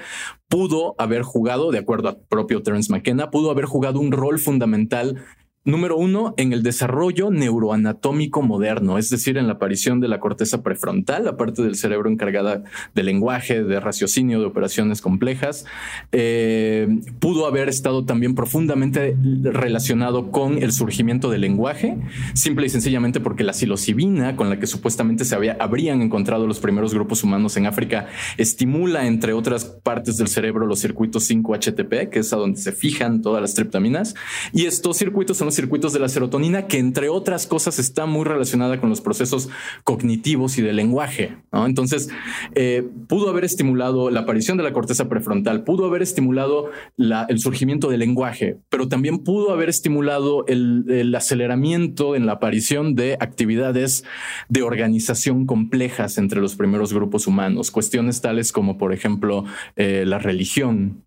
pudo 0.49 0.95
haber 0.99 1.23
jugado, 1.23 1.71
de 1.71 1.79
acuerdo 1.79 2.09
a 2.09 2.19
propio 2.29 2.63
Terence 2.63 2.93
McKenna, 2.93 3.31
pudo 3.31 3.51
haber 3.51 3.65
jugado 3.65 4.01
un 4.01 4.13
rol 4.13 4.39
fundamental 4.39 5.23
Número 5.67 5.97
uno, 5.97 6.35
en 6.37 6.53
el 6.53 6.63
desarrollo 6.63 7.31
neuroanatómico 7.31 8.43
moderno, 8.43 8.99
es 8.99 9.09
decir, 9.09 9.39
en 9.39 9.47
la 9.47 9.55
aparición 9.55 9.99
de 9.99 10.09
la 10.09 10.21
corteza 10.21 10.63
prefrontal, 10.63 11.25
la 11.25 11.39
parte 11.39 11.63
del 11.63 11.75
cerebro 11.75 12.11
encargada 12.11 12.65
de 12.95 13.03
lenguaje, 13.03 13.65
de 13.65 13.81
raciocinio, 13.81 14.41
de 14.41 14.45
operaciones 14.45 15.01
complejas. 15.01 15.65
Eh, 16.13 16.87
pudo 17.19 17.47
haber 17.47 17.71
estado 17.71 18.05
también 18.05 18.35
profundamente 18.35 19.17
relacionado 19.43 20.31
con 20.31 20.63
el 20.63 20.71
surgimiento 20.71 21.31
del 21.31 21.41
lenguaje, 21.41 21.97
simple 22.35 22.67
y 22.67 22.69
sencillamente 22.69 23.21
porque 23.21 23.43
la 23.43 23.55
psilocibina, 23.55 24.37
con 24.37 24.51
la 24.51 24.59
que 24.59 24.67
supuestamente 24.67 25.25
se 25.25 25.35
había, 25.35 25.57
habrían 25.61 26.03
encontrado 26.03 26.47
los 26.47 26.61
primeros 26.61 26.93
grupos 26.93 27.25
humanos 27.25 27.57
en 27.57 27.65
África, 27.65 28.09
estimula, 28.37 29.07
entre 29.07 29.33
otras 29.33 29.65
partes 29.65 30.19
del 30.19 30.29
cerebro, 30.29 30.67
los 30.67 30.81
circuitos 30.81 31.31
5-HTP, 31.31 32.11
que 32.11 32.19
es 32.19 32.35
a 32.35 32.37
donde 32.37 32.61
se 32.61 32.73
fijan 32.73 33.23
todas 33.23 33.41
las 33.41 33.55
triptaminas. 33.55 34.15
Y 34.53 34.67
estos 34.67 34.99
circuitos 34.99 35.39
son 35.39 35.47
los 35.47 35.54
circuitos 35.55 35.93
de 35.93 36.01
la 36.01 36.09
serotonina, 36.09 36.67
que 36.67 36.79
entre 36.79 37.09
otras 37.09 37.47
cosas 37.47 37.79
está 37.79 38.07
muy 38.07 38.25
relacionada 38.25 38.81
con 38.81 38.91
los 38.91 39.01
procesos 39.01 39.49
cognitivos 39.85 40.59
y 40.59 40.63
de 40.63 40.73
lenguaje. 40.73 41.37
Entonces, 41.53 42.09
eh, 42.55 42.87
pudo 43.09 43.31
haber 43.31 43.45
estimulado 43.45 44.11
la 44.11 44.21
aparición 44.21 44.57
de 44.57 44.65
la 44.65 44.73
corteza 44.73 45.09
prefrontal, 45.09 45.65
pudo 45.65 45.87
haber 45.87 46.03
estimulado 46.03 46.71
el 46.97 47.39
surgimiento 47.39 47.89
del 47.89 48.01
lenguaje, 48.01 48.59
pero 48.69 48.89
también 48.89 49.19
pudo 49.19 49.53
haber 49.53 49.69
estimulado 49.69 50.45
el, 50.47 51.15
aceleramiento 51.15 52.17
en 52.17 52.27
la 52.27 52.33
aparición 52.33 52.95
de 52.95 53.17
actividades 53.21 54.05
de 54.49 54.63
organización 54.63 55.47
complejas 55.47 56.19
entre 56.19 56.41
los 56.41 56.57
primeros 56.57 56.93
grupos 56.93 57.27
humanos, 57.27 57.71
cuestiones 57.71 58.21
tales 58.21 58.53
como, 58.53 58.79
por 58.79 58.93
ejemplo, 58.93 59.45
eh, 59.77 60.05
la 60.07 60.19
religión, 60.19 61.04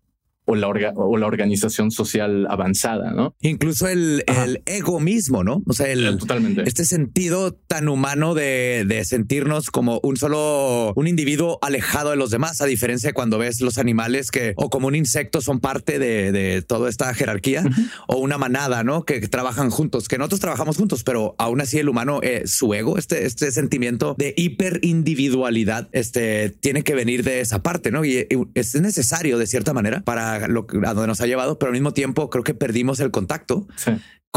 o 0.48 0.54
la, 0.54 0.68
o 0.96 1.16
la 1.18 1.26
organización 1.26 1.90
social 1.90 2.46
avanzada, 2.48 3.12
¿no? 3.12 3.34
Incluso 3.42 3.86
el, 3.86 4.24
el 4.26 4.62
ego 4.64 4.98
mismo, 4.98 5.44
¿no? 5.44 5.62
O 5.66 5.74
sea, 5.74 5.88
el, 5.88 6.16
Totalmente. 6.16 6.62
este 6.66 6.86
sentido 6.86 7.52
tan 7.52 7.86
humano 7.86 8.32
de, 8.32 8.86
de, 8.88 9.04
sentirnos 9.04 9.70
como 9.70 10.00
un 10.02 10.16
solo, 10.16 10.94
un 10.96 11.06
individuo 11.06 11.58
alejado 11.60 12.10
de 12.10 12.16
los 12.16 12.30
demás, 12.30 12.62
a 12.62 12.64
diferencia 12.64 13.10
de 13.10 13.12
cuando 13.12 13.36
ves 13.36 13.60
los 13.60 13.76
animales 13.76 14.30
que, 14.30 14.54
o 14.56 14.70
como 14.70 14.86
un 14.86 14.94
insecto, 14.94 15.42
son 15.42 15.60
parte 15.60 15.98
de, 15.98 16.32
de 16.32 16.62
toda 16.62 16.88
esta 16.88 17.12
jerarquía, 17.12 17.62
o 18.06 18.16
una 18.16 18.38
manada, 18.38 18.82
¿no? 18.84 19.04
Que, 19.04 19.20
trabajan 19.28 19.68
juntos, 19.68 20.08
que 20.08 20.16
nosotros 20.16 20.40
trabajamos 20.40 20.78
juntos, 20.78 21.04
pero 21.04 21.34
aún 21.36 21.60
así 21.60 21.78
el 21.78 21.90
humano, 21.90 22.20
eh, 22.22 22.44
su 22.46 22.72
ego, 22.72 22.96
este, 22.96 23.26
este 23.26 23.52
sentimiento 23.52 24.14
de 24.16 24.32
hiperindividualidad, 24.34 25.90
este, 25.92 26.48
tiene 26.48 26.84
que 26.84 26.94
venir 26.94 27.22
de 27.22 27.40
esa 27.40 27.62
parte, 27.62 27.90
¿no? 27.90 28.06
Y, 28.06 28.26
y 28.30 28.38
es 28.54 28.74
necesario 28.80 29.36
de 29.36 29.46
cierta 29.46 29.74
manera 29.74 30.00
para 30.00 30.37
lo, 30.46 30.66
a 30.84 30.94
donde 30.94 31.06
nos 31.06 31.20
ha 31.20 31.26
llevado, 31.26 31.58
pero 31.58 31.70
al 31.70 31.72
mismo 31.72 31.92
tiempo 31.92 32.30
creo 32.30 32.44
que 32.44 32.54
perdimos 32.54 33.00
el 33.00 33.10
contacto 33.10 33.66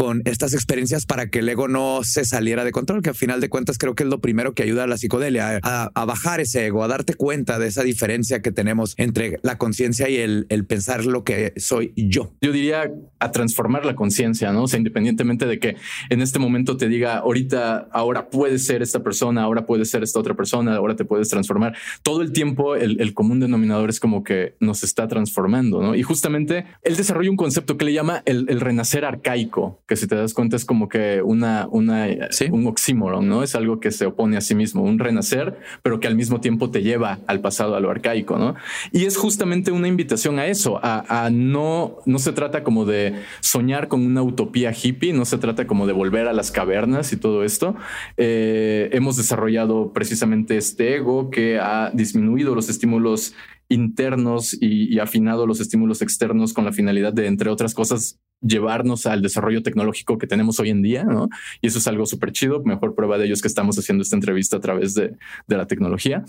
con 0.02 0.20
estas 0.24 0.52
experiencias 0.52 1.06
para 1.06 1.30
que 1.30 1.38
el 1.38 1.48
ego 1.48 1.68
no 1.68 2.00
se 2.02 2.24
saliera 2.24 2.64
de 2.64 2.72
control, 2.72 3.02
que 3.02 3.10
al 3.10 3.14
final 3.14 3.40
de 3.40 3.48
cuentas 3.48 3.78
creo 3.78 3.94
que 3.94 4.02
es 4.02 4.08
lo 4.08 4.20
primero 4.20 4.52
que 4.52 4.64
ayuda 4.64 4.82
a 4.82 4.86
la 4.88 4.96
psicodelia, 4.96 5.60
a, 5.62 6.04
bajar 6.04 6.40
ese 6.40 6.66
ego, 6.66 6.82
a 6.82 6.88
darte 6.88 7.14
cuenta 7.14 7.60
de 7.60 7.68
esa 7.68 7.84
diferencia 7.84 8.42
que 8.42 8.50
tenemos 8.50 8.94
entre 8.96 9.38
la 9.42 9.58
conciencia 9.58 10.08
y 10.08 10.16
el, 10.16 10.46
pensar 10.66 11.04
lo 11.04 11.22
que 11.22 11.52
soy 11.56 11.92
yo. 11.94 12.34
Yo 12.40 12.50
diría 12.50 12.90
a 13.20 13.30
transformar 13.30 13.86
la 13.86 13.94
conciencia, 13.94 14.52
¿no? 14.52 14.64
O 14.64 14.66
sea, 14.66 14.78
independientemente 14.78 15.46
de 15.46 15.60
que 15.60 15.76
en 16.10 16.20
este 16.20 16.40
momento 16.40 16.76
te 16.76 16.88
diga, 16.88 17.18
ahorita, 17.18 17.86
ahora 17.92 18.28
puedes 18.28 18.66
ser 18.66 18.82
esta 18.82 19.04
persona, 19.04 19.44
ahora 19.44 19.66
puedes 19.66 19.88
ser 19.88 20.02
esta 20.02 20.18
otra 20.18 20.34
persona, 20.34 20.74
ahora 20.74 20.96
te 20.96 21.04
puedes 21.04 21.28
transformar. 21.28 21.76
Todo 22.02 22.22
el 22.22 22.32
tiempo 22.32 22.74
el, 22.74 23.14
común 23.14 23.38
denominador 23.38 23.88
es 23.88 24.00
como 24.00 24.24
que 24.24 24.56
nos 24.58 24.82
está 24.82 25.06
transformando, 25.06 25.80
¿no? 25.80 25.94
Y 25.94 26.02
justamente 26.02 26.66
él 26.82 26.96
desarrolla 26.96 27.30
un 27.30 27.36
concepto 27.36 27.76
que 27.76 27.84
le 27.84 27.92
llama 27.92 28.24
el 28.26 28.60
renacer 28.60 29.04
arcaico 29.04 29.80
que 29.92 29.96
si 29.96 30.06
te 30.06 30.14
das 30.14 30.32
cuenta 30.32 30.56
es 30.56 30.64
como 30.64 30.88
que 30.88 31.20
una, 31.20 31.68
una 31.70 32.08
un 32.50 32.66
oxímoron, 32.66 33.28
¿no? 33.28 33.42
Es 33.42 33.54
algo 33.54 33.78
que 33.78 33.90
se 33.90 34.06
opone 34.06 34.38
a 34.38 34.40
sí 34.40 34.54
mismo, 34.54 34.82
un 34.82 34.98
renacer, 34.98 35.58
pero 35.82 36.00
que 36.00 36.06
al 36.06 36.16
mismo 36.16 36.40
tiempo 36.40 36.70
te 36.70 36.82
lleva 36.82 37.18
al 37.26 37.42
pasado, 37.42 37.76
a 37.76 37.80
lo 37.80 37.90
arcaico, 37.90 38.38
¿no? 38.38 38.54
Y 38.90 39.04
es 39.04 39.18
justamente 39.18 39.70
una 39.70 39.88
invitación 39.88 40.38
a 40.38 40.46
eso, 40.46 40.80
a, 40.82 41.28
no, 41.30 41.98
no 42.06 42.18
se 42.18 42.32
trata 42.32 42.64
como 42.64 42.86
de 42.86 43.16
soñar 43.40 43.88
con 43.88 44.06
una 44.06 44.22
utopía 44.22 44.72
hippie, 44.72 45.12
no 45.12 45.26
se 45.26 45.36
trata 45.36 45.66
como 45.66 45.86
de 45.86 45.92
volver 45.92 46.26
a 46.26 46.32
las 46.32 46.50
cavernas 46.50 47.12
y 47.12 47.18
todo 47.18 47.44
esto. 47.44 47.76
Eh, 48.16 48.88
hemos 48.92 49.18
desarrollado 49.18 49.92
precisamente 49.92 50.56
este 50.56 50.96
ego 50.96 51.28
que 51.28 51.58
ha 51.58 51.90
disminuido 51.92 52.54
los 52.54 52.70
estímulos 52.70 53.34
internos 53.68 54.56
y, 54.58 54.98
afinado 55.00 55.46
los 55.46 55.60
estímulos 55.60 56.00
externos 56.00 56.54
con 56.54 56.64
la 56.64 56.72
finalidad 56.72 57.12
de, 57.12 57.26
entre 57.26 57.50
otras 57.50 57.74
cosas, 57.74 58.18
llevarnos 58.42 59.06
al 59.06 59.22
desarrollo 59.22 59.62
tecnológico 59.62 60.18
que 60.18 60.26
tenemos 60.26 60.60
hoy 60.60 60.70
en 60.70 60.82
día, 60.82 61.04
¿no? 61.04 61.28
Y 61.60 61.68
eso 61.68 61.78
es 61.78 61.86
algo 61.86 62.06
súper 62.06 62.32
chido. 62.32 62.62
Mejor 62.64 62.94
prueba 62.94 63.18
de 63.18 63.26
ello 63.26 63.34
es 63.34 63.42
que 63.42 63.48
estamos 63.48 63.78
haciendo 63.78 64.02
esta 64.02 64.16
entrevista 64.16 64.56
a 64.56 64.60
través 64.60 64.94
de, 64.94 65.16
la 65.46 65.66
tecnología. 65.66 66.24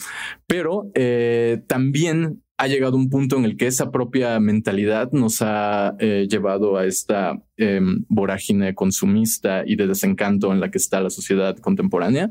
Pero 0.46 0.92
eh, 0.94 1.64
también 1.68 2.44
ha 2.58 2.68
llegado 2.68 2.96
un 2.96 3.10
punto 3.10 3.38
en 3.38 3.46
el 3.46 3.58
que 3.58 3.68
esa 3.68 3.92
propia 3.92 4.40
mentalidad 4.40 5.12
nos 5.12 5.42
ha 5.42 5.96
eh, 6.00 6.28
llevado 6.30 6.78
a 6.78 6.86
esta 6.86 7.42
em, 7.58 8.06
vorágine 8.10 8.76
consumista 8.76 9.64
y 9.66 9.76
de 9.76 9.88
desencanto 9.88 10.54
en 10.54 10.60
la 10.60 10.70
que 10.70 10.78
está 10.78 11.02
la 11.02 11.10
sociedad 11.10 11.58
contemporánea. 11.58 12.30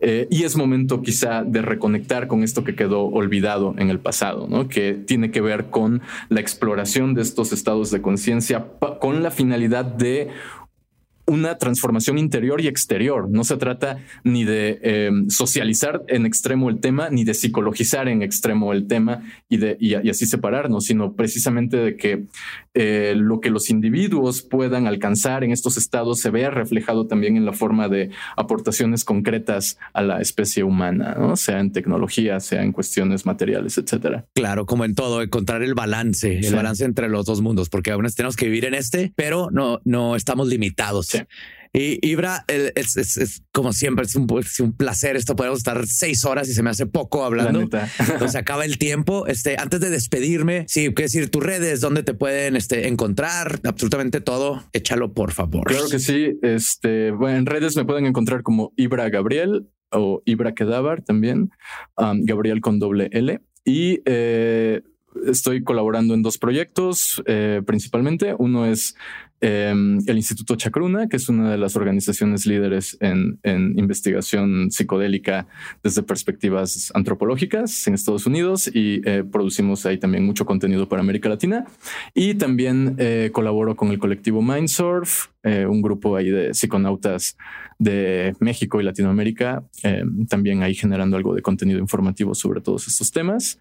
Eh, 0.00 0.26
y 0.30 0.44
es 0.44 0.56
momento 0.56 1.02
quizá 1.02 1.44
de 1.44 1.60
reconectar 1.60 2.28
con 2.28 2.42
esto 2.42 2.64
que 2.64 2.74
quedó 2.74 3.04
olvidado 3.04 3.74
en 3.78 3.90
el 3.90 4.00
pasado, 4.00 4.48
¿no? 4.48 4.68
que 4.68 4.94
tiene 4.94 5.30
que 5.30 5.42
ver 5.42 5.66
con 5.66 6.00
la 6.30 6.40
exploración 6.40 7.12
de 7.14 7.22
estos 7.22 7.52
estados 7.52 7.90
de 7.90 8.00
conciencia 8.00 8.66
con 9.00 9.22
la 9.22 9.30
finalidad 9.30 9.84
de 9.84 10.28
una 11.28 11.58
transformación 11.58 12.18
interior 12.18 12.60
y 12.60 12.68
exterior. 12.68 13.28
No 13.30 13.44
se 13.44 13.58
trata 13.58 13.98
ni 14.24 14.44
de 14.44 14.78
em, 14.82 15.28
socializar 15.28 16.02
en 16.08 16.24
extremo 16.24 16.70
el 16.70 16.80
tema, 16.80 17.10
ni 17.10 17.24
de 17.24 17.34
psicologizar 17.34 18.08
en 18.08 18.22
extremo 18.22 18.72
el 18.72 18.86
tema 18.86 19.22
y, 19.48 19.58
de, 19.58 19.76
y, 19.78 19.94
así 19.94 20.26
separarnos, 20.26 20.84
sino 20.84 21.12
precisamente 21.12 21.76
de 21.76 21.96
que 21.96 22.24
eh, 22.74 23.14
lo 23.14 23.40
que 23.40 23.50
los 23.50 23.68
individuos 23.68 24.40
puedan 24.42 24.86
alcanzar 24.86 25.44
en 25.44 25.52
estos 25.52 25.76
estados 25.76 26.18
se 26.18 26.30
vea 26.30 26.50
reflejado 26.50 27.06
también 27.06 27.36
en 27.36 27.44
la 27.44 27.52
forma 27.52 27.88
de 27.88 28.10
aportaciones 28.36 29.04
concretas 29.04 29.78
a 29.92 30.02
la 30.02 30.20
especie 30.20 30.64
humana, 30.64 31.14
¿no? 31.18 31.36
sea 31.36 31.60
en 31.60 31.72
tecnología, 31.72 32.40
sea 32.40 32.62
en 32.62 32.72
cuestiones 32.72 33.26
materiales, 33.26 33.76
etcétera. 33.76 34.24
Claro, 34.34 34.64
como 34.64 34.86
en 34.86 34.94
todo, 34.94 35.20
encontrar 35.22 35.62
el 35.62 35.74
balance, 35.74 36.38
el 36.38 36.54
balance 36.54 36.84
entre 36.84 37.08
los 37.08 37.26
dos 37.26 37.42
mundos, 37.42 37.68
porque 37.68 37.90
aún 37.90 38.06
tenemos 38.16 38.36
que 38.36 38.46
vivir 38.46 38.64
en 38.64 38.74
este, 38.74 39.12
pero 39.14 39.50
no, 39.50 39.80
no 39.84 40.16
estamos 40.16 40.48
limitados. 40.48 41.17
Y 41.72 41.98
Ibra, 42.06 42.44
es, 42.48 43.42
como 43.52 43.72
siempre, 43.72 44.06
es 44.06 44.14
un, 44.14 44.26
un, 44.60 44.72
placer 44.72 45.16
esto. 45.16 45.36
Podemos 45.36 45.58
estar 45.58 45.86
seis 45.86 46.24
horas 46.24 46.48
y 46.48 46.54
se 46.54 46.62
me 46.62 46.70
hace 46.70 46.86
poco 46.86 47.24
hablando. 47.24 47.68
Se 48.28 48.38
acaba 48.38 48.64
el 48.64 48.78
tiempo. 48.78 49.26
Este, 49.26 49.56
antes 49.58 49.80
de 49.80 49.90
despedirme, 49.90 50.64
sí, 50.66 50.92
qué 50.94 51.04
decir 51.04 51.30
tus 51.30 51.42
redes, 51.42 51.80
dónde 51.80 52.02
te 52.02 52.14
pueden 52.14 52.56
este, 52.56 52.88
encontrar, 52.88 53.60
absolutamente 53.64 54.20
todo. 54.20 54.64
Échalo, 54.72 55.12
por 55.12 55.32
favor. 55.32 55.66
Claro 55.66 55.88
que 55.90 55.98
sí. 55.98 56.38
Este, 56.42 57.10
bueno, 57.10 57.38
en 57.38 57.46
redes 57.46 57.76
me 57.76 57.84
pueden 57.84 58.06
encontrar 58.06 58.42
como 58.42 58.72
Ibra 58.76 59.08
Gabriel 59.10 59.68
o 59.90 60.22
Ibra 60.24 60.54
Kedavar 60.54 61.02
también, 61.02 61.50
um, 61.96 62.24
Gabriel 62.24 62.60
con 62.60 62.78
doble 62.78 63.08
L. 63.12 63.40
Y 63.64 64.00
eh, 64.06 64.82
estoy 65.26 65.62
colaborando 65.62 66.14
en 66.14 66.22
dos 66.22 66.38
proyectos 66.38 67.22
eh, 67.26 67.62
principalmente. 67.66 68.34
Uno 68.38 68.66
es 68.66 68.94
Em, 69.40 70.00
el 70.08 70.16
Instituto 70.16 70.56
Chacruna, 70.56 71.08
que 71.08 71.16
es 71.16 71.28
una 71.28 71.52
de 71.52 71.58
las 71.58 71.76
organizaciones 71.76 72.44
líderes 72.44 72.96
en, 73.00 73.38
investigación 73.76 74.70
psicodélica 74.72 75.46
desde 75.82 76.02
perspectivas 76.02 76.90
antropológicas 76.94 77.86
en 77.86 77.94
Estados 77.94 78.26
Unidos 78.26 78.68
y 78.72 79.00
eh, 79.04 79.22
producimos 79.30 79.86
ahí 79.86 79.98
también 79.98 80.24
mucho 80.24 80.44
contenido 80.44 80.88
para 80.88 81.02
América 81.02 81.28
Latina. 81.28 81.66
Y 82.14 82.34
también 82.34 82.96
eh, 82.98 83.30
colaboro 83.32 83.76
con 83.76 83.90
el 83.90 83.98
colectivo 83.98 84.42
Mindsurf, 84.42 85.28
eh, 85.44 85.66
un 85.66 85.82
grupo 85.82 86.16
ahí 86.16 86.30
de 86.30 86.52
psiconautas 86.52 87.36
de 87.78 88.34
México 88.40 88.80
y 88.80 88.84
Latinoamérica, 88.84 89.62
em, 89.84 90.26
también 90.26 90.62
ahí 90.64 90.74
generando 90.74 91.16
algo 91.16 91.32
de 91.34 91.42
contenido 91.42 91.78
informativo 91.78 92.34
sobre 92.34 92.60
todos 92.60 92.88
estos 92.88 93.12
temas. 93.12 93.60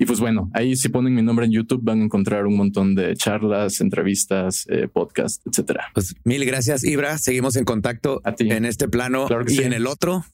Y 0.00 0.06
pues 0.06 0.20
bueno, 0.20 0.48
ahí 0.54 0.76
si 0.76 0.88
ponen 0.88 1.12
mi 1.12 1.22
nombre 1.22 1.44
en 1.44 1.50
YouTube 1.50 1.80
van 1.82 2.00
a 2.00 2.04
encontrar 2.04 2.46
un 2.46 2.56
montón 2.56 2.94
de 2.94 3.16
charlas, 3.16 3.80
entrevistas, 3.80 4.64
eh, 4.70 4.86
podcasts, 4.86 5.44
etcétera. 5.44 5.88
Pues 5.92 6.14
mil 6.22 6.44
gracias, 6.46 6.84
Ibra. 6.84 7.18
Seguimos 7.18 7.56
en 7.56 7.64
contacto 7.64 8.20
a 8.22 8.32
ti. 8.36 8.48
en 8.48 8.64
este 8.64 8.88
plano 8.88 9.26
y 9.48 9.62
en 9.62 9.72
el 9.72 9.88
otro. 9.88 10.24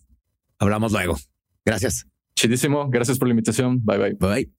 Hablamos 0.58 0.92
luego. 0.92 1.16
Gracias. 1.64 2.06
Chidísimo. 2.36 2.90
Gracias 2.90 3.18
por 3.18 3.26
la 3.28 3.32
invitación. 3.32 3.82
Bye 3.82 3.98
bye. 3.98 4.12
Bye. 4.14 4.50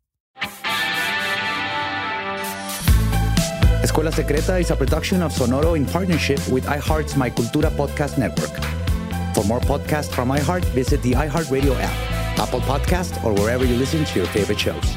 Escuela 3.84 4.12
Secreta 4.12 4.60
is 4.60 4.72
a 4.72 4.76
production 4.76 5.22
of 5.22 5.32
Sonoro 5.32 5.78
in 5.78 5.86
partnership 5.86 6.40
with 6.50 6.66
iHeart's 6.66 7.16
My 7.16 7.30
Cultura 7.30 7.70
podcast 7.70 8.18
network. 8.18 8.60
For 9.36 9.44
more 9.46 9.60
podcasts 9.60 10.10
from 10.10 10.30
iHeart, 10.30 10.66
visit 10.74 11.04
the 11.04 11.12
iHeartRadio 11.12 11.80
app. 11.80 12.25
Apple 12.38 12.62
Podcast, 12.62 13.24
or 13.24 13.34
wherever 13.34 13.66
you 13.66 13.76
listen 13.76 14.06
to 14.06 14.20
your 14.20 14.28
favorite 14.28 14.60
shows. 14.60 14.96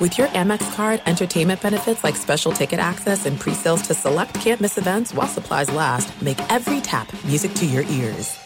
With 0.00 0.18
your 0.18 0.26
Amex 0.28 0.74
card, 0.74 1.00
entertainment 1.06 1.62
benefits 1.62 2.04
like 2.04 2.16
special 2.16 2.52
ticket 2.52 2.78
access 2.78 3.24
and 3.24 3.40
pre-sales 3.40 3.80
to 3.82 3.94
select 3.94 4.34
campus 4.34 4.76
events 4.76 5.14
while 5.14 5.28
supplies 5.28 5.70
last, 5.70 6.20
make 6.20 6.38
every 6.52 6.82
tap 6.82 7.10
music 7.24 7.54
to 7.54 7.64
your 7.64 7.84
ears. 7.84 8.38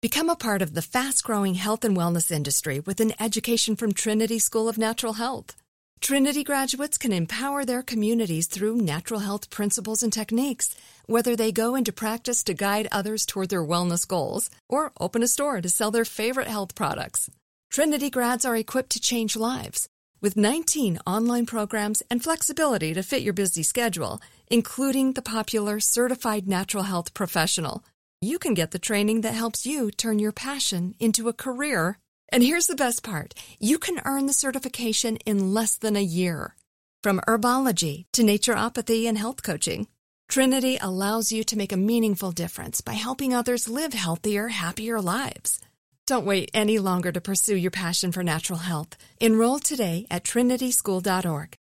Become 0.00 0.30
a 0.30 0.36
part 0.36 0.62
of 0.62 0.72
the 0.74 0.80
fast-growing 0.80 1.54
health 1.56 1.84
and 1.84 1.96
wellness 1.96 2.30
industry 2.30 2.80
with 2.80 3.00
an 3.00 3.12
education 3.20 3.76
from 3.76 3.92
Trinity 3.92 4.38
School 4.38 4.68
of 4.68 4.78
Natural 4.78 5.14
Health. 5.14 5.56
Trinity 6.00 6.44
graduates 6.44 6.96
can 6.96 7.12
empower 7.12 7.64
their 7.64 7.82
communities 7.82 8.46
through 8.46 8.76
natural 8.76 9.20
health 9.20 9.50
principles 9.50 10.02
and 10.02 10.12
techniques, 10.12 10.74
whether 11.06 11.34
they 11.34 11.50
go 11.52 11.74
into 11.74 11.92
practice 11.92 12.44
to 12.44 12.54
guide 12.54 12.88
others 12.92 13.26
toward 13.26 13.48
their 13.48 13.64
wellness 13.64 14.06
goals 14.06 14.48
or 14.68 14.92
open 15.00 15.22
a 15.22 15.28
store 15.28 15.60
to 15.60 15.68
sell 15.68 15.90
their 15.90 16.04
favorite 16.04 16.46
health 16.48 16.74
products. 16.74 17.28
Trinity 17.70 18.10
grads 18.10 18.44
are 18.44 18.56
equipped 18.56 18.90
to 18.90 19.00
change 19.00 19.36
lives. 19.36 19.88
With 20.20 20.36
19 20.36 20.98
online 21.06 21.46
programs 21.46 22.02
and 22.10 22.22
flexibility 22.22 22.94
to 22.94 23.02
fit 23.02 23.22
your 23.22 23.34
busy 23.34 23.62
schedule, 23.62 24.20
including 24.48 25.12
the 25.12 25.22
popular 25.22 25.78
Certified 25.78 26.48
Natural 26.48 26.84
Health 26.84 27.12
Professional, 27.12 27.84
you 28.20 28.38
can 28.38 28.54
get 28.54 28.70
the 28.70 28.78
training 28.78 29.20
that 29.20 29.34
helps 29.34 29.66
you 29.66 29.90
turn 29.90 30.18
your 30.18 30.32
passion 30.32 30.94
into 30.98 31.28
a 31.28 31.32
career. 31.32 31.98
And 32.30 32.42
here's 32.42 32.66
the 32.66 32.76
best 32.76 33.02
part 33.02 33.34
you 33.58 33.78
can 33.78 34.00
earn 34.04 34.26
the 34.26 34.32
certification 34.32 35.16
in 35.18 35.54
less 35.54 35.76
than 35.76 35.96
a 35.96 36.02
year. 36.02 36.54
From 37.02 37.20
herbology 37.28 38.06
to 38.12 38.22
naturopathy 38.22 39.06
and 39.06 39.16
health 39.16 39.42
coaching, 39.42 39.88
Trinity 40.28 40.76
allows 40.80 41.32
you 41.32 41.42
to 41.44 41.56
make 41.56 41.72
a 41.72 41.76
meaningful 41.76 42.32
difference 42.32 42.80
by 42.82 42.92
helping 42.92 43.32
others 43.32 43.68
live 43.68 43.94
healthier, 43.94 44.48
happier 44.48 45.00
lives. 45.00 45.58
Don't 46.06 46.26
wait 46.26 46.50
any 46.52 46.78
longer 46.78 47.12
to 47.12 47.20
pursue 47.20 47.56
your 47.56 47.70
passion 47.70 48.12
for 48.12 48.22
natural 48.22 48.58
health. 48.58 48.96
Enroll 49.20 49.58
today 49.58 50.06
at 50.10 50.24
trinityschool.org. 50.24 51.56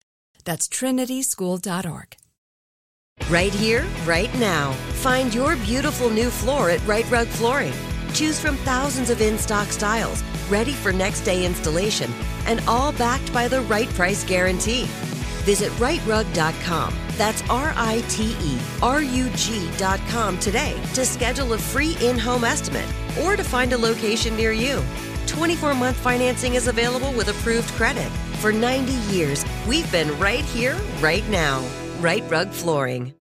That's 0.44 0.68
trinityschool.org. 0.68 2.16
Right 3.30 3.54
here, 3.54 3.86
right 4.04 4.34
now. 4.34 4.72
Find 5.02 5.34
your 5.34 5.56
beautiful 5.56 6.10
new 6.10 6.30
floor 6.30 6.70
at 6.70 6.86
Right 6.86 7.08
Rug 7.10 7.26
Flooring. 7.28 7.93
Choose 8.14 8.38
from 8.38 8.56
thousands 8.58 9.10
of 9.10 9.20
in 9.20 9.36
stock 9.36 9.68
styles, 9.68 10.22
ready 10.48 10.70
for 10.70 10.92
next 10.92 11.22
day 11.22 11.44
installation, 11.44 12.12
and 12.46 12.62
all 12.68 12.92
backed 12.92 13.32
by 13.32 13.48
the 13.48 13.62
right 13.62 13.88
price 13.88 14.22
guarantee. 14.22 14.84
Visit 15.42 15.72
rightrug.com. 15.72 16.94
That's 17.16 17.42
R 17.50 17.72
I 17.76 18.04
T 18.08 18.36
E 18.40 18.58
R 18.82 19.02
U 19.02 19.28
G.com 19.30 20.38
today 20.38 20.80
to 20.94 21.04
schedule 21.04 21.52
a 21.52 21.58
free 21.58 21.96
in 22.00 22.16
home 22.16 22.44
estimate 22.44 22.88
or 23.20 23.36
to 23.36 23.44
find 23.44 23.72
a 23.72 23.78
location 23.78 24.36
near 24.36 24.52
you. 24.52 24.82
24 25.26 25.74
month 25.74 25.96
financing 25.96 26.54
is 26.54 26.68
available 26.68 27.12
with 27.12 27.28
approved 27.28 27.68
credit. 27.70 28.08
For 28.38 28.52
90 28.52 28.92
years, 29.12 29.44
we've 29.66 29.90
been 29.90 30.16
right 30.20 30.44
here, 30.44 30.76
right 31.00 31.28
now. 31.28 31.66
Right 31.98 32.22
Rug 32.30 32.50
Flooring. 32.50 33.12